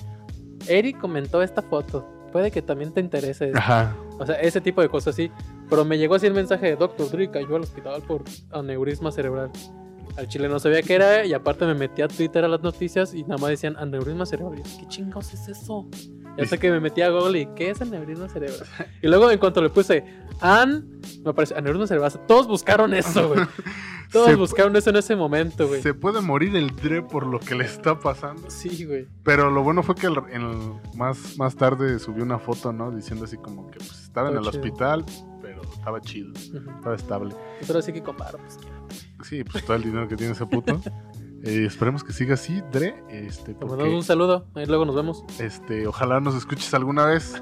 Eric 0.68 1.00
comentó 1.00 1.42
esta 1.42 1.62
foto. 1.64 2.06
Puede 2.32 2.52
que 2.52 2.62
también 2.62 2.94
te 2.94 3.02
interese. 3.02 3.48
esto". 3.48 3.58
Ajá. 3.58 3.96
O 4.20 4.26
sea, 4.26 4.36
ese 4.36 4.62
tipo 4.62 4.82
de 4.82 4.90
cosas 4.90 5.16
así. 5.16 5.32
Pero 5.70 5.86
me 5.86 5.98
llegó 5.98 6.16
así 6.16 6.28
el 6.28 6.34
mensaje 6.34 6.68
de 6.68 6.76
Dr. 6.76 7.10
Dre 7.12 7.30
cayó 7.30 7.56
al 7.56 7.62
hospital 7.62 8.02
por 8.02 8.24
aneurisma 8.52 9.12
cerebral. 9.12 9.52
Al 10.18 10.28
chile 10.28 10.50
no 10.50 10.60
sabía 10.60 10.82
qué 10.82 10.96
era 10.96 11.26
y 11.26 11.34
aparte 11.34 11.66
me 11.66 11.74
metí 11.76 12.02
a 12.02 12.08
Twitter 12.08 12.44
a 12.44 12.48
las 12.48 12.62
noticias 12.62 13.14
y 13.14 13.24
nada 13.24 13.38
más 13.38 13.52
decían 13.52 13.76
aneurisma 13.78 14.26
cerebral. 14.26 14.62
¿qué 14.80 14.86
chingados 14.88 15.34
es 15.34 15.48
eso? 15.48 15.88
Y 16.38 16.42
hasta 16.42 16.58
que 16.58 16.70
me 16.72 16.80
metí 16.80 17.02
a 17.02 17.10
Google 17.10 17.40
y 17.42 17.46
¿qué 17.56 17.70
es 17.70 17.82
aneurisma 17.82 18.28
cerebral? 18.30 18.68
Y 19.02 19.08
luego 19.08 19.32
en 19.32 19.40
cuanto 19.40 19.62
le 19.62 19.70
puse 19.70 20.04
an, 20.42 21.00
me 21.24 21.30
apareció 21.32 21.58
aneurisma 21.58 21.88
cerebral. 21.88 22.12
Todos 22.28 22.48
buscaron 22.48 22.94
eso, 22.94 23.30
güey. 23.30 23.42
Todos 24.12 24.30
Se- 24.30 24.36
buscaron 24.36 24.76
eso 24.76 24.90
en 24.90 24.96
ese 24.96 25.16
momento, 25.16 25.68
güey. 25.68 25.84
Se 25.84 25.94
puede 25.94 26.20
morir 26.22 26.56
el 26.56 26.76
Dre 26.76 27.04
por 27.04 27.28
lo 27.28 27.40
que 27.40 27.54
le 27.54 27.66
está 27.66 28.00
pasando. 28.00 28.50
Sí, 28.50 28.84
güey. 28.86 29.08
Pero 29.24 29.52
lo 29.52 29.62
bueno 29.64 29.84
fue 29.84 29.94
que 29.96 30.08
el, 30.08 30.18
el- 30.32 30.74
más, 30.98 31.38
más 31.38 31.56
tarde 31.56 32.00
subió 32.00 32.24
una 32.24 32.40
foto, 32.40 32.74
¿no? 32.74 32.92
Diciendo 32.92 33.26
así 33.26 33.38
como 33.38 33.70
que 33.70 33.78
pues, 33.78 34.02
estaba 34.04 34.30
en 34.30 34.38
el 34.38 34.42
chido. 34.46 34.50
hospital, 34.50 35.06
pero 35.44 35.62
estaba 35.62 36.02
chido, 36.02 36.32
Ujú. 36.32 36.72
estaba 36.72 36.96
estable. 36.96 37.36
Pero 37.68 37.82
sí 37.84 37.94
que 37.94 38.02
comparo, 38.02 38.40
pues. 38.40 38.58
Sí, 39.30 39.44
pues 39.44 39.64
todo 39.64 39.76
el 39.78 39.84
dinero 39.84 40.08
que 40.08 40.16
tiene 40.16 40.34
ese 40.34 40.46
puto. 40.46 40.82
Eh, 41.44 41.66
esperemos 41.66 42.04
que 42.04 42.12
siga 42.12 42.34
así, 42.34 42.62
Dre. 42.72 43.02
Este, 43.10 43.54
Te 43.54 43.60
porque, 43.60 43.68
mandamos 43.76 43.94
un 43.96 44.04
saludo. 44.04 44.48
Ahí 44.56 44.66
luego 44.66 44.84
nos 44.86 44.96
vemos. 44.96 45.24
este, 45.40 45.88
ojalá 45.88 46.20
nos 46.20 46.36
escuches 46.36 46.74
alguna 46.74 47.06
vez. 47.06 47.42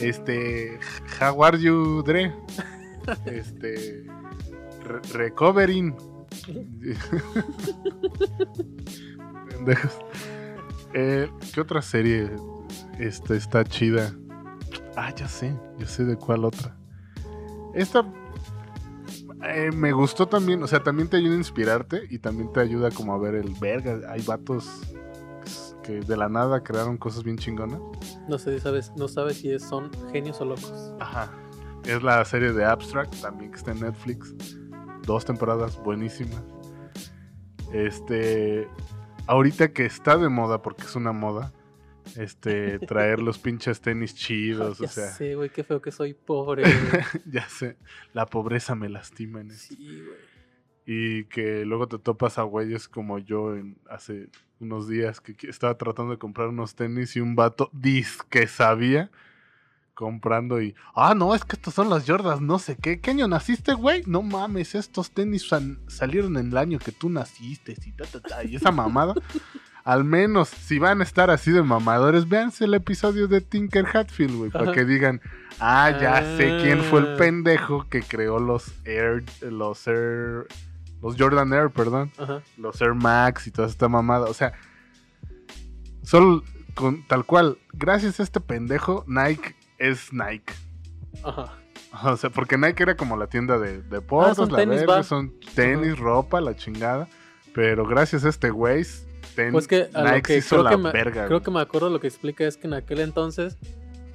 Este, 0.00 0.78
how 1.20 1.42
are 1.44 1.58
you, 1.58 2.02
Dre? 2.04 2.34
Este, 3.24 4.04
re- 4.84 5.00
recovering. 5.14 5.94
Pendejos. 9.48 9.98
Eh, 10.94 11.30
¿Qué 11.54 11.60
otra 11.60 11.82
serie 11.82 12.30
este, 12.98 13.36
está 13.36 13.64
chida? 13.64 14.12
Ah, 14.96 15.14
ya 15.14 15.28
sé, 15.28 15.54
yo 15.78 15.86
sé 15.86 16.04
de 16.04 16.16
cuál 16.16 16.44
otra. 16.44 16.76
Esta 17.74 18.02
eh, 19.44 19.70
me 19.72 19.92
gustó 19.92 20.26
también, 20.26 20.62
o 20.62 20.66
sea, 20.66 20.82
también 20.82 21.08
te 21.08 21.16
ayuda 21.16 21.34
a 21.34 21.38
inspirarte 21.38 22.02
y 22.10 22.18
también 22.18 22.52
te 22.52 22.60
ayuda 22.60 22.90
como 22.90 23.14
a 23.14 23.18
ver 23.18 23.34
el 23.34 23.54
verga. 23.60 24.00
Hay 24.10 24.22
vatos 24.22 24.82
que 25.82 26.00
de 26.00 26.16
la 26.16 26.28
nada 26.28 26.62
crearon 26.62 26.96
cosas 26.96 27.22
bien 27.22 27.38
chingonas. 27.38 27.80
No 28.28 28.38
sé, 28.38 28.58
sabes, 28.60 28.92
no 28.96 29.08
sabes 29.08 29.38
si 29.38 29.58
son 29.58 29.90
genios 30.12 30.40
o 30.40 30.44
locos. 30.44 30.92
Ajá. 31.00 31.30
Es 31.84 32.02
la 32.02 32.24
serie 32.24 32.52
de 32.52 32.64
Abstract, 32.64 33.14
también 33.20 33.50
que 33.50 33.56
está 33.56 33.72
en 33.72 33.80
Netflix. 33.80 34.34
Dos 35.02 35.24
temporadas 35.24 35.82
buenísimas. 35.82 36.42
Este. 37.72 38.68
Ahorita 39.26 39.72
que 39.72 39.86
está 39.86 40.16
de 40.16 40.28
moda, 40.28 40.62
porque 40.62 40.84
es 40.84 40.96
una 40.96 41.12
moda, 41.12 41.52
este, 42.16 42.78
traer 42.80 43.20
los 43.20 43.38
pinches 43.38 43.80
tenis 43.80 44.14
chidos, 44.14 44.78
ya 44.80 44.86
o 44.86 44.88
sea, 44.88 45.10
sé, 45.10 45.34
güey, 45.34 45.50
qué 45.50 45.64
feo 45.64 45.82
que 45.82 45.90
soy 45.90 46.14
pobre, 46.14 46.64
ya 47.26 47.48
sé, 47.48 47.76
la 48.12 48.26
pobreza 48.26 48.74
me 48.74 48.88
lastima 48.88 49.40
en 49.40 49.50
esto. 49.50 49.74
Sí, 49.74 50.02
güey. 50.04 50.38
Y 50.90 51.24
que 51.24 51.66
luego 51.66 51.86
te 51.86 51.98
topas 51.98 52.38
a 52.38 52.44
güeyes 52.44 52.88
como 52.88 53.18
yo 53.18 53.54
en, 53.54 53.78
hace 53.90 54.30
unos 54.58 54.88
días 54.88 55.20
que 55.20 55.36
estaba 55.46 55.76
tratando 55.76 56.12
de 56.12 56.18
comprar 56.18 56.48
unos 56.48 56.74
tenis 56.74 57.14
y 57.16 57.20
un 57.20 57.36
vato 57.36 57.68
dis 57.72 58.22
que 58.30 58.46
sabía 58.46 59.10
comprando 59.98 60.62
y 60.62 60.76
ah 60.94 61.12
no 61.12 61.34
es 61.34 61.44
que 61.44 61.56
estos 61.56 61.74
son 61.74 61.90
las 61.90 62.06
Jordas 62.06 62.40
no 62.40 62.60
sé 62.60 62.76
qué 62.76 63.00
qué 63.00 63.10
año 63.10 63.26
naciste 63.26 63.74
güey 63.74 64.04
no 64.06 64.22
mames 64.22 64.76
estos 64.76 65.10
tenis 65.10 65.50
salieron 65.88 66.36
en 66.36 66.50
el 66.50 66.56
año 66.56 66.78
que 66.78 66.92
tú 66.92 67.10
naciste 67.10 67.74
y, 67.84 67.92
ta, 67.92 68.04
ta, 68.04 68.20
ta", 68.20 68.44
y 68.44 68.54
esa 68.54 68.70
mamada 68.70 69.14
al 69.88 70.04
menos 70.04 70.48
si 70.50 70.78
van 70.78 71.00
a 71.00 71.04
estar 71.04 71.30
así 71.30 71.50
de 71.50 71.62
mamadores 71.62 72.28
véanse 72.28 72.66
el 72.66 72.74
episodio 72.74 73.26
de 73.26 73.40
Tinker 73.40 73.86
Hatfield 73.86 74.34
güey 74.36 74.50
para 74.50 74.72
que 74.72 74.84
digan 74.84 75.20
ah 75.60 75.90
ya 75.98 76.36
sé 76.36 76.58
quién 76.62 76.82
fue 76.82 77.00
el 77.00 77.14
Ah. 77.14 77.16
pendejo 77.16 77.86
que 77.88 78.02
creó 78.02 78.38
los 78.38 78.72
Air 78.84 79.24
los 79.42 79.86
Air 79.86 80.46
los 81.00 81.14
Jordan 81.16 81.52
Air, 81.52 81.70
perdón, 81.70 82.10
Ajá. 82.18 82.42
los 82.56 82.80
Air 82.82 82.92
Max 82.94 83.46
y 83.46 83.52
toda 83.52 83.68
esta 83.68 83.88
mamada. 83.88 84.26
O 84.26 84.34
sea, 84.34 84.52
solo 86.02 86.42
con 86.74 87.06
tal 87.06 87.24
cual, 87.24 87.58
gracias 87.72 88.18
a 88.18 88.24
este 88.24 88.40
pendejo, 88.40 89.04
Nike 89.06 89.54
es 89.78 90.12
Nike. 90.12 90.52
Ajá. 91.22 91.54
O 92.02 92.16
sea, 92.16 92.30
porque 92.30 92.58
Nike 92.58 92.82
era 92.82 92.96
como 92.96 93.16
la 93.16 93.28
tienda 93.28 93.58
de 93.58 93.80
deportes, 93.82 94.32
Ah, 94.32 94.34
son 94.34 94.50
la 94.52 94.58
tenis, 94.58 94.84
va. 94.88 95.02
son 95.04 95.32
tenis, 95.54 95.96
ropa, 95.98 96.40
la 96.40 96.56
chingada. 96.56 97.08
Pero 97.54 97.86
gracias 97.86 98.24
a 98.24 98.28
este 98.28 98.50
güey, 98.50 98.84
ten- 99.42 99.52
Pues 99.52 99.68
que 99.68 99.88
a 99.94 100.02
lo 100.16 100.22
que 100.22 100.42
creo 100.42 100.62
la 100.64 100.70
que, 100.70 100.76
me, 100.76 100.90
verga. 100.90 101.26
creo 101.26 101.42
que 101.42 101.50
me 101.52 101.60
acuerdo 101.60 101.90
lo 101.90 102.00
que 102.00 102.08
explica 102.08 102.44
es 102.46 102.56
que 102.56 102.66
en 102.66 102.74
aquel 102.74 102.98
entonces 103.00 103.56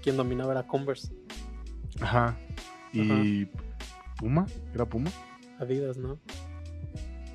quien 0.01 0.17
dominaba 0.17 0.51
era 0.51 0.63
Converse, 0.67 1.13
Ajá. 2.01 2.37
Y 2.91 3.45
Puma, 4.17 4.45
¿era 4.73 4.85
Puma? 4.85 5.09
Adidas, 5.59 5.97
¿no? 5.97 6.19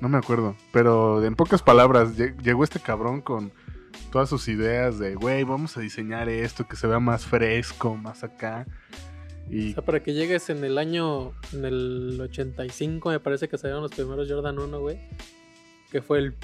No 0.01 0.07
me 0.09 0.17
acuerdo. 0.17 0.55
Pero 0.71 1.23
en 1.25 1.35
pocas 1.35 1.61
palabras, 1.63 2.15
lle- 2.17 2.37
llegó 2.43 2.63
este 2.63 2.79
cabrón 2.79 3.21
con 3.21 3.51
todas 4.11 4.29
sus 4.29 4.47
ideas 4.47 4.99
de, 4.99 5.15
güey, 5.15 5.43
vamos 5.43 5.75
a 5.77 5.81
diseñar 5.81 6.29
esto 6.29 6.67
que 6.67 6.75
se 6.75 6.85
vea 6.87 6.99
más 6.99 7.25
fresco, 7.25 7.95
más 7.97 8.23
acá. 8.23 8.65
Y 9.49 9.71
O 9.71 9.73
sea, 9.75 9.83
para 9.85 10.03
que 10.03 10.13
llegues 10.13 10.49
en 10.51 10.63
el 10.63 10.77
año, 10.77 11.33
en 11.53 11.65
el 11.65 12.19
85 12.21 13.09
me 13.09 13.19
parece 13.19 13.49
que 13.49 13.57
salieron 13.57 13.81
los 13.81 13.91
primeros 13.91 14.29
Jordan 14.31 14.59
1, 14.59 14.79
güey. 14.79 14.99
Que 15.91 16.01
fue 16.03 16.19
el 16.19 16.35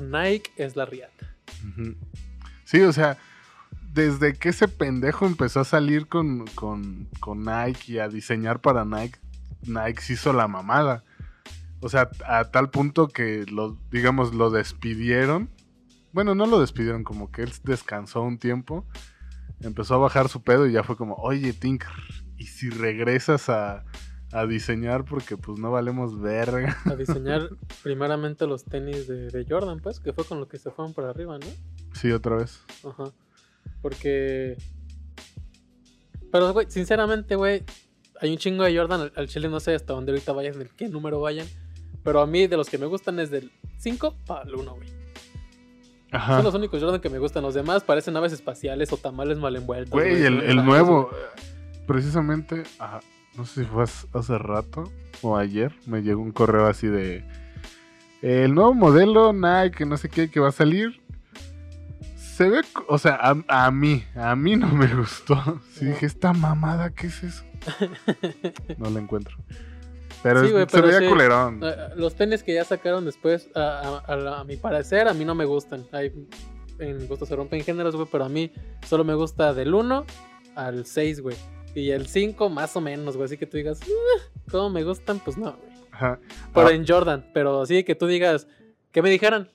Nike 0.00 0.52
es 0.56 0.76
la 0.76 0.86
riata. 0.86 1.34
Sí, 2.64 2.80
o 2.82 2.92
sea, 2.92 3.18
desde 3.92 4.34
que 4.34 4.50
ese 4.50 4.68
pendejo 4.68 5.26
empezó 5.26 5.60
a 5.60 5.64
salir 5.64 6.06
con, 6.06 6.46
con, 6.48 7.08
con 7.20 7.44
Nike 7.44 7.92
y 7.92 7.98
a 7.98 8.08
diseñar 8.08 8.60
para 8.60 8.84
Nike, 8.84 9.18
Nike 9.62 10.02
se 10.02 10.12
hizo 10.14 10.32
la 10.32 10.48
mamada. 10.48 11.04
O 11.80 11.88
sea, 11.88 12.10
a 12.26 12.50
tal 12.50 12.70
punto 12.70 13.08
que 13.08 13.44
lo, 13.50 13.78
digamos, 13.90 14.34
lo 14.34 14.50
despidieron. 14.50 15.50
Bueno, 16.12 16.34
no 16.34 16.46
lo 16.46 16.60
despidieron, 16.60 17.04
como 17.04 17.30
que 17.30 17.42
él 17.42 17.52
descansó 17.64 18.22
un 18.22 18.38
tiempo. 18.38 18.86
empezó 19.60 19.94
a 19.94 19.98
bajar 19.98 20.28
su 20.28 20.42
pedo 20.42 20.66
y 20.66 20.72
ya 20.72 20.82
fue 20.82 20.96
como, 20.96 21.14
oye, 21.14 21.52
Tinker, 21.52 21.88
¿y 22.36 22.46
si 22.46 22.70
regresas 22.70 23.48
a, 23.48 23.84
a 24.32 24.46
diseñar? 24.46 25.04
Porque 25.04 25.36
pues 25.36 25.58
no 25.58 25.70
valemos 25.70 26.20
verga. 26.20 26.76
A 26.84 26.94
diseñar 26.94 27.48
primeramente 27.82 28.46
los 28.46 28.64
tenis 28.64 29.06
de, 29.06 29.30
de 29.30 29.46
Jordan, 29.48 29.80
pues, 29.80 30.00
que 30.00 30.12
fue 30.12 30.24
con 30.24 30.40
lo 30.40 30.48
que 30.48 30.58
se 30.58 30.70
fueron 30.70 30.94
por 30.94 31.04
arriba, 31.04 31.38
¿no? 31.38 31.46
Sí, 31.94 32.10
otra 32.12 32.36
vez. 32.36 32.62
Ajá. 32.84 33.12
Porque. 33.82 34.56
Pero, 36.32 36.52
güey, 36.52 36.66
sinceramente, 36.68 37.36
güey, 37.36 37.64
hay 38.20 38.32
un 38.32 38.38
chingo 38.38 38.64
de 38.64 38.76
Jordan. 38.76 39.00
Al, 39.02 39.12
al 39.16 39.28
chile 39.28 39.48
no 39.48 39.60
sé 39.60 39.74
hasta 39.74 39.92
dónde 39.92 40.12
ahorita 40.12 40.32
vayan, 40.32 40.60
en 40.60 40.68
qué 40.76 40.88
número 40.88 41.20
vayan. 41.20 41.46
Pero 42.02 42.20
a 42.20 42.26
mí, 42.26 42.46
de 42.46 42.56
los 42.56 42.68
que 42.68 42.78
me 42.78 42.86
gustan, 42.86 43.18
es 43.18 43.30
del 43.30 43.50
5 43.78 44.16
para 44.26 44.42
el 44.42 44.54
1, 44.54 44.74
güey. 44.74 44.88
Ajá. 46.12 46.36
Son 46.36 46.44
los 46.44 46.54
únicos 46.54 46.80
Jordan 46.80 47.00
que 47.00 47.10
me 47.10 47.18
gustan. 47.18 47.42
Los 47.42 47.54
demás 47.54 47.82
parecen 47.82 48.14
naves 48.14 48.32
espaciales 48.32 48.92
o 48.92 48.96
tamales 48.96 49.38
mal 49.38 49.56
envueltos. 49.56 49.90
Güey, 49.90 50.24
el, 50.24 50.40
el 50.40 50.64
nuevo, 50.64 51.10
güey. 51.10 51.22
precisamente, 51.86 52.62
ah, 52.78 53.00
no 53.36 53.44
sé 53.44 53.62
si 53.64 53.66
fue 53.70 53.84
hace 53.84 54.38
rato 54.38 54.90
o 55.22 55.36
ayer, 55.36 55.72
me 55.86 56.02
llegó 56.02 56.20
un 56.22 56.32
correo 56.32 56.66
así 56.66 56.86
de 56.86 57.24
el 58.22 58.54
nuevo 58.54 58.74
modelo 58.74 59.32
Nike, 59.32 59.84
no 59.86 59.96
sé 59.96 60.08
qué, 60.08 60.30
que 60.30 60.40
va 60.40 60.48
a 60.48 60.52
salir. 60.52 61.00
Se 62.16 62.48
ve, 62.50 62.60
o 62.88 62.98
sea, 62.98 63.14
a, 63.20 63.66
a 63.66 63.70
mí, 63.70 64.04
a 64.14 64.34
mí 64.36 64.56
no 64.56 64.68
me 64.68 64.86
gustó. 64.94 65.36
Sí, 65.74 65.84
No. 65.84 65.90
dije, 65.92 66.06
esta 66.06 66.32
mamada, 66.32 66.90
¿qué 66.90 67.06
es 67.08 67.22
eso? 67.22 67.44
No 68.78 68.90
la 68.90 69.00
encuentro. 69.00 69.36
Pero, 70.22 70.40
Sí, 70.40 70.46
es- 70.46 70.52
güey, 70.52 70.64
se 70.64 70.70
pero 70.76 70.86
veía 70.88 70.98
sí. 71.00 71.06
culerón. 71.08 71.60
Eh, 71.62 71.74
Los 71.96 72.14
tenis 72.14 72.42
que 72.42 72.54
ya 72.54 72.64
sacaron 72.64 73.04
después, 73.04 73.48
a, 73.54 74.02
a- 74.06 74.12
a- 74.12 74.40
a 74.40 74.44
mi 74.44 74.56
parecer, 74.56 75.08
a 75.08 75.14
mí 75.14 75.24
no 75.24 75.34
me 75.34 75.44
gustan. 75.44 75.86
Hay, 75.92 76.12
en 76.78 77.06
gusto 77.06 77.24
se 77.26 77.36
rompen 77.36 77.62
géneros, 77.62 77.94
güey, 77.96 78.08
pero 78.10 78.24
a 78.24 78.28
mí 78.28 78.50
solo 78.86 79.04
me 79.04 79.14
gusta 79.14 79.54
del 79.54 79.72
1 79.74 80.04
al 80.56 80.84
6, 80.84 81.20
güey. 81.20 81.36
Y 81.76 81.90
el 81.90 82.06
5 82.06 82.48
más 82.48 82.74
o 82.76 82.80
menos, 82.80 83.16
güey. 83.16 83.26
Así 83.26 83.36
que 83.36 83.46
tú 83.46 83.56
digas, 83.58 83.80
"Ah, 83.82 84.22
¿cómo 84.50 84.70
me 84.70 84.82
gustan? 84.82 85.20
Pues 85.20 85.36
no, 85.36 85.52
güey. 85.52 85.76
Ajá. 85.92 86.18
Pero 86.54 86.68
Ah, 86.68 86.72
en 86.72 86.86
Jordan, 86.86 87.24
pero 87.32 87.64
sí 87.66 87.84
que 87.84 87.94
tú 87.94 88.06
digas, 88.06 88.48
que 88.92 89.02
me 89.02 89.10
dijeran, 89.10 89.48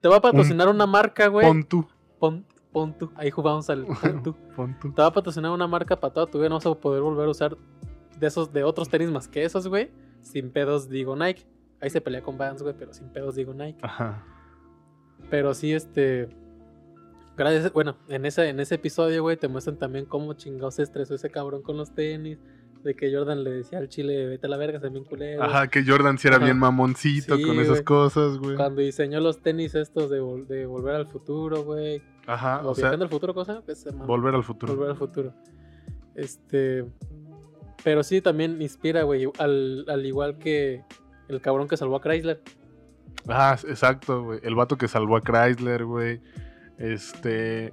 te 0.00 0.08
va 0.08 0.16
a 0.16 0.20
patrocinar 0.20 0.68
una 0.68 0.86
marca, 0.86 1.28
güey. 1.28 1.46
pon 1.46 1.64
tú, 1.64 1.86
Pon, 2.18 2.44
pon 2.72 2.96
tú. 2.96 3.10
Ahí 3.16 3.30
jugamos 3.30 3.68
al 3.70 3.84
pon 3.86 4.22
tú. 4.22 4.34
pon 4.56 4.78
tú. 4.78 4.92
Te 4.92 5.00
va 5.02 5.08
a 5.08 5.12
patrocinar 5.12 5.50
una 5.50 5.66
marca 5.66 5.98
para 5.98 6.12
toda 6.12 6.26
tu 6.26 6.38
vida. 6.38 6.48
No 6.50 6.56
vas 6.56 6.66
a 6.66 6.74
poder 6.74 7.02
volver 7.02 7.26
a 7.26 7.30
usar 7.30 7.56
de 8.18 8.26
esos, 8.26 8.52
de 8.52 8.62
otros 8.64 8.88
tenis 8.88 9.10
más 9.10 9.26
que 9.28 9.44
esos, 9.44 9.66
güey. 9.66 9.90
Sin 10.20 10.50
pedos 10.50 10.88
digo 10.88 11.16
Nike. 11.16 11.46
Ahí 11.80 11.90
se 11.90 12.00
pelea 12.00 12.22
con 12.22 12.36
Vans, 12.38 12.62
güey, 12.62 12.74
pero 12.78 12.92
sin 12.94 13.08
pedos 13.08 13.34
digo 13.34 13.52
Nike. 13.54 13.78
Ajá. 13.82 14.24
Pero 15.30 15.52
sí, 15.54 15.72
este. 15.72 16.28
Gracias. 17.36 17.72
Bueno, 17.72 17.96
en 18.08 18.26
ese, 18.26 18.48
en 18.48 18.60
ese 18.60 18.76
episodio, 18.76 19.22
güey, 19.22 19.36
te 19.36 19.48
muestran 19.48 19.78
también 19.78 20.04
cómo 20.04 20.34
chingados 20.34 20.76
se 20.76 20.82
estresó 20.82 21.14
ese 21.14 21.30
cabrón 21.30 21.62
con 21.62 21.76
los 21.76 21.94
tenis. 21.94 22.38
De 22.84 22.94
que 22.94 23.10
Jordan 23.10 23.44
le 23.44 23.50
decía 23.50 23.78
al 23.78 23.88
chile, 23.88 24.26
vete 24.26 24.46
a 24.46 24.50
la 24.50 24.58
verga, 24.58 24.78
se 24.78 24.90
bien 24.90 25.04
culero. 25.04 25.42
Ajá, 25.42 25.68
que 25.68 25.82
Jordan 25.86 26.18
sí 26.18 26.28
era 26.28 26.36
Ajá. 26.36 26.44
bien 26.44 26.58
mamoncito 26.58 27.36
Sí, 27.38 27.42
con 27.42 27.58
esas 27.58 27.80
cosas, 27.80 28.36
güey. 28.36 28.56
Cuando 28.56 28.82
diseñó 28.82 29.20
los 29.20 29.40
tenis 29.40 29.74
estos 29.74 30.10
de, 30.10 30.20
vol- 30.20 30.46
de 30.46 30.66
Volver 30.66 30.94
al 30.94 31.06
Futuro, 31.06 31.64
güey. 31.64 32.02
Ajá, 32.26 32.60
o 32.62 32.72
o 32.72 32.74
sea, 32.74 32.90
al 32.90 33.08
Futuro, 33.08 33.32
cosa. 33.32 33.62
Pues, 33.64 33.86
volver 34.06 34.34
al 34.34 34.44
futuro. 34.44 34.74
Volver 34.74 34.90
al 34.90 34.96
futuro. 34.98 35.32
Este. 36.14 36.84
Pero 37.82 38.02
sí, 38.02 38.20
también 38.20 38.60
inspira, 38.60 39.02
güey. 39.02 39.30
Al, 39.38 39.86
al 39.88 40.04
igual 40.06 40.36
que 40.38 40.82
el 41.28 41.40
cabrón 41.40 41.68
que 41.68 41.76
salvó 41.78 41.96
a 41.96 42.02
Chrysler. 42.02 42.42
Ah, 43.28 43.56
exacto, 43.66 44.24
güey. 44.24 44.40
El 44.42 44.54
vato 44.54 44.76
que 44.76 44.88
salvó 44.88 45.16
a 45.16 45.22
Chrysler, 45.22 45.84
güey. 45.86 46.20
Este. 46.78 47.72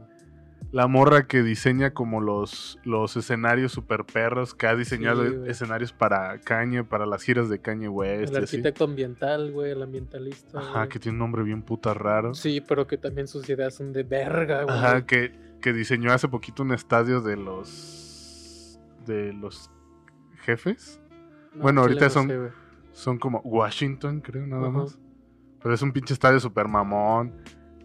La 0.71 0.87
morra 0.87 1.27
que 1.27 1.43
diseña 1.43 1.93
como 1.93 2.21
los, 2.21 2.79
los 2.85 3.17
escenarios 3.17 3.73
super 3.73 4.05
perros, 4.05 4.53
que 4.55 4.67
ha 4.67 4.75
diseñado 4.75 5.27
Sí, 5.27 5.35
escenarios 5.47 5.91
para 5.91 6.39
Kanye, 6.39 6.85
para 6.85 7.05
las 7.05 7.23
giras 7.23 7.49
de 7.49 7.59
Kanye 7.59 7.89
West. 7.89 8.33
el 8.33 8.43
así. 8.43 8.55
arquitecto 8.55 8.85
ambiental, 8.85 9.51
güey. 9.51 9.71
El 9.71 9.81
ambientalista. 9.81 10.59
Ajá, 10.59 10.77
güey. 10.79 10.89
que 10.89 10.99
tiene 10.99 11.15
un 11.15 11.19
nombre 11.19 11.43
bien 11.43 11.61
puta 11.63 11.93
raro. 11.93 12.33
Sí, 12.35 12.61
pero 12.65 12.87
que 12.87 12.97
también 12.97 13.27
sus 13.27 13.49
ideas 13.49 13.75
son 13.75 13.91
de 13.91 14.03
verga, 14.03 14.63
güey. 14.63 14.77
Ajá, 14.77 15.05
que, 15.05 15.33
que 15.61 15.73
diseñó 15.73 16.13
hace 16.13 16.29
poquito 16.29 16.63
un 16.63 16.71
estadio 16.71 17.19
de 17.19 17.35
los. 17.35 18.79
de 19.05 19.33
los 19.33 19.69
jefes. 20.45 21.01
No, 21.53 21.63
bueno, 21.63 21.81
ahorita 21.81 22.09
son- 22.09 22.29
sé. 22.29 22.39
Son 22.93 23.17
como 23.17 23.39
Washington, 23.39 24.21
creo, 24.21 24.47
nada 24.47 24.69
más. 24.69 24.97
Pero 25.61 25.73
es 25.75 25.81
un 25.81 25.91
pinche 25.91 26.13
estadio 26.13 26.39
super 26.39 26.67
mamón. 26.69 27.33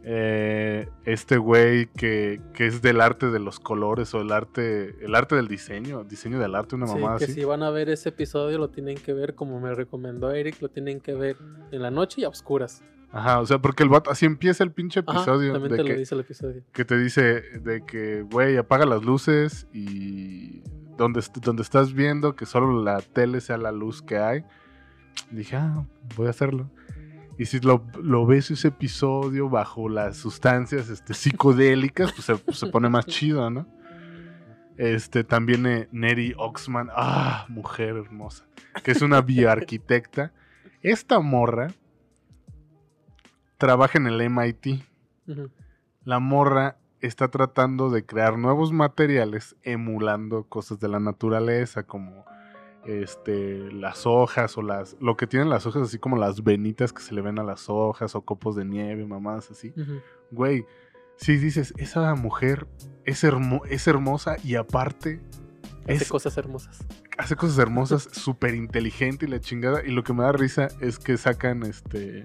Eh, 0.09 0.89
este 1.05 1.37
güey 1.37 1.87
que, 1.87 2.41
que 2.55 2.69
es 2.69 2.81
del 2.81 3.01
arte 3.01 3.29
de 3.33 3.41
los 3.41 3.59
colores 3.59 4.15
o 4.15 4.21
el 4.21 4.31
arte 4.31 4.95
el 5.05 5.17
arte 5.17 5.35
del 5.35 5.49
diseño, 5.49 6.05
diseño 6.05 6.39
del 6.39 6.55
arte, 6.55 6.77
una 6.77 6.87
Sí, 6.87 6.95
mamada 6.95 7.19
que 7.19 7.25
así. 7.25 7.33
si 7.33 7.43
van 7.45 7.65
a 7.65 7.71
ver 7.71 7.89
ese 7.89 8.11
episodio 8.11 8.57
lo 8.59 8.71
tienen 8.71 8.97
que 8.99 9.13
ver 9.13 9.35
como 9.35 9.59
me 9.59 9.75
recomendó 9.75 10.31
Eric, 10.31 10.63
lo 10.63 10.69
tienen 10.69 11.01
que 11.01 11.13
ver 11.15 11.37
en 11.73 11.83
la 11.83 11.91
noche 11.91 12.21
y 12.21 12.25
a 12.25 12.29
oscuras. 12.29 12.85
Ajá, 13.11 13.41
o 13.41 13.47
sea, 13.47 13.59
porque 13.59 13.83
el 13.83 13.89
vato, 13.89 14.11
así 14.13 14.27
empieza 14.27 14.63
el 14.63 14.71
pinche 14.71 15.01
Ajá, 15.05 15.19
episodio 15.19 15.53
también 15.55 15.71
de 15.73 15.77
te 15.79 15.83
lo 15.83 15.89
que, 15.89 15.97
dice 15.97 16.15
el 16.15 16.21
episodio. 16.21 16.63
que 16.73 16.85
te 16.85 16.99
dice 16.99 17.23
de 17.61 17.85
que, 17.85 18.23
güey, 18.23 18.57
apaga 18.59 18.87
las 18.87 19.03
luces 19.03 19.67
y 19.73 20.63
donde, 20.97 21.21
donde 21.43 21.63
estás 21.63 21.95
viendo 21.95 22.37
que 22.37 22.47
solo 22.47 22.81
la 22.85 23.01
tele 23.01 23.41
sea 23.41 23.57
la 23.59 23.73
luz 23.73 24.03
que 24.03 24.19
hay. 24.19 24.45
Dije, 25.33 25.57
ah, 25.57 25.85
voy 26.17 26.29
a 26.29 26.31
hacerlo. 26.31 26.71
Y 27.39 27.47
si 27.47 27.61
lo, 27.61 27.87
lo 28.03 28.27
ves 28.27 28.51
ese 28.51 28.69
episodio 28.69 29.49
bajo 29.49 29.89
las 29.89 30.17
sustancias 30.17 30.89
este, 30.89 31.15
psicodélicas, 31.15 32.13
pues 32.13 32.25
se, 32.25 32.53
se 32.53 32.67
pone 32.69 32.89
más 32.89 33.07
chido, 33.07 33.51
¿no? 33.51 33.67
Este, 34.77 35.25
también 35.25 35.67
eh, 35.67 35.89
Neri 35.93 36.35
Oxman, 36.37 36.89
ah, 36.95 37.47
mujer 37.49 37.97
hermosa, 37.97 38.47
que 38.83 38.93
es 38.93 39.03
una 39.03 39.21
bioarquitecta. 39.21 40.33
Esta 40.83 41.21
morra 41.21 41.73
trabaja 43.59 43.99
en 43.99 44.07
el 44.07 44.31
MIT 44.31 44.83
la 46.05 46.21
morra 46.21 46.79
está 47.01 47.29
tratando 47.29 47.91
de 47.91 48.07
crear 48.07 48.39
nuevos 48.39 48.73
materiales 48.73 49.57
emulando 49.63 50.45
cosas 50.45 50.79
de 50.79 50.89
la 50.89 51.01
naturaleza 51.01 51.83
como 51.83 52.25
este 52.87 53.71
las 53.73 54.07
hojas 54.07 54.57
o 54.59 54.63
las 54.63 54.97
lo 55.01 55.17
que 55.17 55.27
tienen 55.27 55.49
las 55.51 55.67
hojas 55.67 55.83
así 55.83 55.99
como 55.99 56.17
las 56.17 56.43
venitas 56.45 56.93
que 56.93 57.03
se 57.03 57.15
le 57.15 57.21
ven 57.21 57.39
a 57.39 57.43
las 57.45 57.69
hojas 57.69 58.15
o 58.15 58.23
copos 58.23 58.57
de 58.57 58.65
nieve, 58.65 59.07
mamadas 59.07 59.51
así. 59.51 59.73
Güey, 60.31 60.65
si 61.17 61.37
dices, 61.37 61.73
esa 61.79 62.15
mujer 62.15 62.67
es, 63.05 63.25
hermo- 63.25 63.63
es 63.69 63.87
hermosa 63.87 64.37
y 64.45 64.55
aparte 64.57 65.21
Hace 65.85 65.95
es- 66.05 66.09
cosas 66.09 66.37
hermosas. 66.37 66.85
hace 67.19 67.37
cosas 67.37 67.59
hermosas, 67.59 68.09
súper 68.13 68.55
inteligente 68.55 69.27
y 69.27 69.29
la 69.29 69.41
chingada. 69.41 69.85
Y 69.85 69.91
lo 69.93 70.03
que 70.05 70.13
me 70.13 70.25
da 70.25 70.33
risa 70.33 70.69
es 70.81 70.99
que 70.99 71.17
sacan 71.17 71.63
este. 71.63 72.25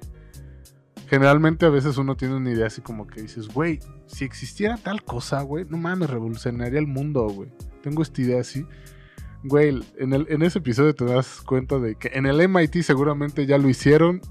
Generalmente 1.08 1.66
a 1.66 1.70
veces 1.70 1.98
uno 1.98 2.16
tiene 2.16 2.36
una 2.36 2.52
idea 2.52 2.68
así 2.68 2.82
como 2.82 3.06
que 3.06 3.22
dices, 3.22 3.50
güey, 3.50 3.80
si 4.08 4.24
existiera 4.24 4.78
tal 4.78 5.04
cosa, 5.04 5.42
güey, 5.42 5.66
no 5.68 5.76
mames, 5.78 6.10
revolucionaría 6.10 6.80
el 6.80 6.88
mundo, 6.88 7.28
güey. 7.28 7.52
Tengo 7.84 8.02
esta 8.02 8.22
idea 8.22 8.40
así. 8.40 8.66
Güey, 9.44 9.82
en, 9.98 10.14
el, 10.14 10.28
en 10.30 10.42
ese 10.44 10.60
episodio 10.60 10.94
te 10.94 11.06
das 11.06 11.42
cuenta 11.42 11.80
de 11.80 11.96
que 11.96 12.10
en 12.14 12.26
el 12.28 12.48
MIT 12.48 12.82
seguramente 12.84 13.46
ya 13.46 13.58
lo 13.58 13.70
hicieron, 13.70 14.22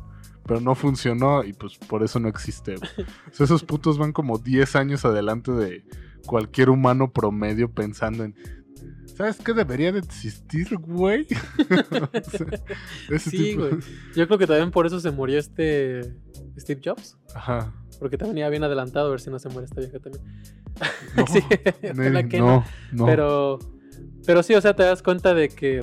pero 0.46 0.60
no 0.60 0.74
funcionó 0.74 1.42
y 1.44 1.52
pues 1.52 1.76
por 1.78 2.02
eso 2.02 2.20
no 2.20 2.28
existe. 2.28 2.76
O 2.76 2.80
sea, 3.32 3.44
esos 3.44 3.64
putos 3.64 3.98
van 3.98 4.12
como 4.12 4.38
10 4.38 4.76
años 4.76 5.04
adelante 5.04 5.50
de 5.52 5.84
cualquier 6.26 6.70
humano 6.70 7.12
promedio 7.12 7.70
pensando 7.72 8.22
en, 8.24 8.34
¿sabes 9.16 9.38
qué 9.38 9.52
debería 9.52 9.90
de 9.92 9.98
existir, 9.98 10.76
güey? 10.78 11.26
O 12.10 12.30
sea, 12.30 12.46
ese 13.10 13.30
Sí, 13.30 13.36
tipo- 13.36 13.62
güey. 13.68 13.72
Yo 14.14 14.26
creo 14.26 14.38
que 14.38 14.46
también 14.46 14.70
por 14.70 14.86
eso 14.86 15.00
se 15.00 15.10
murió 15.10 15.38
este 15.38 16.14
Steve 16.56 16.80
Jobs. 16.84 17.16
Ajá. 17.34 17.72
Porque 17.98 18.16
también 18.16 18.38
iba 18.38 18.48
bien 18.48 18.64
adelantado 18.64 19.08
a 19.08 19.10
ver 19.10 19.20
si 19.20 19.28
no 19.30 19.38
se 19.38 19.48
muere 19.50 19.66
esta 19.66 19.80
vieja 19.80 19.98
también. 19.98 20.24
No, 21.16 21.26
Sí, 21.32 21.40
Neri, 21.94 22.38
no, 22.38 22.64
no. 22.92 23.06
Pero, 23.06 23.58
pero 24.30 24.44
sí, 24.44 24.54
o 24.54 24.60
sea, 24.60 24.76
te 24.76 24.84
das 24.84 25.02
cuenta 25.02 25.34
de 25.34 25.48
que 25.48 25.82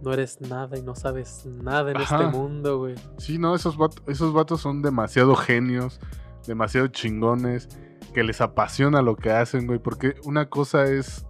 no 0.00 0.12
eres 0.12 0.40
nada 0.40 0.78
y 0.78 0.82
no 0.82 0.94
sabes 0.94 1.46
nada 1.46 1.90
en 1.90 1.96
Ajá. 1.96 2.22
este 2.22 2.38
mundo, 2.38 2.78
güey. 2.78 2.94
Sí, 3.18 3.38
no, 3.38 3.56
esos 3.56 3.76
esos 4.06 4.32
vatos 4.32 4.60
son 4.60 4.82
demasiado 4.82 5.34
genios, 5.34 5.98
demasiado 6.46 6.86
chingones, 6.86 7.68
que 8.14 8.22
les 8.22 8.40
apasiona 8.40 9.02
lo 9.02 9.16
que 9.16 9.32
hacen, 9.32 9.66
güey, 9.66 9.80
porque 9.80 10.14
una 10.22 10.48
cosa 10.48 10.84
es, 10.84 11.26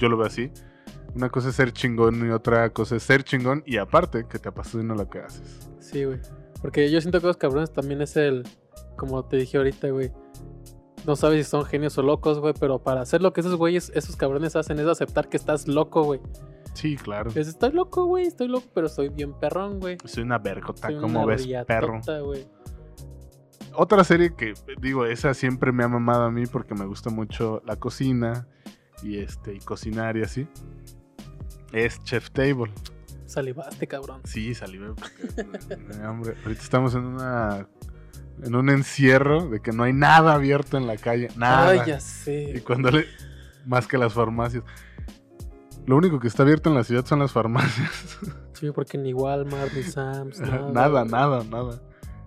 yo 0.00 0.08
lo 0.08 0.16
veo 0.16 0.26
así, 0.26 0.50
una 1.14 1.28
cosa 1.28 1.50
es 1.50 1.54
ser 1.54 1.72
chingón 1.72 2.26
y 2.26 2.30
otra 2.30 2.70
cosa 2.70 2.96
es 2.96 3.04
ser 3.04 3.22
chingón 3.22 3.62
y 3.66 3.76
aparte 3.76 4.26
que 4.28 4.40
te 4.40 4.48
apasiona 4.48 4.96
lo 4.96 5.08
que 5.08 5.20
haces. 5.20 5.70
Sí, 5.78 6.02
güey. 6.06 6.18
Porque 6.60 6.90
yo 6.90 7.00
siento 7.00 7.20
que 7.20 7.28
los 7.28 7.36
cabrones 7.36 7.72
también 7.72 8.02
es 8.02 8.16
el, 8.16 8.42
como 8.96 9.24
te 9.24 9.36
dije 9.36 9.58
ahorita, 9.58 9.90
güey. 9.90 10.10
No 11.06 11.14
sabes 11.14 11.46
si 11.46 11.50
son 11.50 11.64
genios 11.64 11.96
o 11.98 12.02
locos, 12.02 12.40
güey, 12.40 12.52
pero 12.58 12.80
para 12.80 13.00
hacer 13.00 13.22
lo 13.22 13.32
que 13.32 13.40
esos 13.40 13.54
güeyes, 13.54 13.92
esos 13.94 14.16
cabrones 14.16 14.56
hacen 14.56 14.78
es 14.80 14.86
aceptar 14.86 15.28
que 15.28 15.36
estás 15.36 15.68
loco, 15.68 16.02
güey. 16.02 16.20
Sí, 16.74 16.96
claro. 16.96 17.30
Es, 17.34 17.48
estoy 17.48 17.72
loco, 17.72 18.06
güey, 18.06 18.26
estoy 18.26 18.48
loco, 18.48 18.66
pero 18.74 18.88
soy 18.88 19.08
bien 19.08 19.32
perrón, 19.32 19.78
güey. 19.78 19.98
Soy 20.04 20.24
una 20.24 20.38
vergota, 20.38 20.88
Soy 20.88 20.98
¿cómo 20.98 21.20
una 21.22 21.26
ves, 21.26 21.46
perro? 21.66 22.00
otra 23.74 24.04
serie 24.04 24.34
que, 24.34 24.54
digo, 24.80 25.06
esa 25.06 25.32
siempre 25.34 25.70
me 25.70 25.84
ha 25.84 25.88
mamado 25.88 26.24
a 26.24 26.30
mí 26.30 26.46
porque 26.46 26.74
me 26.74 26.86
gusta 26.86 27.10
mucho 27.10 27.62
la 27.64 27.76
cocina 27.76 28.48
y 29.02 29.18
este 29.18 29.54
y 29.54 29.58
cocinar 29.60 30.16
y 30.16 30.22
así. 30.22 30.48
Es 31.72 32.02
Chef 32.02 32.30
Table. 32.30 32.72
Salivaste, 33.26 33.86
cabrón. 33.86 34.20
Sí, 34.24 34.54
salivé 34.54 34.88
porque 34.94 35.92
hambre. 36.04 36.34
Ahorita 36.42 36.62
estamos 36.62 36.94
en 36.94 37.04
una 37.04 37.68
en 38.42 38.54
un 38.54 38.68
encierro 38.70 39.48
de 39.48 39.60
que 39.60 39.72
no 39.72 39.84
hay 39.84 39.92
nada 39.92 40.34
abierto 40.34 40.76
en 40.76 40.86
la 40.86 40.96
calle, 40.96 41.28
nada. 41.36 41.70
Ay, 41.70 41.80
ya 41.86 41.96
Y 41.96 42.00
sé. 42.00 42.62
cuando 42.66 42.90
le 42.90 43.06
más 43.66 43.86
que 43.86 43.98
las 43.98 44.12
farmacias. 44.12 44.62
Lo 45.86 45.96
único 45.96 46.18
que 46.18 46.26
está 46.28 46.42
abierto 46.42 46.68
en 46.68 46.74
la 46.76 46.84
ciudad 46.84 47.04
son 47.06 47.18
las 47.20 47.32
farmacias. 47.32 47.90
Sí, 48.56 48.70
porque 48.74 48.96
ni 48.96 49.12
Walmart, 49.12 49.70
ni 49.74 49.82
Sam's, 49.82 50.40
nada. 50.40 50.72
nada, 50.72 51.04
nada, 51.04 51.44
nada. 51.44 51.82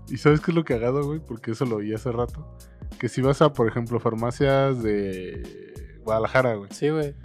¿Y 0.10 0.17
sabes 0.17 0.41
qué 0.41 0.52
es 0.52 0.56
lo 0.56 0.63
que 0.63 0.76
cagado, 0.76 1.04
güey? 1.04 1.19
Porque 1.19 1.50
eso 1.54 1.65
lo 1.65 1.78
oí 1.78 1.91
hace 1.91 2.12
rato. 2.12 2.56
Que 3.00 3.10
si 3.10 3.19
vas 3.24 3.41
a, 3.41 3.52
por 3.52 3.67
ejemplo, 3.67 4.00
farmacias 4.00 4.84
de 4.84 5.98
Guadalajara, 6.04 6.54
güey, 6.54 6.69
Sí, 6.72 6.89
güey. 6.89 7.15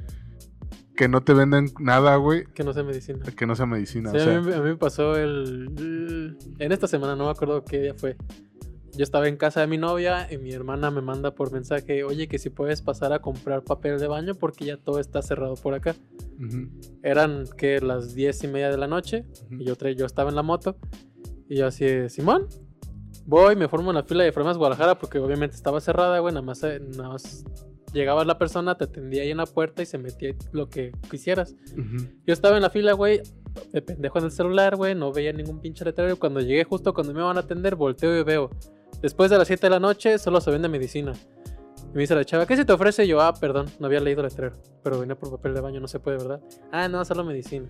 que 0.96 1.06
no 1.08 1.22
te 1.22 1.34
venden 1.34 1.66
nada, 1.80 2.16
güey, 2.16 2.46
Que 2.54 2.64
no 2.64 2.72
sea 2.72 2.82
medicina. 2.82 3.18
que 3.36 3.46
no 3.46 3.54
sea 3.54 3.66
medicina. 3.66 4.10
Sí, 4.10 4.16
o 4.16 4.20
sea, 4.20 4.36
a, 4.38 4.40
mí, 4.40 4.52
a 4.54 4.58
mí 4.60 4.70
me 4.70 4.76
pasó 4.76 5.16
el... 5.18 6.38
En 6.58 6.72
esta 6.72 6.86
semana, 6.88 7.14
no 7.14 7.26
me 7.26 7.30
acuerdo 7.32 7.62
qué 7.62 7.82
día 7.82 7.94
fue. 7.94 8.16
Yo 8.96 9.02
estaba 9.02 9.26
en 9.28 9.36
casa 9.36 9.60
de 9.60 9.66
mi 9.66 9.76
novia 9.76 10.28
y 10.30 10.38
mi 10.38 10.52
hermana 10.52 10.90
me 10.90 11.00
manda 11.00 11.34
por 11.34 11.50
mensaje, 11.52 12.04
oye, 12.04 12.28
que 12.28 12.38
si 12.38 12.50
puedes 12.50 12.80
pasar 12.80 13.12
a 13.12 13.18
comprar 13.20 13.62
papel 13.64 13.98
de 13.98 14.06
baño 14.06 14.34
porque 14.34 14.64
ya 14.66 14.76
todo 14.76 15.00
está 15.00 15.20
cerrado 15.22 15.54
por 15.54 15.74
acá. 15.74 15.96
ujú, 16.38 16.68
Eran 17.02 17.44
que 17.56 17.80
las 17.80 18.14
diez 18.14 18.42
y 18.44 18.48
media 18.48 18.70
de 18.70 18.76
la 18.78 18.86
noche 18.86 19.24
ujú. 19.50 19.62
y 19.62 19.64
yo, 19.64 19.74
yo 19.96 20.06
estaba 20.06 20.30
en 20.30 20.36
la 20.36 20.42
moto 20.42 20.76
y 21.48 21.56
yo 21.56 21.66
así, 21.66 22.08
Simón, 22.08 22.46
voy, 23.26 23.56
me 23.56 23.68
formo 23.68 23.90
en 23.90 23.96
la 23.96 24.04
fila 24.04 24.22
de 24.24 24.32
farmacias 24.32 24.58
Guadalajara 24.58 24.98
porque 24.98 25.18
obviamente 25.18 25.56
estaba 25.56 25.80
cerrada, 25.80 26.18
güey, 26.20 26.32
nada 26.32 26.46
más, 26.46 26.62
eh, 26.62 26.80
nada 26.80 27.10
más 27.10 27.44
llegaba 27.92 28.24
la 28.24 28.38
persona, 28.38 28.76
te 28.76 28.84
atendía 28.84 29.22
ahí 29.22 29.30
en 29.30 29.38
la 29.38 29.46
puerta 29.46 29.82
y 29.82 29.86
se 29.86 29.98
metía 29.98 30.34
lo 30.52 30.68
que 30.68 30.92
quisieras. 31.10 31.54
Ujú. 31.72 32.06
Yo 32.26 32.32
estaba 32.32 32.56
en 32.56 32.62
la 32.62 32.70
fila, 32.70 32.92
güey, 32.92 33.22
de 33.72 33.82
pendejo 33.82 34.18
en 34.18 34.24
el 34.24 34.30
celular, 34.32 34.76
güey, 34.76 34.94
no 34.94 35.12
veía 35.12 35.32
ningún 35.32 35.60
pinche 35.60 35.84
letrero. 35.84 36.16
Cuando 36.18 36.40
llegué 36.40 36.64
justo 36.64 36.92
cuando 36.92 37.12
me 37.14 37.20
iban 37.20 37.36
a 37.36 37.40
atender, 37.40 37.76
volteo 37.76 38.18
y 38.18 38.24
veo. 38.24 38.50
Después 39.04 39.30
de 39.30 39.36
las 39.36 39.46
7 39.46 39.66
de 39.66 39.70
la 39.70 39.80
noche, 39.80 40.16
solo 40.18 40.40
se 40.40 40.50
vende 40.50 40.66
medicina. 40.66 41.12
Y 41.92 41.94
me 41.94 42.00
dice 42.00 42.14
la 42.14 42.24
chava, 42.24 42.46
¿qué 42.46 42.56
se 42.56 42.64
te 42.64 42.72
ofrece? 42.72 43.04
Y 43.04 43.08
yo, 43.08 43.20
ah, 43.20 43.34
perdón, 43.34 43.66
no 43.78 43.84
había 43.86 44.00
leído 44.00 44.22
el 44.22 44.28
letrero. 44.28 44.56
Pero 44.82 44.98
vine 44.98 45.14
por 45.14 45.30
papel 45.30 45.52
de 45.52 45.60
baño, 45.60 45.78
no 45.78 45.88
se 45.88 46.00
puede, 46.00 46.16
¿verdad? 46.16 46.40
Ah, 46.72 46.88
no, 46.88 47.04
solo 47.04 47.22
medicina. 47.22 47.68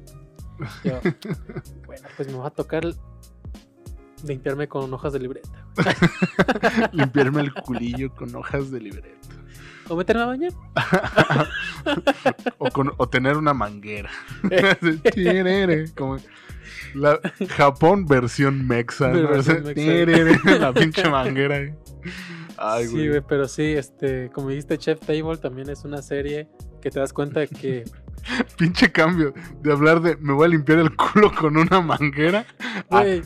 Yo, 0.84 1.00
bueno, 1.86 2.06
pues 2.16 2.28
me 2.30 2.38
va 2.38 2.46
a 2.46 2.50
tocar 2.50 2.84
limpiarme 4.24 4.68
con 4.68 4.94
hojas 4.94 5.12
de 5.12 5.18
libreta. 5.18 5.48
Limpiarme 6.92 7.40
el 7.40 7.52
culillo 7.52 8.14
con 8.14 8.32
hojas 8.36 8.70
de 8.70 8.78
libreta. 8.80 9.28
¿O 9.88 9.96
meterme 9.96 10.22
a 10.22 10.26
bañar? 10.26 10.52
O, 12.58 12.70
con- 12.70 12.92
o 12.96 13.08
tener 13.08 13.36
una 13.36 13.54
manguera. 13.54 14.08
Como 15.96 16.16
la 16.94 17.20
Japón 17.48 18.06
versión 18.06 18.66
mexa. 18.66 19.08
mexa. 19.08 19.60
La 20.58 20.72
pinche 20.72 21.08
manguera. 21.08 21.74
Ay, 22.56 22.86
sí, 22.86 23.08
güey. 23.08 23.20
pero 23.26 23.48
sí, 23.48 23.62
este, 23.62 24.30
como 24.32 24.50
dijiste, 24.50 24.78
Chef 24.78 25.00
Table 25.00 25.36
también 25.38 25.68
es 25.70 25.84
una 25.84 26.02
serie 26.02 26.48
que 26.80 26.90
te 26.90 27.00
das 27.00 27.12
cuenta 27.12 27.46
que 27.46 27.84
Pinche 28.58 28.90
cambio 28.90 29.34
de 29.62 29.72
hablar 29.72 30.00
de 30.00 30.16
me 30.16 30.32
voy 30.32 30.46
a 30.46 30.48
limpiar 30.48 30.78
el 30.78 30.94
culo 30.96 31.32
con 31.34 31.56
una 31.56 31.80
manguera. 31.80 32.46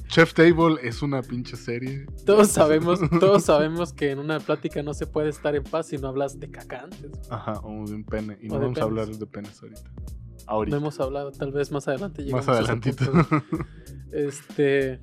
Chef 0.08 0.34
Table 0.34 0.76
es 0.82 1.02
una 1.02 1.22
pinche 1.22 1.56
serie. 1.56 2.06
Todos 2.24 2.48
sabemos, 2.48 3.00
todos 3.20 3.44
sabemos 3.44 3.92
que 3.92 4.10
en 4.10 4.18
una 4.18 4.40
plática 4.40 4.82
no 4.82 4.94
se 4.94 5.06
puede 5.06 5.30
estar 5.30 5.54
en 5.54 5.64
paz 5.64 5.88
si 5.88 5.98
no 5.98 6.08
hablas 6.08 6.38
de 6.38 6.50
caca 6.50 6.82
antes. 6.84 7.10
Ajá, 7.30 7.60
o 7.62 7.86
de 7.86 7.94
un 7.94 8.04
pene. 8.04 8.38
Y 8.40 8.50
O 8.50 8.54
no 8.54 8.60
de 8.60 8.64
vamos 8.66 8.78
a 8.78 8.82
hablar 8.82 9.06
de 9.08 9.26
penes 9.26 9.62
ahorita. 9.62 9.90
No 10.48 10.54
Ahorita. 10.54 10.76
hemos 10.78 10.98
hablado, 11.00 11.30
tal 11.32 11.52
vez 11.52 11.70
más 11.70 11.86
adelante 11.88 12.22
Más 12.22 12.26
llegamos 12.26 12.48
a 12.48 12.52
ese 12.52 12.60
adelantito. 12.60 13.12
punto. 13.12 13.44
Este, 14.12 14.98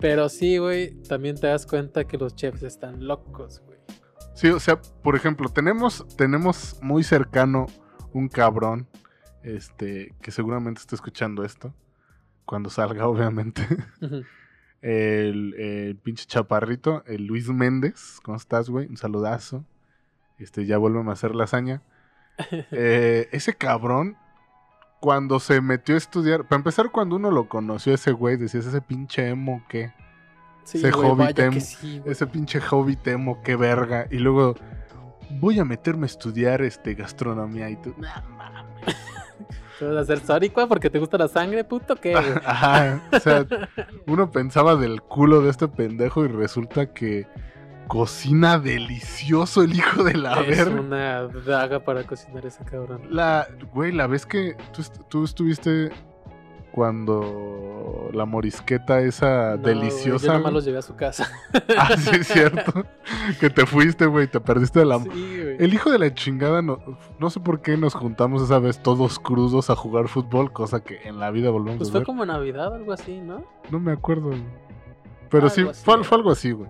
pero 0.00 0.28
sí, 0.28 0.58
güey, 0.58 1.00
también 1.04 1.36
te 1.38 1.46
das 1.46 1.64
cuenta 1.66 2.04
que 2.04 2.18
los 2.18 2.34
chefs 2.34 2.64
están 2.64 3.06
locos, 3.06 3.62
güey. 3.64 3.78
Sí, 4.34 4.48
o 4.48 4.58
sea, 4.58 4.80
por 4.80 5.14
ejemplo, 5.14 5.48
tenemos, 5.48 6.04
tenemos 6.16 6.76
muy 6.82 7.04
cercano 7.04 7.66
un 8.12 8.28
cabrón, 8.28 8.88
este, 9.44 10.12
que 10.20 10.32
seguramente 10.32 10.80
está 10.80 10.96
escuchando 10.96 11.44
esto, 11.44 11.72
cuando 12.44 12.68
salga, 12.68 13.06
obviamente. 13.08 13.64
El, 14.80 15.54
el 15.54 15.96
pinche 15.96 16.26
chaparrito, 16.26 17.04
el 17.06 17.26
Luis 17.26 17.48
Méndez. 17.48 18.18
¿Cómo 18.24 18.36
estás, 18.36 18.68
güey? 18.68 18.88
Un 18.88 18.96
saludazo. 18.96 19.64
Este, 20.38 20.66
ya 20.66 20.78
vuélveme 20.78 21.10
a 21.10 21.12
hacer 21.12 21.34
lasaña. 21.34 21.82
Eh, 22.72 23.28
ese 23.30 23.54
cabrón, 23.54 24.16
cuando 25.02 25.40
se 25.40 25.60
metió 25.60 25.96
a 25.96 25.98
estudiar, 25.98 26.44
para 26.44 26.58
empezar, 26.58 26.92
cuando 26.92 27.16
uno 27.16 27.32
lo 27.32 27.48
conoció, 27.48 27.92
ese 27.92 28.12
güey, 28.12 28.36
decías, 28.36 28.66
ese 28.66 28.80
pinche 28.80 29.28
emo, 29.30 29.60
¿qué? 29.68 29.92
Sí, 30.62 30.78
Ese 30.78 30.92
güey, 30.92 31.10
hobbit 31.10 31.38
emo. 31.40 31.54
que 31.54 31.60
sí. 31.60 32.00
Ese 32.04 32.24
pinche 32.28 32.60
hobbit 32.70 33.04
emo, 33.08 33.42
qué 33.42 33.56
verga. 33.56 34.06
Y 34.12 34.18
luego, 34.18 34.54
voy 35.40 35.58
a 35.58 35.64
meterme 35.64 36.04
a 36.04 36.06
estudiar 36.06 36.62
este, 36.62 36.94
gastronomía 36.94 37.68
y 37.68 37.74
tú, 37.76 37.92
"Nah, 37.98 38.20
mames". 38.36 38.96
¿Te 39.80 39.86
vas 39.86 39.96
a 39.96 40.00
hacer 40.02 40.20
sárica 40.20 40.68
porque 40.68 40.88
te 40.88 41.00
gusta 41.00 41.18
la 41.18 41.26
sangre, 41.26 41.64
puto? 41.64 41.96
¿Qué? 41.96 42.14
Ajá, 42.46 43.02
o 43.12 43.18
sea, 43.18 43.44
uno 44.06 44.30
pensaba 44.30 44.76
del 44.76 45.02
culo 45.02 45.40
de 45.42 45.50
este 45.50 45.66
pendejo 45.66 46.24
y 46.24 46.28
resulta 46.28 46.94
que 46.94 47.26
cocina 47.88 48.58
delicioso 48.58 49.62
el 49.62 49.74
hijo 49.74 50.02
de 50.04 50.14
la 50.14 50.40
es 50.40 50.58
verga. 50.64 50.80
una 50.80 51.22
daga 51.44 51.80
para 51.84 52.04
cocinar 52.04 52.44
ese 52.46 52.64
cabrón. 52.64 53.02
La, 53.10 53.46
güey, 53.74 53.92
la 53.92 54.06
vez 54.06 54.24
que 54.26 54.56
tú, 54.72 54.82
tú 55.08 55.24
estuviste 55.24 55.90
cuando 56.72 58.08
la 58.14 58.24
morisqueta 58.24 59.00
esa 59.00 59.56
No, 59.56 59.62
deliciosa. 59.68 60.26
Yo 60.26 60.32
nomás 60.32 60.42
güey. 60.44 60.54
los 60.54 60.64
llevé 60.64 60.78
a 60.78 60.82
su 60.82 60.96
casa. 60.96 61.30
Ah, 61.78 61.96
sí, 61.96 62.10
es 62.20 62.28
cierto. 62.28 62.84
que 63.40 63.50
te 63.50 63.66
fuiste, 63.66 64.06
güey, 64.06 64.26
te 64.26 64.40
perdiste 64.40 64.78
de 64.80 64.86
la. 64.86 64.98
Sí. 64.98 65.10
El 65.58 65.74
hijo 65.74 65.90
de 65.90 65.98
la 65.98 66.14
chingada, 66.14 66.62
no, 66.62 66.78
no 67.18 67.30
sé 67.30 67.40
por 67.40 67.60
qué 67.60 67.76
nos 67.76 67.94
juntamos 67.94 68.42
esa 68.42 68.58
vez 68.58 68.82
todos 68.82 69.18
crudos 69.18 69.68
a 69.70 69.76
jugar 69.76 70.08
fútbol, 70.08 70.52
cosa 70.52 70.82
que 70.82 71.00
en 71.04 71.18
la 71.18 71.30
vida 71.30 71.50
volvemos 71.50 71.78
Pues 71.78 71.90
a 71.90 71.92
fue 71.92 72.00
ver. 72.00 72.06
como 72.06 72.24
Navidad 72.24 72.72
o 72.72 72.74
algo 72.74 72.92
así, 72.92 73.20
¿no? 73.20 73.44
No 73.70 73.78
me 73.78 73.92
acuerdo. 73.92 74.30
Pero 75.30 75.48
sí, 75.50 75.64
fue, 75.84 76.02
fue 76.04 76.18
algo 76.18 76.30
así, 76.30 76.52
güey. 76.52 76.68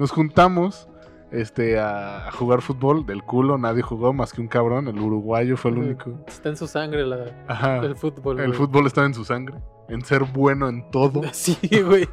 Nos 0.00 0.12
juntamos 0.12 0.88
este, 1.30 1.78
a, 1.78 2.30
jugar 2.32 2.62
fútbol 2.62 3.04
del 3.04 3.22
culo. 3.22 3.58
Nadie 3.58 3.82
jugó 3.82 4.14
más 4.14 4.32
que 4.32 4.40
un 4.40 4.48
cabrón. 4.48 4.88
El 4.88 4.98
uruguayo 4.98 5.58
fue 5.58 5.72
el 5.72 5.76
único. 5.76 6.24
Está 6.26 6.48
en 6.48 6.56
su 6.56 6.66
sangre 6.66 7.04
la, 7.04 7.26
Ajá. 7.46 7.84
el 7.84 7.94
fútbol. 7.96 8.40
El 8.40 8.46
güey. 8.46 8.58
fútbol 8.58 8.86
estaba 8.86 9.06
en 9.06 9.12
su 9.12 9.26
sangre. 9.26 9.56
En 9.90 10.02
ser 10.02 10.24
bueno 10.24 10.70
en 10.70 10.90
todo. 10.90 11.20
Sí, 11.34 11.58
güey. 11.82 12.08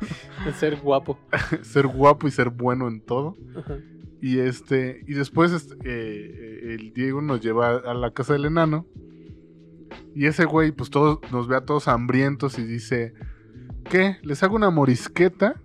En 0.46 0.54
ser 0.56 0.82
guapo. 0.82 1.18
ser 1.62 1.88
guapo 1.88 2.28
y 2.28 2.32
ser 2.32 2.50
bueno 2.50 2.90
en 2.90 3.00
todo. 3.00 3.38
Ajá. 3.58 3.78
Y 4.22 4.40
este. 4.40 5.06
Y 5.08 5.14
después 5.14 5.54
este, 5.54 5.76
eh, 5.86 6.74
el 6.74 6.92
Diego 6.92 7.22
nos 7.22 7.40
lleva 7.40 7.70
a 7.70 7.94
la 7.94 8.12
casa 8.12 8.34
del 8.34 8.44
enano. 8.44 8.86
Y 10.14 10.26
ese 10.26 10.44
güey, 10.44 10.74
pues 10.74 10.90
todos 10.90 11.20
nos 11.32 11.48
ve 11.48 11.56
a 11.56 11.62
todos 11.62 11.88
hambrientos 11.88 12.60
y 12.60 12.66
dice. 12.66 13.14
¿Qué? 13.90 14.18
¿Les 14.24 14.44
hago 14.44 14.58
una 14.58 14.72
morisqueta? 14.72 15.62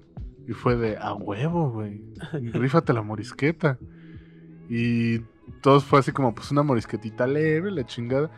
Y 0.47 0.53
fue 0.53 0.77
de 0.77 0.97
a 0.97 1.15
huevo, 1.15 1.71
güey. 1.71 2.03
Rífate 2.33 2.93
la 2.93 3.03
morisqueta. 3.03 3.79
Y 4.69 5.21
todos 5.61 5.85
fue 5.85 6.01
así 6.01 6.13
como, 6.13 6.35
pues 6.35 6.51
una 6.51 6.63
morisquetita 6.63 7.27
leve, 7.27 7.71
la 7.71 7.85
chingada. 7.85 8.31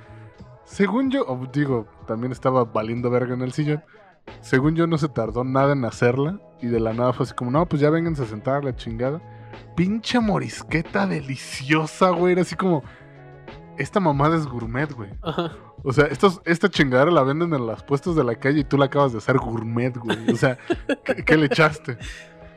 Según 0.64 1.10
yo, 1.10 1.24
digo, 1.52 1.86
también 2.06 2.32
estaba 2.32 2.64
valiendo 2.64 3.10
verga 3.10 3.34
en 3.34 3.42
el 3.42 3.52
sillón. 3.52 3.82
Según 4.40 4.74
yo, 4.74 4.86
no 4.86 4.98
se 4.98 5.08
tardó 5.08 5.44
nada 5.44 5.72
en 5.72 5.84
hacerla. 5.84 6.40
Y 6.60 6.66
de 6.66 6.80
la 6.80 6.92
nada 6.92 7.12
fue 7.12 7.24
así 7.24 7.34
como, 7.34 7.50
no, 7.50 7.66
pues 7.66 7.80
ya 7.80 7.90
vénganse 7.90 8.22
a 8.22 8.26
sentar 8.26 8.64
la 8.64 8.74
chingada. 8.74 9.20
Pinche 9.76 10.20
morisqueta 10.20 11.06
deliciosa, 11.06 12.10
güey. 12.10 12.32
Era 12.32 12.42
así 12.42 12.56
como, 12.56 12.82
esta 13.78 14.00
mamada 14.00 14.36
es 14.36 14.46
gourmet, 14.46 14.92
güey. 14.92 15.10
Ajá. 15.22 15.56
O 15.82 15.92
sea, 15.92 16.06
estos, 16.06 16.40
esta 16.44 16.68
chingadera 16.70 17.10
la 17.10 17.22
venden 17.22 17.52
en 17.52 17.66
las 17.66 17.82
puestos 17.82 18.16
de 18.16 18.24
la 18.24 18.34
calle 18.36 18.60
y 18.60 18.64
tú 18.64 18.78
la 18.78 18.86
acabas 18.86 19.12
de 19.12 19.18
hacer 19.18 19.36
gourmet, 19.38 19.94
güey. 19.96 20.30
O 20.30 20.36
sea, 20.36 20.58
¿qué, 21.04 21.16
qué 21.26 21.36
le 21.36 21.46
echaste? 21.46 21.98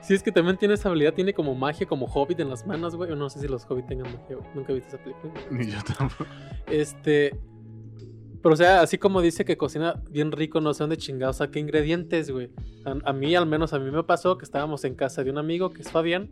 Sí, 0.02 0.14
es 0.14 0.24
que 0.24 0.32
también 0.32 0.56
tiene 0.56 0.76
esa 0.76 0.88
habilidad, 0.88 1.14
tiene 1.14 1.34
como 1.34 1.54
magia, 1.54 1.86
como 1.86 2.06
hobbit 2.06 2.40
en 2.40 2.50
las 2.50 2.66
manos, 2.66 2.96
güey. 2.96 3.12
O 3.12 3.16
No 3.18 3.30
sé 3.30 3.42
si 3.42 3.48
los 3.50 3.66
hobbits 3.70 3.88
tengan 3.88 4.14
magia, 4.14 4.38
güey. 4.38 4.50
Nunca 4.56 4.72
he 4.72 4.76
visto 4.76 4.96
esa 4.96 5.04
película. 5.04 5.34
Ni 5.52 5.70
yo 5.70 5.80
tampoco. 5.98 6.26
Este. 6.68 7.38
Pero, 8.42 8.54
o 8.54 8.56
sea, 8.56 8.82
así 8.82 8.98
como 8.98 9.20
dice 9.20 9.44
que 9.44 9.58
cocina 9.58 10.02
bien 10.10 10.32
rico, 10.32 10.62
no 10.62 10.74
sé 10.74 10.84
dónde 10.84 10.96
chingados 10.96 11.38
saca 11.38 11.60
ingredientes, 11.60 12.32
güey. 12.32 12.50
A, 12.86 13.10
a 13.10 13.12
mí, 13.12 13.36
al 13.36 13.48
menos 13.48 13.74
a 13.74 13.80
mí 13.80 13.92
me 13.92 14.04
pasó 14.04 14.38
que 14.38 14.46
estábamos 14.46 14.86
en 14.86 14.96
casa 14.96 15.26
de 15.26 15.32
un 15.32 15.40
amigo 15.40 15.72
que 15.72 15.82
es 15.82 15.92
Fabián. 15.92 16.32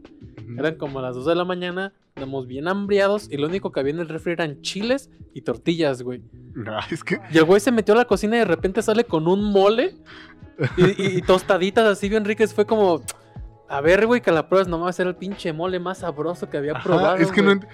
Eran 0.58 0.76
como 0.76 1.02
las 1.02 1.16
2 1.16 1.26
de 1.26 1.36
la 1.36 1.46
mañana, 1.46 1.93
andamos 2.16 2.48
bien 2.48 2.68
hambriados 2.68 3.28
y 3.32 3.38
lo 3.38 3.48
único 3.48 3.72
que 3.72 3.80
había 3.80 3.93
en 3.93 4.00
el 4.00 4.08
refri 4.10 4.34
eran 4.34 4.62
chiles 4.62 5.10
y 5.34 5.41
tortillas, 5.41 6.02
güey. 6.02 6.22
Ah, 6.68 6.86
es 6.89 7.04
que 7.04 7.20
Y 7.32 7.38
el 7.38 7.43
güey 7.46 7.60
se 7.60 7.72
metió 7.72 7.93
a 7.93 7.98
la 7.98 8.06
cocina 8.06 8.36
y 8.38 8.39
de 8.39 8.46
repente 8.46 8.82
sale 8.82 9.04
con 9.04 9.28
un 9.28 9.43
mole 9.52 9.98
y, 10.78 10.84
y- 10.86 11.18
y 11.18 11.22
tostaditas 11.22 11.86
así 11.86 12.08
bien 12.10 12.24
ricas. 12.26 12.54
Fue 12.54 12.66
como, 12.66 13.02
A 13.68 13.82
ver, 13.82 14.06
güey, 14.08 14.22
que 14.22 14.32
la 14.32 14.48
pruebas 14.48 14.68
nomás 14.68 15.00
era 15.00 15.10
el 15.10 15.16
pinche 15.16 15.52
mole 15.52 15.80
más 15.80 15.98
sabroso 16.00 16.50
que 16.50 16.58
había 16.58 16.74
Ajá, 16.74 16.84
probado. 16.84 17.16
es 17.18 17.32
que 17.32 17.41
no 17.41 17.56
güey. 17.56 17.68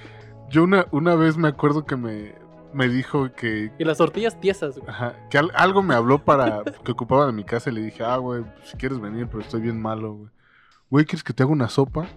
Yo 0.49 0.63
una, 0.63 0.85
una 0.91 1.15
vez 1.15 1.37
me 1.37 1.47
acuerdo 1.49 1.85
que 1.85 1.95
me, 1.95 2.33
me 2.73 2.87
dijo 2.89 3.31
que, 3.33 3.71
Y 3.77 3.83
las 3.83 3.97
tortillas 3.99 4.39
tiesas, 4.39 4.77
güey. 4.79 4.89
ajá, 4.89 5.15
que 5.29 5.37
al- 5.37 5.51
algo 5.53 5.83
me 5.83 5.93
habló 5.93 6.23
para 6.25 6.63
que 6.83 6.91
ocupaba 6.93 7.25
de 7.27 7.33
mi 7.33 7.43
casa 7.43 7.69
y 7.69 7.73
le 7.73 7.81
dije, 7.81 8.03
ah, 8.03 8.17
güey, 8.17 8.43
si 8.63 8.75
quieres 8.77 8.99
venir, 8.99 9.27
pero 9.27 9.41
estoy 9.41 9.61
bien 9.61 9.79
malo, 9.81 10.13
güey. 10.13 10.29
Güey, 10.89 11.05
¿quieres 11.05 11.23
que 11.23 11.31
te 11.33 11.43
haga 11.43 11.51
una 11.51 11.69
sopa? 11.69 12.07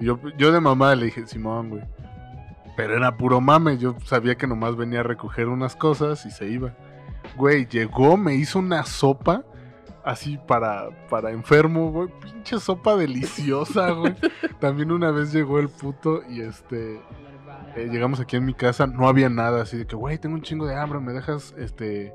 Y 0.00 0.06
yo, 0.06 0.18
yo 0.36 0.52
de 0.52 0.60
mamá 0.60 0.94
le 0.94 1.06
dije, 1.06 1.26
Simón, 1.26 1.70
güey. 1.70 1.82
Pero 2.76 2.96
era 2.96 3.16
puro 3.16 3.40
mame, 3.40 3.78
yo 3.78 3.94
sabía 4.04 4.34
que 4.34 4.46
nomás 4.46 4.76
venía 4.76 5.00
a 5.00 5.04
recoger 5.04 5.48
unas 5.48 5.76
cosas 5.76 6.26
y 6.26 6.30
se 6.30 6.48
iba. 6.48 6.74
Güey, 7.36 7.66
llegó, 7.66 8.16
me 8.16 8.34
hizo 8.34 8.58
una 8.58 8.84
sopa 8.84 9.44
así 10.04 10.38
para, 10.46 10.88
para 11.08 11.30
enfermo, 11.30 11.92
güey. 11.92 12.08
Pinche 12.20 12.58
sopa 12.58 12.96
deliciosa, 12.96 13.90
güey. 13.92 14.14
También 14.60 14.90
una 14.90 15.10
vez 15.12 15.32
llegó 15.32 15.60
el 15.60 15.68
puto 15.68 16.22
y 16.28 16.40
este... 16.40 17.00
eh, 17.76 17.88
llegamos 17.90 18.18
aquí 18.20 18.36
en 18.36 18.44
mi 18.44 18.54
casa, 18.54 18.86
no 18.86 19.08
había 19.08 19.28
nada, 19.28 19.62
así 19.62 19.76
de 19.76 19.86
que, 19.86 19.94
güey, 19.96 20.18
tengo 20.18 20.34
un 20.34 20.42
chingo 20.42 20.66
de 20.66 20.76
hambre, 20.76 20.98
¿me 21.00 21.12
dejas, 21.12 21.54
este, 21.56 22.12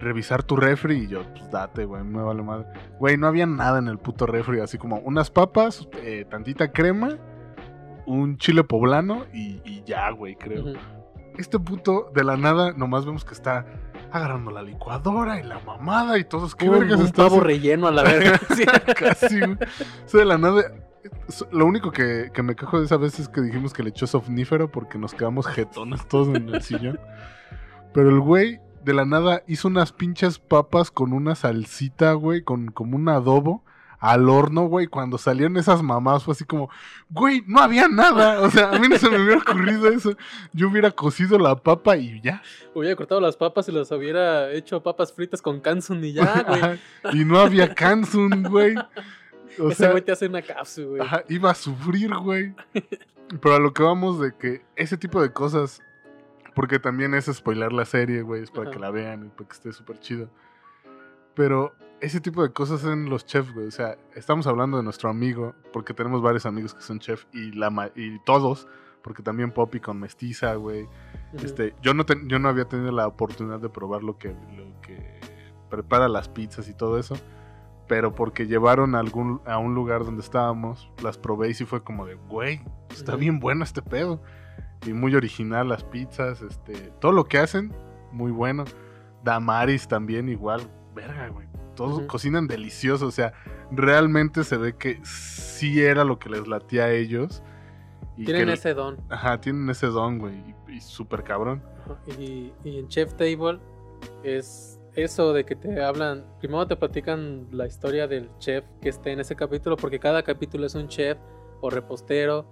revisar 0.00 0.42
tu 0.42 0.56
refri? 0.56 1.04
Y 1.04 1.06
yo, 1.08 1.22
pues 1.32 1.50
date, 1.50 1.84
güey, 1.84 2.02
me 2.04 2.22
vale 2.22 2.42
madre. 2.42 2.66
Güey, 2.98 3.16
no 3.16 3.26
había 3.26 3.46
nada 3.46 3.78
en 3.78 3.88
el 3.88 3.98
puto 3.98 4.26
refri, 4.26 4.60
así 4.60 4.78
como 4.78 4.96
unas 4.98 5.30
papas, 5.30 5.88
eh, 6.02 6.24
tantita 6.30 6.70
crema, 6.72 7.16
un 8.06 8.38
chile 8.38 8.64
poblano 8.64 9.24
y, 9.32 9.60
y 9.64 9.82
ya, 9.84 10.10
güey, 10.10 10.34
creo. 10.36 10.74
Este 11.36 11.58
puto, 11.58 12.10
de 12.14 12.24
la 12.24 12.36
nada, 12.36 12.72
nomás 12.72 13.04
vemos 13.06 13.24
que 13.24 13.32
está 13.34 13.64
agarrando 14.10 14.50
la 14.50 14.62
licuadora 14.62 15.38
y 15.38 15.42
la 15.44 15.60
mamada 15.60 16.18
y 16.18 16.24
todos, 16.24 16.54
¿qué 16.56 16.68
Un- 16.68 16.80
vergas 16.80 16.98
un 17.00 17.06
está 17.06 17.24
pavo 17.28 17.40
relleno 17.40 17.86
a 17.86 17.92
la 17.92 18.02
verga. 18.02 18.40
Casi, 18.98 19.38
güey. 19.40 19.52
O 19.52 20.08
sea, 20.08 20.20
de 20.20 20.26
la 20.26 20.38
nada. 20.38 20.62
Lo 21.52 21.64
único 21.66 21.92
que, 21.92 22.30
que 22.34 22.42
me 22.42 22.56
quejo 22.56 22.80
de 22.80 22.86
esa 22.86 22.96
vez 22.96 23.20
es 23.20 23.28
que 23.28 23.40
dijimos 23.40 23.72
que 23.72 23.82
le 23.82 23.90
echó 23.90 24.06
somnífero 24.06 24.70
porque 24.70 24.98
nos 24.98 25.14
quedamos 25.14 25.46
jetones 25.46 26.06
todos 26.08 26.28
en 26.34 26.48
el 26.48 26.60
sillón. 26.62 26.98
Pero 27.94 28.10
el 28.10 28.20
güey, 28.20 28.60
de 28.84 28.94
la 28.94 29.04
nada, 29.04 29.42
hizo 29.46 29.68
unas 29.68 29.92
pinches 29.92 30.38
papas 30.38 30.90
con 30.90 31.12
una 31.12 31.34
salsita, 31.34 32.12
güey, 32.12 32.42
con 32.42 32.70
como 32.70 32.96
un 32.96 33.08
adobo 33.08 33.62
al 33.98 34.28
horno, 34.28 34.66
güey. 34.66 34.86
Cuando 34.86 35.18
salieron 35.18 35.56
esas 35.56 35.82
mamás 35.82 36.24
fue 36.24 36.32
así 36.32 36.44
como, 36.44 36.70
güey, 37.10 37.42
no 37.46 37.60
había 37.60 37.88
nada. 37.88 38.40
O 38.40 38.50
sea, 38.50 38.70
a 38.70 38.78
mí 38.78 38.88
no 38.88 38.96
se 38.96 39.10
me 39.10 39.22
hubiera 39.22 39.40
ocurrido 39.40 39.88
eso. 39.88 40.16
Yo 40.52 40.68
hubiera 40.68 40.90
cocido 40.90 41.38
la 41.38 41.56
papa 41.56 41.96
y 41.96 42.20
ya. 42.20 42.42
Hubiera 42.74 42.96
cortado 42.96 43.20
las 43.20 43.36
papas 43.36 43.68
y 43.68 43.72
las 43.72 43.90
hubiera 43.90 44.52
hecho 44.52 44.82
papas 44.82 45.12
fritas 45.12 45.42
con 45.42 45.60
kansun 45.60 46.04
y 46.04 46.12
ya, 46.12 46.44
güey. 47.02 47.20
Y 47.20 47.24
no 47.24 47.38
había 47.38 47.74
kansun, 47.74 48.44
güey. 48.44 48.74
O 49.58 49.70
Ese 49.70 49.88
güey 49.88 50.02
te 50.02 50.12
hace 50.12 50.26
una 50.26 50.42
cápsula, 50.42 50.86
güey. 50.86 51.00
Ajá, 51.00 51.24
iba 51.28 51.50
a 51.50 51.54
sufrir, 51.54 52.14
güey. 52.14 52.54
Pero 53.40 53.56
a 53.56 53.58
lo 53.58 53.72
que 53.72 53.82
vamos 53.82 54.20
de 54.20 54.34
que 54.34 54.62
ese 54.76 54.96
tipo 54.96 55.20
de 55.20 55.32
cosas, 55.32 55.82
porque 56.58 56.80
también 56.80 57.14
es 57.14 57.26
spoiler 57.26 57.72
la 57.72 57.84
serie, 57.84 58.22
güey, 58.22 58.42
es 58.42 58.50
para 58.50 58.64
Ajá. 58.64 58.70
que 58.72 58.78
la 58.80 58.90
vean 58.90 59.26
y 59.26 59.28
para 59.28 59.46
que 59.48 59.52
esté 59.54 59.72
súper 59.72 60.00
chido. 60.00 60.28
Pero 61.34 61.72
ese 62.00 62.20
tipo 62.20 62.42
de 62.42 62.52
cosas 62.52 62.82
en 62.84 63.08
los 63.08 63.24
chefs, 63.26 63.52
güey. 63.52 63.66
O 63.68 63.70
sea, 63.70 63.96
estamos 64.16 64.46
hablando 64.48 64.76
de 64.76 64.82
nuestro 64.82 65.08
amigo, 65.08 65.54
porque 65.72 65.94
tenemos 65.94 66.20
varios 66.20 66.46
amigos 66.46 66.74
que 66.74 66.82
son 66.82 66.98
chef 66.98 67.26
y, 67.32 67.52
la 67.52 67.70
ma- 67.70 67.90
y 67.94 68.18
todos, 68.24 68.66
porque 69.02 69.22
también 69.22 69.52
Poppy 69.52 69.78
con 69.78 70.00
mestiza, 70.00 70.54
güey. 70.56 70.88
Este, 71.34 71.74
yo 71.80 71.94
no 71.94 72.04
ten- 72.04 72.28
yo 72.28 72.38
no 72.40 72.48
había 72.48 72.64
tenido 72.64 72.90
la 72.90 73.06
oportunidad 73.06 73.60
de 73.60 73.68
probar 73.68 74.02
lo 74.02 74.18
que, 74.18 74.28
lo 74.56 74.80
que 74.80 75.20
prepara 75.70 76.08
las 76.08 76.28
pizzas 76.28 76.68
y 76.68 76.74
todo 76.74 76.98
eso. 76.98 77.16
Pero 77.86 78.14
porque 78.14 78.46
llevaron 78.48 78.94
a, 78.96 78.98
algún, 78.98 79.40
a 79.46 79.58
un 79.58 79.74
lugar 79.74 80.04
donde 80.04 80.22
estábamos, 80.22 80.90
las 81.02 81.16
probé 81.18 81.50
y 81.50 81.54
sí 81.54 81.64
fue 81.64 81.82
como 81.84 82.04
de, 82.04 82.16
güey, 82.16 82.60
está 82.90 83.14
bien 83.16 83.38
bueno 83.38 83.62
este 83.64 83.80
pedo. 83.80 84.20
Y 84.86 84.92
muy 84.92 85.14
original 85.14 85.68
las 85.68 85.84
pizzas, 85.84 86.40
este, 86.42 86.74
todo 87.00 87.12
lo 87.12 87.24
que 87.24 87.38
hacen, 87.38 87.72
muy 88.12 88.30
bueno. 88.30 88.64
Damaris 89.24 89.88
también 89.88 90.28
igual, 90.28 90.60
verga, 90.94 91.28
güey. 91.28 91.46
Todos 91.74 92.02
cocinan 92.02 92.46
delicioso, 92.48 93.06
o 93.06 93.10
sea, 93.10 93.32
realmente 93.70 94.42
se 94.44 94.56
ve 94.56 94.76
que 94.76 95.00
sí 95.04 95.80
era 95.82 96.04
lo 96.04 96.18
que 96.18 96.28
les 96.30 96.46
latía 96.48 96.84
a 96.84 96.90
ellos. 96.92 97.42
Y 98.16 98.24
Tienen 98.24 98.46
que- 98.46 98.54
ese 98.54 98.74
don. 98.74 98.96
Ajá, 99.10 99.40
tienen 99.40 99.68
ese 99.70 99.86
don, 99.88 100.18
güey, 100.18 100.34
y, 100.68 100.72
y 100.76 100.80
súper 100.80 101.22
cabrón. 101.22 101.62
Y 102.18 102.52
en 102.64 102.88
Chef 102.88 103.14
Table 103.14 103.60
es 104.24 104.80
eso 104.94 105.32
de 105.32 105.44
que 105.44 105.54
te 105.54 105.82
hablan, 105.82 106.24
primero 106.40 106.66
te 106.66 106.74
platican 106.74 107.46
la 107.52 107.66
historia 107.66 108.08
del 108.08 108.28
chef 108.38 108.64
que 108.80 108.88
esté 108.88 109.12
en 109.12 109.20
ese 109.20 109.36
capítulo, 109.36 109.76
porque 109.76 110.00
cada 110.00 110.22
capítulo 110.24 110.66
es 110.66 110.74
un 110.74 110.88
chef 110.88 111.16
o 111.60 111.70
repostero 111.70 112.46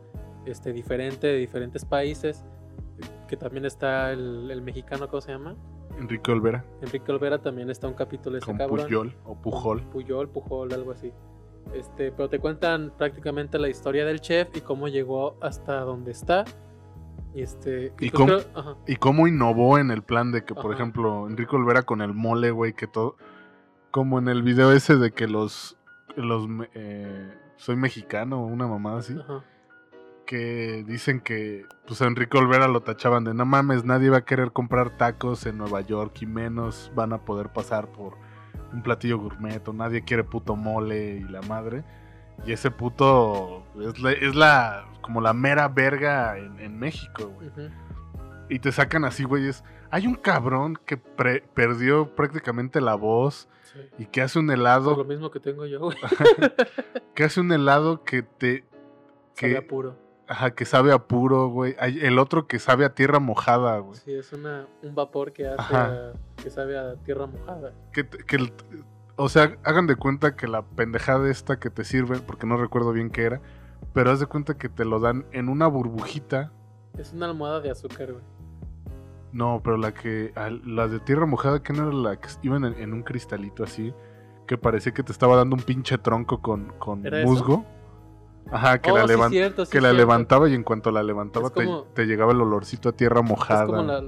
este, 0.46 0.72
diferente 0.72 1.26
de 1.26 1.36
diferentes 1.36 1.84
países, 1.84 2.44
que 3.28 3.36
también 3.36 3.64
está 3.66 4.12
el, 4.12 4.50
el 4.50 4.62
mexicano, 4.62 5.08
¿cómo 5.08 5.20
se 5.20 5.32
llama? 5.32 5.54
Enrique 5.98 6.30
Olvera, 6.30 6.64
Enrique 6.82 7.10
Olvera 7.12 7.40
también 7.40 7.70
está 7.70 7.88
un 7.88 7.94
capítulo 7.94 8.34
de 8.34 8.38
ese 8.38 8.46
con 8.46 8.58
cabrón. 8.58 8.86
Puyol 8.86 9.14
o 9.24 9.34
Pujol. 9.34 9.82
Puyol, 9.82 10.28
Pujol, 10.28 10.72
algo 10.72 10.92
así. 10.92 11.12
Este, 11.74 12.12
pero 12.12 12.28
te 12.28 12.38
cuentan 12.38 12.92
prácticamente 12.96 13.58
la 13.58 13.68
historia 13.68 14.04
del 14.04 14.20
chef 14.20 14.54
y 14.56 14.60
cómo 14.60 14.88
llegó 14.88 15.36
hasta 15.40 15.80
donde 15.80 16.12
está. 16.12 16.44
Y 17.34 17.42
este. 17.42 17.92
¿Y 17.98 18.10
pues 18.10 18.12
cómo- 18.12 18.26
creo-. 18.38 18.78
Y 18.86 18.96
cómo 18.96 19.26
innovó 19.26 19.78
en 19.78 19.90
el 19.90 20.02
plan 20.02 20.32
de 20.32 20.44
que, 20.44 20.54
por 20.54 20.66
Ajá. 20.66 20.74
ejemplo, 20.74 21.26
Enrique 21.28 21.56
Olvera 21.56 21.82
con 21.82 22.00
el 22.02 22.14
mole, 22.14 22.50
güey, 22.50 22.72
que 22.72 22.86
todo. 22.86 23.16
Como 23.90 24.18
en 24.18 24.28
el 24.28 24.42
video 24.42 24.72
ese 24.72 24.96
de 24.96 25.10
que 25.12 25.26
los. 25.26 25.76
los 26.14 26.46
eh, 26.74 27.34
soy 27.56 27.76
mexicano, 27.76 28.44
una 28.44 28.66
mamada 28.66 28.98
así. 28.98 29.18
ajá. 29.18 29.42
Que 30.26 30.82
dicen 30.86 31.20
que, 31.20 31.64
pues 31.86 32.02
a 32.02 32.06
Enrique 32.06 32.36
Olvera 32.36 32.66
lo 32.66 32.80
tachaban 32.82 33.22
de 33.24 33.32
no 33.32 33.44
mames, 33.46 33.84
nadie 33.84 34.10
va 34.10 34.18
a 34.18 34.24
querer 34.24 34.50
comprar 34.52 34.96
tacos 34.96 35.46
en 35.46 35.56
Nueva 35.56 35.82
York 35.82 36.16
y 36.20 36.26
menos 36.26 36.90
van 36.96 37.12
a 37.12 37.18
poder 37.18 37.50
pasar 37.52 37.86
por 37.92 38.14
un 38.72 38.82
platillo 38.82 39.18
gourmet 39.18 39.66
o 39.68 39.72
nadie 39.72 40.02
quiere 40.02 40.24
puto 40.24 40.56
mole 40.56 41.18
y 41.18 41.24
la 41.24 41.42
madre. 41.42 41.84
Y 42.44 42.52
ese 42.52 42.70
puto 42.72 43.64
es 43.80 43.98
la, 44.00 44.10
es 44.12 44.34
la 44.34 44.84
como 45.00 45.20
la 45.20 45.32
mera 45.32 45.68
verga 45.68 46.36
en, 46.38 46.58
en 46.58 46.76
México, 46.78 47.28
güey. 47.28 47.50
Y 48.48 48.58
te 48.58 48.72
sacan 48.72 49.04
así, 49.04 49.22
güeyes. 49.22 49.62
Hay 49.90 50.06
un 50.08 50.16
cabrón 50.16 50.76
que 50.84 50.96
pre- 50.96 51.42
perdió 51.54 52.14
prácticamente 52.16 52.80
la 52.80 52.94
voz 52.96 53.48
Sí. 53.72 53.80
y 53.98 54.06
que 54.06 54.22
hace 54.22 54.38
un 54.38 54.46
Por 54.46 54.56
lo 54.56 54.62
helado, 54.62 55.04
mismo 55.04 55.30
que 55.30 55.38
tengo 55.40 55.66
yo, 55.66 55.78
güey. 55.80 55.96
que 57.14 57.24
hace 57.24 57.40
un 57.40 57.52
helado 57.52 58.02
que 58.04 58.22
te 58.22 58.64
Sabe 59.34 59.52
que, 59.52 59.56
a 59.58 59.66
puro. 59.66 59.96
Ajá, 60.28 60.50
que 60.52 60.64
sabe 60.64 60.92
a 60.92 60.98
puro, 60.98 61.48
güey. 61.48 61.76
Hay 61.78 61.98
el 62.00 62.18
otro 62.18 62.46
que 62.46 62.58
sabe 62.58 62.84
a 62.84 62.94
tierra 62.94 63.18
mojada, 63.20 63.78
güey. 63.78 63.96
Sí, 63.98 64.12
es 64.14 64.32
una, 64.32 64.66
un 64.82 64.94
vapor 64.94 65.32
que 65.32 65.46
hace 65.48 65.74
a- 65.76 66.12
que 66.42 66.50
sabe 66.50 66.78
a 66.78 66.94
tierra 66.96 67.26
mojada. 67.26 67.72
Que, 67.92 68.06
que 68.06 68.36
el- 68.36 68.52
o 69.16 69.28
sea, 69.28 69.56
hagan 69.64 69.86
de 69.86 69.96
cuenta 69.96 70.36
que 70.36 70.46
la 70.46 70.62
pendejada 70.62 71.30
esta 71.30 71.58
que 71.58 71.70
te 71.70 71.84
sirven, 71.84 72.20
porque 72.26 72.46
no 72.46 72.56
recuerdo 72.56 72.92
bien 72.92 73.10
qué 73.10 73.22
era, 73.24 73.40
pero 73.94 74.10
haz 74.10 74.20
de 74.20 74.26
cuenta 74.26 74.58
que 74.58 74.68
te 74.68 74.84
lo 74.84 75.00
dan 75.00 75.24
en 75.32 75.48
una 75.48 75.66
burbujita. 75.66 76.52
Es 76.98 77.12
una 77.12 77.26
almohada 77.26 77.60
de 77.60 77.70
azúcar, 77.70 78.12
güey. 78.12 78.24
No, 79.32 79.60
pero 79.62 79.76
la 79.76 79.92
que. 79.92 80.32
al- 80.34 80.62
La 80.64 80.88
de 80.88 80.98
tierra 81.00 81.26
mojada, 81.26 81.62
que 81.62 81.72
no 81.72 81.88
era 81.88 81.92
la 81.92 82.16
que 82.20 82.28
iban 82.42 82.64
en, 82.64 82.74
en 82.74 82.92
un 82.92 83.02
cristalito 83.02 83.64
así. 83.64 83.92
Que 84.46 84.56
parecía 84.56 84.92
que 84.94 85.02
te 85.02 85.10
estaba 85.12 85.36
dando 85.36 85.56
un 85.56 85.62
pinche 85.62 85.98
tronco 85.98 86.40
con, 86.40 86.72
con 86.78 87.04
¿Era 87.04 87.20
eso? 87.20 87.64
Ajá, 88.50 88.78
que 88.80 88.90
Oh, 88.90 88.96
la, 88.96 89.02
sí, 89.06 89.08
levan- 89.14 89.30
cierto, 89.30 89.64
sí, 89.66 89.72
que 89.72 89.80
la 89.80 89.88
cierto. 89.88 89.96
levantaba 89.98 90.48
y 90.48 90.54
en 90.54 90.62
cuanto 90.62 90.90
la 90.90 91.02
levantaba 91.02 91.50
te, 91.50 92.06
llegaba 92.06 92.32
el 92.32 92.40
olorcito 92.40 92.88
a 92.88 92.92
tierra 92.92 93.22
mojada. 93.22 93.64
Es 93.64 93.66
como 93.70 93.82
la, 93.82 94.00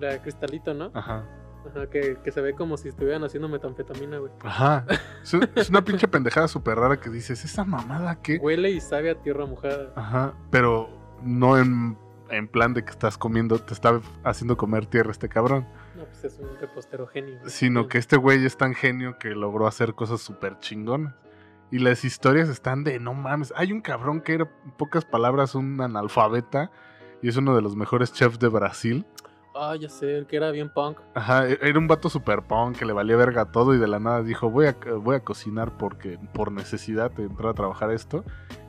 la, 0.00 0.18
cristalito, 0.22 0.74
¿no? 0.74 0.90
Ajá. 0.94 1.24
Ajá, 1.70 1.86
que, 1.90 2.16
que 2.24 2.32
se 2.32 2.40
ve 2.40 2.54
como 2.54 2.76
si 2.76 2.88
estuvieran 2.88 3.22
haciendo 3.24 3.48
metanfetamina, 3.48 4.18
güey. 4.18 4.32
Ajá. 4.42 4.84
Es, 5.22 5.34
un- 5.34 5.48
es 5.54 5.68
una 5.70 5.82
pinche 5.84 6.08
pendejada 6.08 6.48
súper 6.48 6.78
rara 6.78 6.98
que 6.98 7.10
dices, 7.10 7.44
¿esa 7.44 7.64
mamada 7.64 8.20
qué? 8.22 8.38
Huele 8.38 8.70
y 8.70 8.80
sabe 8.80 9.10
a 9.10 9.14
tierra 9.20 9.44
mojada. 9.46 9.92
Ajá. 9.94 10.34
Pero 10.50 10.88
no 11.22 11.58
en, 11.58 11.98
en 12.30 12.48
plan 12.48 12.72
de 12.74 12.84
que 12.84 12.90
estás 12.90 13.18
comiendo, 13.18 13.58
te 13.58 13.74
está 13.74 14.00
haciendo 14.24 14.56
comer 14.56 14.86
tierra 14.86 15.10
este 15.10 15.28
cabrón. 15.28 15.66
No, 15.96 16.04
pues 16.04 16.24
es 16.24 16.38
un 16.38 16.48
repostero 16.60 17.06
genio. 17.06 17.38
güey. 17.40 17.50
Sino 17.50 17.86
que 17.88 17.98
este 17.98 18.16
güey 18.16 18.44
es 18.46 18.56
tan 18.56 18.74
genio 18.74 19.18
que 19.18 19.30
logró 19.30 19.66
hacer 19.66 19.94
cosas 19.94 20.20
súper 20.22 20.58
chingonas. 20.60 21.14
Y 21.70 21.78
las 21.80 22.04
historias 22.04 22.48
están 22.48 22.84
de 22.84 22.98
no 22.98 23.14
mames. 23.14 23.52
Hay 23.56 23.72
un 23.72 23.80
cabrón 23.80 24.20
que 24.20 24.34
era, 24.34 24.48
en 24.64 24.70
pocas 24.72 25.04
palabras, 25.04 25.54
un 25.54 25.80
analfabeta. 25.80 26.70
Y 27.22 27.28
es 27.28 27.36
uno 27.36 27.54
de 27.54 27.62
los 27.62 27.76
mejores 27.76 28.12
chefs 28.12 28.38
de 28.38 28.48
Brasil. 28.48 29.04
Ah, 29.54 29.74
ya 29.74 29.88
sé, 29.88 30.16
el 30.18 30.26
que 30.26 30.36
era 30.36 30.52
bien 30.52 30.72
punk. 30.72 30.98
Ajá, 31.14 31.48
e- 31.48 31.58
era 31.60 31.78
un 31.78 31.88
vato 31.88 32.08
super 32.08 32.42
punk 32.42 32.76
que 32.78 32.84
le 32.84 32.92
valía 32.92 33.16
verga 33.16 33.46
todo 33.46 33.74
y 33.74 33.78
de 33.78 33.88
la 33.88 33.98
nada 33.98 34.22
dijo, 34.22 34.48
voy 34.50 34.66
a, 34.66 34.76
voy 35.00 35.16
a 35.16 35.20
cocinar 35.20 35.76
porque 35.76 36.16
por 36.32 36.52
necesidad 36.52 37.10
de 37.10 37.24
entrar 37.24 37.50
a 37.50 37.54
trabajar 37.54 37.90
esto. 37.90 38.24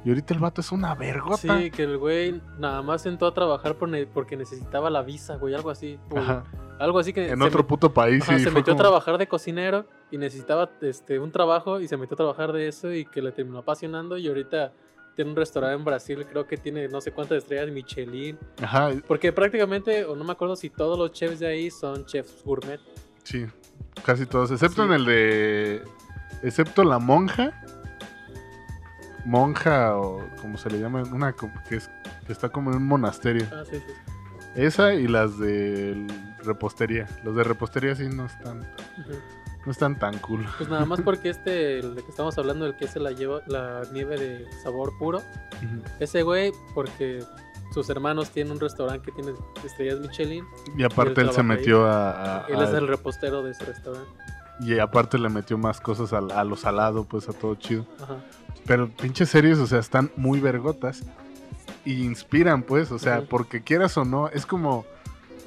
Y 0.06 0.10
ahorita 0.10 0.34
el 0.34 0.39
vato 0.39 0.62
es 0.62 0.72
una 0.72 0.95
vergota. 0.95 1.58
Sí, 1.60 1.72
que 1.72 1.84
el 1.84 1.97
güey 1.97 2.41
nada 2.58 2.82
más 2.82 3.06
entró 3.06 3.28
a 3.28 3.34
trabajar 3.34 3.76
por 3.76 3.89
ne- 3.89 4.06
porque 4.08 4.38
necesitaba 4.38 4.89
la 4.89 5.02
visa, 5.02 5.36
güey, 5.36 5.54
algo 5.54 5.70
así. 5.70 6.00
Ajá. 6.16 6.43
Algo 6.80 7.00
así 7.00 7.12
que 7.12 7.30
En 7.30 7.41
otro 7.41 7.68
puto 7.68 7.93
país. 7.93 8.24
ajá, 8.24 8.36
y 8.38 8.39
se 8.39 8.50
metió 8.52 8.74
como- 8.74 8.80
a 8.80 8.84
trabajar 8.84 9.18
de 9.18 9.28
cocinero 9.28 9.86
y 10.12 10.18
necesitaba 10.18 10.70
este, 10.82 11.20
un 11.20 11.32
trabajo 11.32 11.82
y 11.82 11.88
se 11.89 11.97
metió 11.97 12.14
a 12.16 12.18
trabajar 12.18 12.54
de 12.54 12.70
eso 12.70 12.93
y 12.93 13.04
que 13.06 13.22
le 13.22 13.34
terminó 13.34 13.58
apasionando 13.60 14.18
y 14.18 14.28
ahorita 14.30 14.72
tiene 15.16 15.32
un 15.32 15.36
restaurante 15.36 15.76
en 15.78 15.84
Brasil, 15.84 16.26
creo 16.30 16.47
que 16.47 16.56
tiene 16.56 16.88
no 16.88 17.02
sé 17.02 17.12
cuántas 17.12 17.39
estrellas 17.39 17.70
Michelin. 17.70 18.39
Ajá, 18.64 18.91
Porque 19.06 19.34
prácticamente, 19.34 20.06
o 20.06 20.16
no 20.16 20.24
me 20.24 20.32
acuerdo 20.32 20.56
si 20.56 20.70
todos 20.70 20.97
los 20.97 21.12
chefs 21.12 21.39
de 21.39 21.47
ahí 21.47 21.70
son 21.70 22.06
chefs 22.06 22.41
gourmet. 22.45 22.80
sí. 23.24 23.45
Casi 24.06 24.26
todos. 24.26 24.50
Excepto 24.52 24.84
Sí. 24.84 24.88
en 24.88 24.93
el 24.93 25.06
de. 25.06 25.82
Excepto 26.41 26.86
la 26.86 27.00
monja. 27.00 27.52
Monja 29.30 29.96
o 29.98 30.22
como 30.42 30.58
se 30.58 30.70
le 30.70 30.80
llama. 30.80 31.04
Una 31.12 31.34
que, 31.34 31.76
es, 31.76 31.90
que 32.26 32.34
está 32.34 32.50
como 32.50 32.72
en 32.72 32.78
un 32.78 32.86
monasterio. 32.88 33.46
Ah, 33.54 33.64
sí, 33.70 33.78
sí. 33.78 33.94
Esa 34.56 34.94
y 34.96 35.08
las 35.08 35.38
de 35.38 36.08
repostería. 36.44 37.08
Los 37.24 37.36
de 37.36 37.44
repostería 37.44 37.96
sí 37.96 38.08
no 38.10 38.26
están. 38.26 38.68
No 39.66 39.72
están 39.72 40.00
tan 40.00 40.18
cool. 40.20 40.46
Pues 40.58 40.70
nada 40.70 40.86
más 40.86 41.02
porque 41.02 41.30
este, 41.30 41.80
el 41.80 41.96
de 41.96 42.02
que 42.04 42.10
estamos 42.10 42.38
hablando, 42.38 42.66
el 42.66 42.76
que 42.76 42.88
se 42.88 43.00
la 43.00 43.12
lleva 43.12 43.42
la 43.46 43.82
nieve 43.94 44.18
de 44.18 44.52
sabor 44.64 44.98
puro, 44.98 45.22
ese 46.00 46.24
güey, 46.24 46.52
porque 46.74 47.24
sus 47.74 47.90
hermanos 47.90 48.30
tienen 48.32 48.54
un 48.54 48.60
restaurante 48.60 49.06
que 49.06 49.12
tiene 49.22 49.38
estrellas 49.64 50.00
Michelin, 50.00 50.46
Y 50.78 50.84
aparte 50.84 51.22
él 51.22 51.28
él 51.28 51.34
se 51.34 51.44
metió 51.44 51.86
a. 51.86 52.40
a- 52.44 52.48
él 52.48 52.60
es 52.62 52.70
a- 52.70 52.78
el 52.78 52.88
repostero 52.88 53.44
de 53.44 53.52
ese 53.52 53.66
restaurante. 53.66 54.10
y 54.62 54.80
aparte 54.80 55.18
le 55.20 55.30
metió 55.30 55.58
más 55.58 55.80
cosas 55.80 56.12
al- 56.14 56.32
a, 56.32 56.44
lo 56.44 56.56
salado, 56.56 57.04
pues 57.04 57.30
a 57.30 57.34
todo 57.34 57.54
chido. 57.56 57.86
Ajá. 58.02 58.16
Pero 58.66 58.89
pinches 58.89 59.30
series, 59.30 59.58
o 59.60 59.68
sea, 59.68 59.80
están 59.80 60.12
muy 60.16 60.39
vergotas. 60.39 61.04
Y 61.86 62.04
inspiran, 62.04 62.62
pues, 62.64 62.91
o 62.91 63.00
sea, 63.00 63.22
porque 63.22 63.62
quieras 63.64 63.97
o 63.97 64.06
no, 64.06 64.30
es 64.30 64.45
como. 64.45 64.86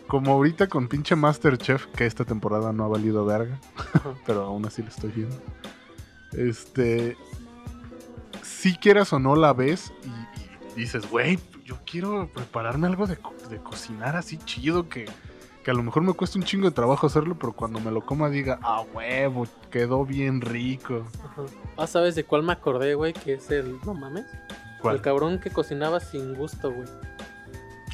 Como 0.08 0.32
ahorita 0.32 0.66
con 0.66 0.88
pinche 0.88 1.16
Masterchef, 1.16 1.86
que 1.86 2.04
esta 2.04 2.24
temporada 2.26 2.72
no 2.72 2.84
ha 2.84 2.88
valido 2.88 3.24
verga, 3.24 3.58
pero 4.26 4.42
aún 4.42 4.66
así 4.66 4.82
la 4.82 4.88
estoy 4.90 5.10
viendo. 5.10 5.36
Este. 6.32 7.16
Si 8.42 8.76
quieras 8.76 9.12
o 9.12 9.18
no 9.18 9.36
la 9.36 9.52
ves 9.52 9.92
y, 10.04 10.78
y 10.78 10.80
dices, 10.82 11.08
güey, 11.10 11.38
yo 11.64 11.78
quiero 11.86 12.28
prepararme 12.32 12.86
algo 12.88 13.06
de, 13.06 13.16
co- 13.16 13.34
de 13.48 13.58
cocinar 13.58 14.16
así 14.16 14.36
chido 14.38 14.88
que, 14.88 15.06
que 15.62 15.70
a 15.70 15.74
lo 15.74 15.82
mejor 15.82 16.02
me 16.02 16.12
cuesta 16.12 16.38
un 16.38 16.44
chingo 16.44 16.68
de 16.68 16.74
trabajo 16.74 17.06
hacerlo, 17.06 17.36
pero 17.38 17.52
cuando 17.52 17.78
me 17.80 17.90
lo 17.90 18.00
coma 18.04 18.28
diga, 18.28 18.58
ah, 18.62 18.82
huevo, 18.92 19.46
quedó 19.70 20.04
bien 20.04 20.40
rico. 20.40 21.04
Ajá. 21.24 21.42
Ah, 21.76 21.86
¿sabes 21.86 22.14
de 22.14 22.24
cuál 22.24 22.42
me 22.42 22.52
acordé, 22.52 22.94
güey? 22.94 23.12
Que 23.12 23.34
es 23.34 23.50
el. 23.50 23.78
No 23.84 23.94
mames. 23.94 24.26
¿Cuál? 24.80 24.96
El 24.96 25.02
cabrón 25.02 25.38
que 25.38 25.50
cocinaba 25.50 26.00
sin 26.00 26.34
gusto, 26.34 26.72
güey. 26.72 26.88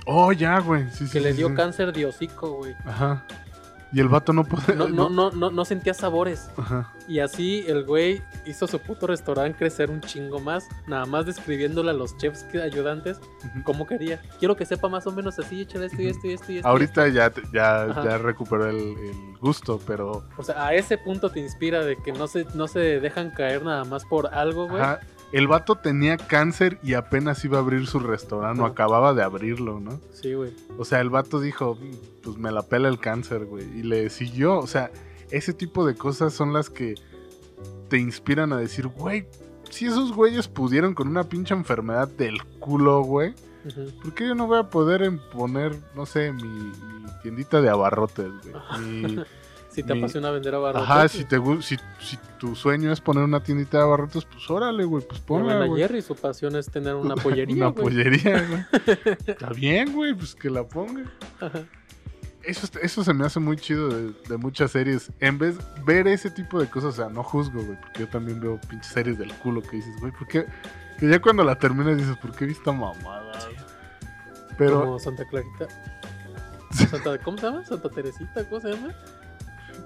Oh, 0.07 0.33
ya, 0.33 0.59
güey. 0.61 0.89
Sí, 0.91 1.07
sí, 1.07 1.13
Que 1.13 1.21
le 1.21 1.33
sí, 1.33 1.39
dio 1.39 1.49
sí. 1.49 1.55
cáncer 1.55 1.93
de 1.93 2.07
hocico, 2.07 2.53
güey. 2.53 2.75
Ajá. 2.87 3.27
Y 3.93 4.01
el 4.01 4.09
vato 4.09 4.33
no 4.35 4.45
puede. 4.45 4.77
No, 4.77 4.89
no, 4.89 5.09
no, 5.09 5.31
no, 5.31 5.51
no 5.51 5.65
sentía 5.65 5.95
sabores. 5.95 6.51
Ajá. 6.59 6.93
Y 7.09 7.21
así 7.21 7.65
el 7.67 7.85
güey 7.85 8.23
hizo 8.45 8.67
su 8.67 8.79
puto 8.81 9.07
restaurante 9.07 9.57
crecer 9.59 9.91
un 9.91 10.03
chingo 10.03 10.41
más, 10.41 10.69
nada 10.87 11.07
más 11.07 11.25
describiéndole 11.25 11.91
a 11.91 11.95
los 11.95 12.15
chefs 12.19 12.43
que- 12.45 12.61
ayudantes 12.61 13.19
Ujú. 13.47 13.63
cómo 13.65 13.87
quería. 13.87 14.21
Quiero 14.39 14.57
que 14.57 14.67
sepa 14.67 14.89
más 14.89 15.07
o 15.07 15.13
menos 15.13 15.39
así, 15.39 15.63
échale 15.63 15.87
esto 15.87 16.03
y 16.03 16.09
esto 16.09 16.27
y 16.27 16.33
esto 16.35 16.53
y 16.53 16.57
esto. 16.59 16.69
Ahorita 16.69 17.09
ya, 17.09 17.33
ya, 17.53 17.85
Ajá. 17.85 18.05
ya 18.05 18.19
recuperó 18.19 18.67
el, 18.69 18.77
el 18.77 19.39
gusto, 19.41 19.81
pero. 19.87 20.25
O 20.37 20.43
sea, 20.43 20.67
a 20.67 20.75
ese 20.75 20.99
punto 20.99 21.31
te 21.31 21.41
inspira 21.41 21.83
de 21.85 21.97
que 21.97 22.13
no 22.13 22.27
se, 22.27 22.45
no 22.55 22.69
se 22.69 23.01
dejan 23.01 23.31
caer 23.31 23.63
nada 23.65 23.85
más 23.85 24.05
por 24.05 24.27
algo, 24.35 24.69
güey. 24.69 24.83
Ajá. 24.83 25.01
El 25.33 25.47
vato 25.47 25.75
tenía 25.77 26.17
cáncer 26.17 26.79
y 26.83 26.95
apenas 26.95 27.45
iba 27.45 27.59
a 27.59 27.61
abrir 27.61 27.87
su 27.87 27.99
restaurante, 28.01 28.63
o 28.63 28.67
acababa 28.67 29.13
de 29.13 29.23
abrirlo, 29.23 29.79
¿no? 29.79 30.01
Sí, 30.13 30.33
güey. 30.35 30.55
O 30.79 30.85
sea, 30.87 31.01
el 31.01 31.11
vato 31.11 31.39
dijo, 31.41 31.75
"Mm, 31.75 31.91
pues 32.23 32.37
me 32.39 32.51
la 32.51 32.63
pela 32.63 32.89
el 32.89 32.99
cáncer, 32.99 33.45
güey. 33.45 33.65
Y 33.79 33.83
le 33.83 34.09
siguió. 34.09 34.59
O 34.59 34.67
sea, 34.67 34.91
ese 35.31 35.53
tipo 35.53 35.87
de 35.87 35.95
cosas 35.95 36.33
son 36.33 36.53
las 36.55 36.71
que 36.71 36.95
te 37.91 37.99
inspiran 37.99 38.53
a 38.53 38.57
decir, 38.59 38.87
güey, 38.87 39.27
si 39.71 39.85
esos 39.87 40.13
güeyes 40.13 40.49
pudieron 40.49 40.95
con 40.95 41.09
una 41.09 41.25
pinche 41.25 41.53
enfermedad 41.55 42.09
del 42.09 42.43
culo, 42.59 43.03
güey. 43.03 43.35
¿por 44.03 44.15
qué 44.15 44.27
yo 44.29 44.35
no 44.35 44.47
voy 44.47 44.59
a 44.61 44.71
poder 44.71 45.11
poner, 45.31 45.77
no 45.95 46.07
sé, 46.07 46.33
mi, 46.33 46.43
mi 46.43 46.73
tiendita 47.23 47.61
de 47.61 47.69
abarrotes, 47.69 48.31
güey? 48.43 48.55
Mi- 49.05 49.23
Si 49.71 49.83
te 49.83 49.93
Mi- 49.95 50.01
apasiona 50.01 50.31
vender 50.31 50.55
abarrotes. 50.55 50.89
Ajá, 50.91 51.09
si, 51.09 51.25
te, 51.25 51.39
gu- 51.39 51.63
si, 51.63 51.77
si 52.01 52.19
tu 52.39 52.57
sueño 52.57 52.91
es 52.93 53.01
poner 53.01 53.23
una 53.25 53.43
tiendita 53.43 53.77
de 53.79 53.85
abarrotes, 53.85 54.25
pues 54.25 54.51
órale, 54.51 54.85
güey, 54.85 55.05
pues 55.07 55.21
ponla, 55.21 55.67
güey. 55.67 55.83
Jerry, 55.83 56.03
su 56.03 56.17
pasión 56.17 56.57
es 56.57 56.67
tener 56.71 56.95
una 56.95 57.15
pollería, 57.15 57.55
Una 57.57 57.67
güey. 57.69 57.85
pollería, 57.85 58.47
güey. 58.49 58.65
Está 59.27 59.51
bien, 59.51 59.93
güey, 59.93 60.15
pues 60.15 60.35
que 60.35 60.51
la 60.51 60.67
ponga. 60.67 61.05
Ajá. 61.41 61.65
Eso, 62.43 62.67
eso 62.81 63.05
se 63.05 63.13
me 63.13 63.27
hace 63.27 63.41
muy 63.41 63.57
chido 63.59 63.89
de, 63.91 64.13
de 64.29 64.37
muchas 64.39 64.71
series. 64.71 65.13
En 65.21 65.39
vez 65.39 65.57
ver 65.85 66.09
ese 66.09 66.31
tipo 66.31 66.59
de 66.59 66.67
cosas, 66.69 66.95
o 66.95 67.03
sea, 67.03 67.09
no 67.11 67.23
juzgo, 67.23 67.63
güey, 67.63 67.79
porque 67.79 68.01
yo 68.01 68.09
también 68.09 68.41
veo 68.41 68.59
pinches 68.71 68.91
series 68.93 69.19
del 69.19 69.33
culo 69.35 69.61
que 69.61 69.77
dices, 69.77 69.95
güey, 70.01 70.13
¿por 70.13 70.27
qué? 70.29 70.47
Que 70.99 71.09
ya 71.11 71.21
cuando 71.21 71.45
la 71.45 71.59
terminas 71.59 71.97
dices, 71.99 72.17
¿por 72.17 72.35
qué 72.35 72.47
vi 72.47 72.53
esta 72.53 72.73
mamada? 72.73 73.33
Pero 74.57 74.81
Como 74.81 74.99
Santa 74.99 75.25
Clarita. 75.27 75.67
Santa, 76.91 77.19
¿Cómo 77.19 77.37
se 77.39 77.47
llama? 77.47 77.65
Santa 77.67 77.89
Teresita, 77.91 78.45
¿cómo 78.49 78.61
se 78.61 78.69
llama? 78.73 78.95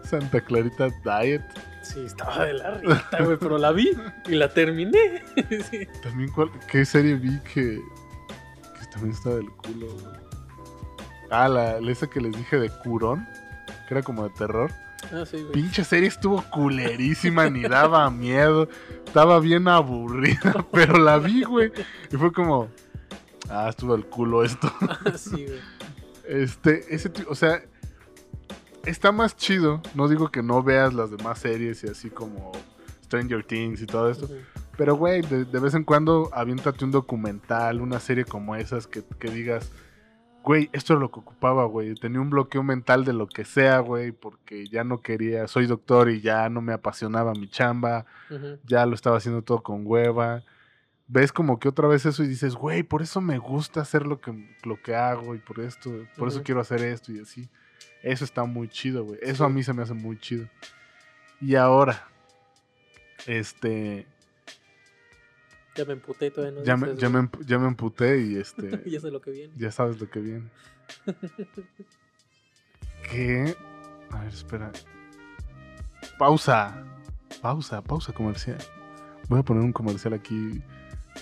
Santa 0.04 0.40
Clarita 0.40 0.88
Diet, 1.04 1.42
Sí, 1.82 2.00
estaba 2.06 2.44
de 2.44 2.54
la 2.54 2.70
rita, 2.74 3.22
güey, 3.22 3.36
pero 3.38 3.58
la 3.58 3.72
vi 3.72 3.90
y 4.26 4.34
la 4.34 4.48
terminé. 4.48 5.22
Sí. 5.70 5.86
también, 6.02 6.30
cuál, 6.30 6.50
¿qué 6.70 6.84
serie 6.84 7.14
vi 7.16 7.38
que, 7.40 7.80
que 8.78 8.86
también 8.92 9.12
está 9.12 9.30
del 9.30 9.50
culo, 9.50 9.86
güey? 9.92 10.22
Ah, 11.30 11.48
la, 11.48 11.78
esa 11.78 12.08
que 12.08 12.20
les 12.20 12.36
dije 12.36 12.58
de 12.58 12.70
Curón, 12.70 13.26
que 13.88 13.94
era 13.94 14.02
como 14.02 14.22
de 14.22 14.30
terror. 14.30 14.70
Ah, 15.12 15.24
sí, 15.26 15.38
güey. 15.38 15.52
Pinche 15.52 15.82
serie 15.82 16.08
estuvo 16.08 16.42
culerísima, 16.50 17.50
ni 17.50 17.62
daba 17.62 18.08
miedo. 18.10 18.68
Estaba 19.04 19.40
bien 19.40 19.66
aburrida, 19.66 20.64
pero 20.72 20.98
la 20.98 21.18
vi, 21.18 21.42
güey. 21.42 21.72
Y 22.12 22.16
fue 22.16 22.32
como, 22.32 22.68
ah, 23.50 23.68
estuvo 23.68 23.94
el 23.94 24.04
culo 24.06 24.44
esto. 24.44 24.72
Ah, 24.82 25.12
sí, 25.16 25.46
güey. 25.46 25.60
Este, 26.28 26.94
ese 26.94 27.10
o 27.28 27.34
sea, 27.34 27.62
está 28.84 29.12
más 29.12 29.36
chido. 29.36 29.80
No 29.94 30.08
digo 30.08 30.30
que 30.30 30.42
no 30.42 30.62
veas 30.62 30.94
las 30.94 31.10
demás 31.10 31.38
series 31.38 31.84
y 31.84 31.88
así 31.88 32.10
como 32.10 32.52
Stranger 33.04 33.44
Things 33.44 33.82
y 33.82 33.86
todo 33.86 34.10
esto. 34.10 34.28
Pero, 34.76 34.96
güey, 34.96 35.22
de, 35.22 35.44
de 35.44 35.60
vez 35.60 35.74
en 35.74 35.84
cuando 35.84 36.30
aviéntate 36.32 36.84
un 36.84 36.90
documental, 36.90 37.80
una 37.80 38.00
serie 38.00 38.24
como 38.24 38.56
esas 38.56 38.86
que, 38.86 39.02
que 39.18 39.30
digas, 39.30 39.70
güey, 40.42 40.70
esto 40.72 40.94
es 40.94 41.00
lo 41.00 41.10
que 41.10 41.20
ocupaba, 41.20 41.64
güey. 41.66 41.94
Tenía 41.94 42.20
un 42.20 42.30
bloqueo 42.30 42.62
mental 42.62 43.04
de 43.04 43.12
lo 43.12 43.26
que 43.26 43.44
sea, 43.44 43.80
güey, 43.80 44.12
porque 44.12 44.66
ya 44.66 44.84
no 44.84 45.00
quería, 45.00 45.46
soy 45.46 45.66
doctor 45.66 46.10
y 46.10 46.20
ya 46.20 46.48
no 46.48 46.60
me 46.60 46.72
apasionaba 46.72 47.32
mi 47.32 47.48
chamba, 47.48 48.06
ya 48.64 48.86
lo 48.86 48.94
estaba 48.94 49.18
haciendo 49.18 49.42
todo 49.42 49.62
con 49.62 49.82
hueva. 49.86 50.42
Ves 51.06 51.32
como 51.32 51.58
que 51.58 51.68
otra 51.68 51.88
vez 51.88 52.06
eso 52.06 52.24
y 52.24 52.28
dices, 52.28 52.54
güey, 52.54 52.82
por 52.82 53.02
eso 53.02 53.20
me 53.20 53.38
gusta 53.38 53.82
hacer 53.82 54.06
lo 54.06 54.20
que, 54.20 54.56
lo 54.64 54.80
que 54.82 54.94
hago 54.94 55.34
y 55.34 55.38
por 55.38 55.60
esto, 55.60 55.90
por 56.16 56.28
eso 56.28 56.42
quiero 56.42 56.60
hacer 56.60 56.82
esto 56.82 57.12
y 57.12 57.20
así. 57.20 57.50
Eso 58.02 58.24
está 58.24 58.44
muy 58.44 58.68
chido, 58.68 59.04
güey. 59.04 59.18
Eso 59.22 59.44
a 59.44 59.48
mí 59.48 59.62
se 59.62 59.72
me 59.72 59.82
hace 59.82 59.94
muy 59.94 60.18
chido. 60.18 60.48
Y 61.40 61.54
ahora, 61.56 62.08
este, 63.26 64.06
Ya 65.76 65.84
me 65.84 65.92
emputé 65.94 66.26
y 66.26 66.30
todavía 66.30 66.58
no 66.58 66.64
ya 66.64 66.76
me, 66.76 66.96
ya, 66.96 67.08
me, 67.08 67.28
ya 67.46 67.58
me 67.58 67.68
emputé 67.68 68.20
y 68.20 68.36
este, 68.36 68.82
Ya 68.90 69.00
sé 69.00 69.10
lo 69.10 69.20
que 69.20 69.30
viene. 69.30 69.54
ya 69.56 69.70
sabes 69.72 70.00
lo 70.00 70.08
que 70.10 70.20
viene. 70.20 70.50
¿Qué? 73.10 73.56
A 74.10 74.20
ver, 74.20 74.32
espera. 74.32 74.70
Pausa. 76.18 76.84
Pausa, 77.40 77.82
pausa 77.82 78.12
comercial. 78.12 78.58
Voy 79.28 79.40
a 79.40 79.42
poner 79.42 79.62
un 79.64 79.72
comercial 79.72 80.12
aquí 80.14 80.62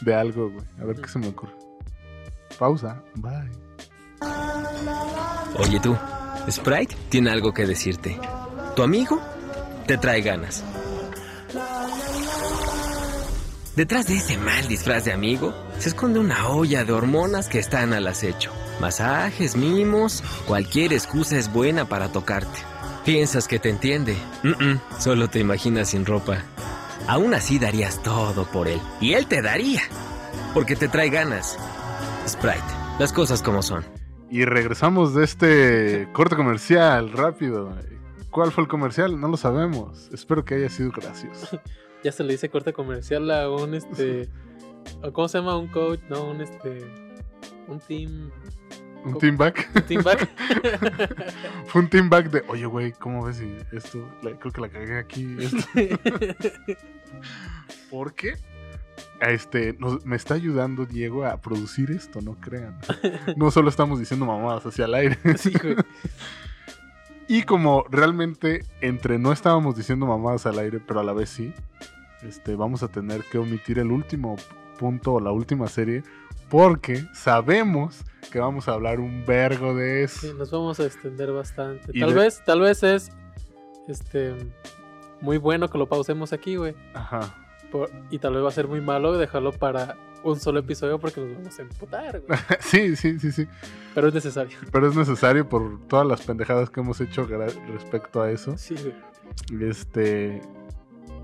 de 0.00 0.14
algo, 0.14 0.50
güey. 0.50 0.64
A 0.80 0.84
ver 0.84 0.96
qué 1.00 1.08
se 1.08 1.18
me 1.18 1.28
ocurre. 1.28 1.54
Pausa. 2.58 3.02
Bye. 3.16 3.50
Oye 5.58 5.80
tú, 5.80 5.96
Sprite 6.48 6.96
tiene 7.08 7.30
algo 7.30 7.52
que 7.52 7.66
decirte. 7.66 8.18
Tu 8.76 8.82
amigo 8.82 9.20
te 9.86 9.98
trae 9.98 10.22
ganas. 10.22 10.64
Detrás 13.76 14.06
de 14.06 14.16
ese 14.16 14.36
mal 14.36 14.68
disfraz 14.68 15.04
de 15.04 15.12
amigo 15.12 15.54
se 15.78 15.88
esconde 15.90 16.18
una 16.18 16.48
olla 16.48 16.84
de 16.84 16.92
hormonas 16.92 17.48
que 17.48 17.58
están 17.58 17.92
al 17.92 18.06
acecho. 18.06 18.52
Masajes, 18.80 19.56
mimos, 19.56 20.22
cualquier 20.46 20.92
excusa 20.92 21.36
es 21.36 21.52
buena 21.52 21.84
para 21.84 22.10
tocarte. 22.10 22.58
Piensas 23.04 23.48
que 23.48 23.58
te 23.58 23.70
entiende. 23.70 24.16
Solo 24.98 25.28
te 25.28 25.38
imaginas 25.38 25.90
sin 25.90 26.04
ropa. 26.04 26.42
Aún 27.06 27.34
así 27.34 27.58
darías 27.58 28.02
todo 28.02 28.44
por 28.44 28.68
él. 28.68 28.80
Y 29.00 29.14
él 29.14 29.26
te 29.26 29.42
daría. 29.42 29.82
Porque 30.54 30.76
te 30.76 30.88
trae 30.88 31.10
ganas. 31.10 31.56
Sprite, 32.26 32.60
las 32.98 33.12
cosas 33.12 33.42
como 33.42 33.62
son. 33.62 33.99
Y 34.30 34.44
regresamos 34.44 35.14
de 35.14 35.24
este 35.24 36.08
corte 36.12 36.36
comercial 36.36 37.12
rápido. 37.12 37.74
¿Cuál 38.30 38.52
fue 38.52 38.62
el 38.62 38.68
comercial? 38.68 39.20
No 39.20 39.26
lo 39.28 39.36
sabemos. 39.36 40.08
Espero 40.12 40.44
que 40.44 40.54
haya 40.54 40.68
sido 40.68 40.90
gracioso. 40.90 41.60
Ya 42.02 42.12
se 42.12 42.24
le 42.24 42.32
dice 42.32 42.48
corte 42.48 42.72
comercial 42.72 43.30
a 43.30 43.50
un 43.50 43.74
este. 43.74 44.26
¿Cómo 45.12 45.28
se 45.28 45.36
llama? 45.36 45.58
Un 45.58 45.66
coach, 45.68 46.00
no, 46.08 46.30
un 46.30 46.40
este. 46.40 46.78
Un 47.68 47.78
team. 47.78 48.30
Un 49.04 49.18
team 49.18 49.36
back. 49.36 49.68
Un 49.74 49.82
team 49.82 50.02
back. 50.02 50.26
Fue 51.66 51.82
un 51.82 51.90
team 51.90 52.08
back 52.08 52.30
de, 52.30 52.42
oye, 52.48 52.64
güey, 52.64 52.92
¿cómo 52.92 53.26
ves 53.26 53.36
si 53.36 53.54
esto? 53.72 53.98
la- 54.22 54.30
creo 54.38 54.50
que 54.50 54.60
la 54.62 54.68
cagué 54.70 54.98
aquí. 54.98 55.36
Esto. 55.40 55.58
¿Por 57.90 58.14
qué? 58.14 58.32
Este, 59.20 59.74
nos- 59.78 60.04
me 60.06 60.16
está 60.16 60.34
ayudando 60.34 60.86
Diego 60.86 61.24
a 61.26 61.36
producir 61.38 61.90
esto, 61.90 62.20
no 62.22 62.34
crean. 62.40 62.78
No 63.36 63.50
solo 63.50 63.68
estamos 63.68 63.98
diciendo 63.98 64.24
mamadas 64.26 64.64
hacia 64.66 64.86
el 64.86 64.94
aire. 64.94 65.18
sí, 65.38 65.52
güey. 65.62 65.76
Y 67.28 67.42
como 67.44 67.84
realmente 67.90 68.64
entre 68.80 69.18
no 69.18 69.32
estábamos 69.32 69.76
diciendo 69.76 70.06
mamadas 70.06 70.46
al 70.46 70.58
aire, 70.58 70.80
pero 70.80 71.00
a 71.00 71.04
la 71.04 71.12
vez 71.12 71.28
sí, 71.30 71.52
este, 72.22 72.56
vamos 72.56 72.82
a 72.82 72.88
tener 72.88 73.22
que 73.24 73.38
omitir 73.38 73.78
el 73.78 73.92
último 73.92 74.36
punto 74.78 75.14
o 75.14 75.20
la 75.20 75.30
última 75.30 75.68
serie 75.68 76.02
porque 76.48 77.04
sabemos 77.14 78.04
que 78.32 78.40
vamos 78.40 78.66
a 78.66 78.72
hablar 78.72 78.98
un 78.98 79.24
vergo 79.24 79.74
de 79.74 80.02
eso. 80.04 80.20
Sí, 80.26 80.32
nos 80.36 80.50
vamos 80.50 80.80
a 80.80 80.86
extender 80.86 81.30
bastante. 81.30 81.92
Y 81.94 82.00
Tal 82.00 82.10
de- 82.10 82.16
vez, 82.16 82.42
tal 82.44 82.60
vez 82.60 82.82
es 82.82 83.12
este 83.86 84.34
muy 85.20 85.38
bueno 85.38 85.68
que 85.68 85.78
lo 85.78 85.86
pausemos 85.88 86.32
aquí, 86.32 86.56
güey. 86.56 86.74
Ajá. 86.94 87.32
Por- 87.70 87.90
y 88.10 88.18
tal 88.18 88.34
vez 88.34 88.42
va 88.44 88.48
a 88.48 88.52
ser 88.52 88.66
muy 88.68 88.80
malo 88.80 89.16
dejarlo 89.16 89.52
para 89.52 89.96
un 90.22 90.38
solo 90.38 90.60
episodio 90.60 90.98
porque 90.98 91.20
nos 91.20 91.34
vamos 91.36 91.58
a 91.58 91.62
emputar, 91.62 92.20
güey. 92.20 92.38
Sí, 92.60 92.96
sí, 92.96 93.18
sí, 93.18 93.32
sí. 93.32 93.46
Pero 93.94 94.08
es 94.08 94.14
necesario. 94.14 94.56
Pero 94.70 94.88
es 94.88 94.96
necesario 94.96 95.48
por 95.48 95.86
todas 95.86 96.06
las 96.06 96.22
pendejadas 96.22 96.68
que 96.70 96.80
hemos 96.80 97.00
hecho 97.00 97.26
respecto 97.72 98.20
a 98.22 98.30
eso. 98.30 98.56
Sí, 98.58 98.74
güey. 98.74 99.68
Este. 99.70 100.40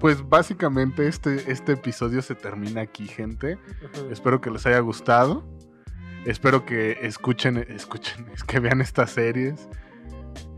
Pues 0.00 0.28
básicamente 0.28 1.08
este, 1.08 1.50
este 1.50 1.72
episodio 1.72 2.20
se 2.22 2.34
termina 2.34 2.82
aquí, 2.82 3.06
gente. 3.06 3.58
Espero 4.10 4.40
que 4.40 4.50
les 4.50 4.66
haya 4.66 4.78
gustado. 4.80 5.42
Espero 6.26 6.66
que 6.66 6.98
escuchen, 7.02 7.56
escuchen, 7.68 8.26
es 8.34 8.44
que 8.44 8.60
vean 8.60 8.80
estas 8.80 9.10
series. 9.10 9.68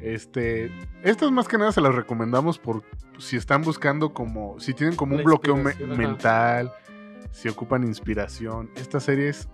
Este, 0.00 0.70
estas 1.02 1.30
más 1.32 1.48
que 1.48 1.58
nada 1.58 1.72
se 1.72 1.80
las 1.80 1.94
recomendamos 1.94 2.58
por 2.58 2.82
si 3.18 3.36
están 3.36 3.62
buscando 3.62 4.12
como, 4.14 4.58
si 4.60 4.74
tienen 4.74 4.94
como 4.96 5.12
un 5.12 5.18
La 5.18 5.24
bloqueo 5.24 5.56
me- 5.56 5.70
inspiración, 5.70 5.90
ajá. 5.92 5.98
mental, 6.08 6.72
si 7.32 7.48
ocupan 7.48 7.82
inspiración. 7.84 8.70
Estas 8.76 9.02
series 9.04 9.48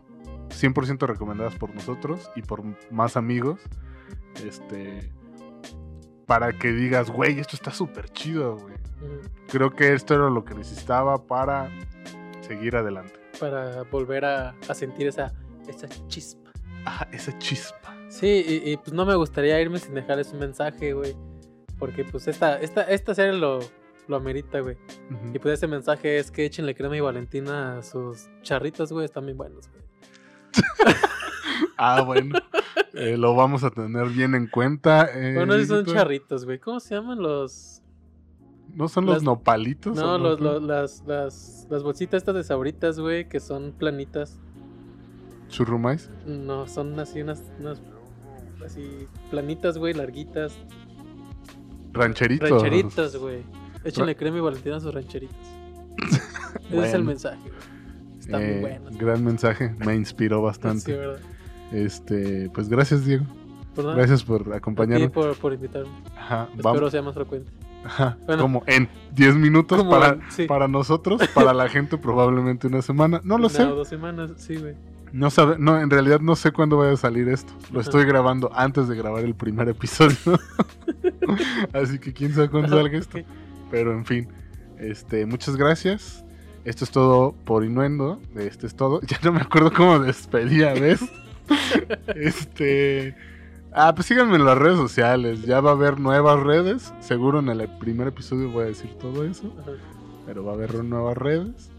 100% 0.51 1.07
recomendadas 1.07 1.55
por 1.57 1.75
nosotros 1.75 2.31
y 2.37 2.43
por 2.43 2.63
más 2.91 3.17
amigos. 3.17 3.61
Este, 4.45 5.11
para 6.27 6.53
que 6.53 6.73
digas, 6.73 7.11
güey, 7.11 7.39
esto 7.39 7.57
está 7.57 7.71
súper 7.71 8.09
chido, 8.11 8.57
güey. 8.59 8.75
Creo 9.49 9.71
que 9.71 9.93
esto 9.93 10.15
era 10.15 10.31
lo 10.31 10.45
que 10.45 10.55
necesitaba 10.55 11.27
para 11.27 11.71
seguir 12.41 12.77
adelante. 12.77 13.15
Para 13.39 13.83
volver 13.85 14.25
a, 14.25 14.55
a 14.69 14.75
sentir 14.75 15.07
esa, 15.09 15.33
esa 15.67 15.89
chispa. 16.09 16.51
Ah, 16.87 17.07
esa 17.13 17.37
chispa. 17.39 17.84
Sí, 18.21 18.45
y, 18.47 18.71
y, 18.71 18.77
pues 18.77 18.93
no 18.93 19.05
me 19.05 19.17
gustaría 19.17 19.61
irme 19.61 19.79
sin 19.81 19.95
dejarles 19.95 20.33
un 20.33 20.39
mensaje, 20.39 20.93
güey. 20.93 21.17
Porque 21.81 22.05
pues 22.05 22.29
esta, 22.29 22.61
esta, 22.61 22.83
esta 22.83 23.13
serie 23.13 23.33
lo, 23.33 23.59
lo 24.07 24.17
amerita, 24.17 24.61
güey. 24.61 24.77
Y 25.33 25.39
pues 25.41 25.55
ese 25.55 25.67
mensaje 25.67 26.19
es 26.19 26.31
que 26.31 26.47
échenle 26.47 26.77
crema 26.77 26.97
y 26.97 27.01
valentina 27.01 27.79
a 27.79 27.83
sus 27.83 28.29
charritos, 28.43 28.93
güey. 28.93 29.05
Están 29.05 29.27
bien 29.27 29.37
buenos, 29.37 29.69
güey. 29.69 29.83
Ah, 31.77 32.03
bueno. 32.03 32.39
Eh, 32.93 33.17
lo 33.17 33.35
vamos 33.35 33.65
a 33.65 33.71
tener 33.71 34.07
bien 34.09 34.35
en 34.37 34.47
cuenta. 34.47 35.09
eh, 35.13 35.35
Bueno, 35.35 35.55
esos 35.57 35.85
son 35.85 35.95
charritos, 35.95 36.45
güey. 36.45 36.59
¿Cómo 36.61 36.79
se 36.79 36.95
llaman 36.95 37.19
los...? 37.21 37.83
¿No 38.73 38.87
son 38.89 39.07
los 39.07 39.23
nopalitos? 39.25 39.97
No, 39.97 40.17
los, 40.19 40.39
qué? 40.39 40.45
los- 40.45 40.63
las, 40.63 41.03
las, 41.07 41.67
las 41.71 41.83
bolsitas 41.83 42.19
estas 42.19 42.35
de 42.37 42.45
sabritas, 42.45 42.99
güey, 43.01 43.29
que 43.29 43.41
son 43.41 43.73
planitas. 43.73 44.39
¿Churrumais? 45.49 46.11
No, 46.27 46.67
son 46.69 46.99
así 47.01 47.23
unas, 47.23 47.43
unas 47.61 47.81
así 48.65 49.07
planitas, 49.31 49.79
güey, 49.79 49.95
larguitas. 49.95 50.53
Rancheritos. 51.93 52.51
Rancheritas, 52.51 53.17
güey. 53.17 53.43
Échenle 53.85 54.17
crema 54.17 54.39
y 54.39 54.41
valentina 54.41 54.77
a 54.77 54.81
sus 54.81 54.93
rancheritas. 54.95 55.37
Ese 55.99 56.19
es 56.69 56.73
el 56.73 56.79
Bueno. 56.91 57.05
mensaje, 57.05 57.39
güey. 57.43 58.19
Están 58.19 58.43
Eh, 58.43 58.53
muy 58.53 58.61
buenos. 58.61 58.99
Gran 58.99 59.25
mensaje, 59.25 59.75
me 59.85 59.95
inspiró 59.95 60.39
Sí, 60.41 60.45
bastante. 60.45 60.97
¿verdad? 60.97 61.21
este, 61.73 62.51
pues 62.55 62.69
gracias, 62.69 63.05
Diego. 63.05 63.25
Pues 63.75 63.85
nada, 63.87 63.97
Gracias 63.99 64.23
por 64.23 64.43
a 64.43 64.45
ti 64.45 64.51
acompañarme. 64.53 65.11
por, 65.11 65.37
por 65.37 65.53
invitarme. 65.53 65.91
Ajá, 66.17 66.49
Espero 66.51 66.63
vamos. 66.75 66.93
sea 66.93 67.03
más 67.03 67.15
frecuente. 67.15 67.51
Ajá, 67.85 68.17
Bueno. 68.25 68.43
como 68.43 68.63
en 68.67 68.89
10 69.15 69.35
minutos 69.37 69.85
para, 69.85 70.09
en- 70.15 70.23
sí. 70.31 70.47
para 70.47 70.69
nosotros, 70.69 71.21
para 71.35 71.53
la 71.53 71.69
gente 71.69 71.99
probablemente 71.99 72.67
una 72.69 72.81
semana. 72.83 73.21
No 73.25 73.37
lo 73.37 73.47
Una 73.47 73.55
sé. 73.55 73.65
dos 73.65 73.89
semanas, 73.89 74.33
sí, 74.37 74.57
güey. 74.57 74.75
No 75.15 75.31
sabe, 75.31 75.59
no, 75.61 75.81
en 75.81 75.91
realidad 75.91 76.19
no 76.19 76.35
sé 76.35 76.51
cuándo 76.51 76.79
vaya 76.79 76.95
a 76.95 76.97
salir 76.97 77.29
esto. 77.29 77.53
Lo 77.71 77.81
estoy 77.81 78.05
grabando 78.05 78.51
antes 78.53 78.89
de 78.89 78.97
grabar 78.97 79.23
el 79.23 79.37
primer 79.37 79.69
episodio. 79.69 80.17
Así 81.73 82.01
que 82.01 82.13
quién 82.13 82.35
sabe 82.35 82.51
cuándo 82.51 82.71
salga 82.71 82.99
esto. 82.99 83.19
Pero 83.71 83.93
en 83.93 84.05
fin, 84.05 84.29
este, 84.77 85.25
muchas 85.25 85.55
gracias. 85.55 86.25
Esto 86.65 86.83
es 86.83 86.91
todo 86.91 87.33
por 87.45 87.65
Inuendo. 87.65 88.21
Este 88.35 88.67
es 88.67 88.75
todo. 88.75 89.01
Ya 89.07 89.21
no 89.23 89.31
me 89.31 89.43
acuerdo 89.43 89.73
cómo 89.73 90.01
despedía, 90.01 90.75
¿ves? 90.75 91.05
este. 92.17 93.17
Ah, 93.73 93.95
pues 93.95 94.09
síganme 94.09 94.35
en 94.35 94.45
las 94.45 94.59
redes 94.59 94.79
sociales. 94.79 95.43
Ya 95.43 95.61
va 95.61 95.71
a 95.71 95.75
haber 95.75 96.01
nuevas 96.01 96.41
redes. 96.41 96.93
Seguro 96.99 97.39
en 97.39 97.51
el 97.51 97.69
primer 97.79 98.09
episodio 98.09 98.51
voy 98.51 98.65
a 98.65 98.67
decir 98.67 98.91
todo 98.99 99.25
eso. 99.25 99.55
Pero 100.27 100.45
va 100.45 100.51
a 100.51 100.55
haber 100.57 100.83
nuevas 100.83 101.17
redes. 101.17 101.71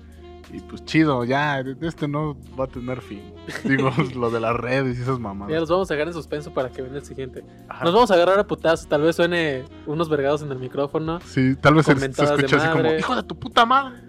Y 0.56 0.62
pues 0.62 0.86
chido, 0.86 1.26
ya, 1.26 1.60
este 1.82 2.08
no 2.08 2.38
va 2.58 2.64
a 2.64 2.68
tener 2.68 3.02
fin. 3.02 3.22
Digo, 3.66 3.92
lo 4.16 4.32
de 4.32 4.40
las 4.40 4.56
redes 4.56 4.98
y 4.98 5.02
esas 5.02 5.18
Ya 5.18 5.24
mamadas. 5.24 5.60
los 5.60 5.70
vamos 5.70 5.92
a 5.92 5.96
dejar 5.96 6.08
en 6.08 6.14
suspenso 6.14 6.54
para 6.54 6.70
que 6.70 6.82
vean 6.82 6.96
el 6.96 7.04
siguiente. 7.04 7.44
Ajá. 7.68 7.84
Nos 7.84 7.94
vamos 7.94 8.10
a 8.10 8.14
agarrar 8.14 8.40
a 8.40 8.48
putazos. 8.48 8.88
Tal 8.88 9.02
vez 9.02 9.18
suene 9.18 9.66
unos 9.86 10.08
vergados 10.08 10.44
en 10.44 10.52
el 10.54 10.60
micrófono. 10.60 11.20
Sí, 11.26 11.58
tal 11.58 11.74
vez 11.74 11.88
se, 11.88 11.92
escucha 11.92 12.56
así 12.56 12.70
como, 12.70 12.94
hijo 12.94 13.18
de 13.18 13.24
tu 13.24 13.38
puta 13.38 13.66
madre. 13.66 14.02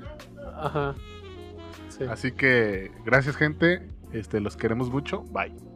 Ajá. 0.56 0.94
Sí. 1.88 2.04
Así 2.04 2.30
que, 2.30 2.92
gracias 3.04 3.34
gente. 3.34 3.90
Este, 4.12 4.38
los 4.38 4.56
queremos 4.56 4.88
mucho. 4.88 5.24
Bye. 5.32 5.75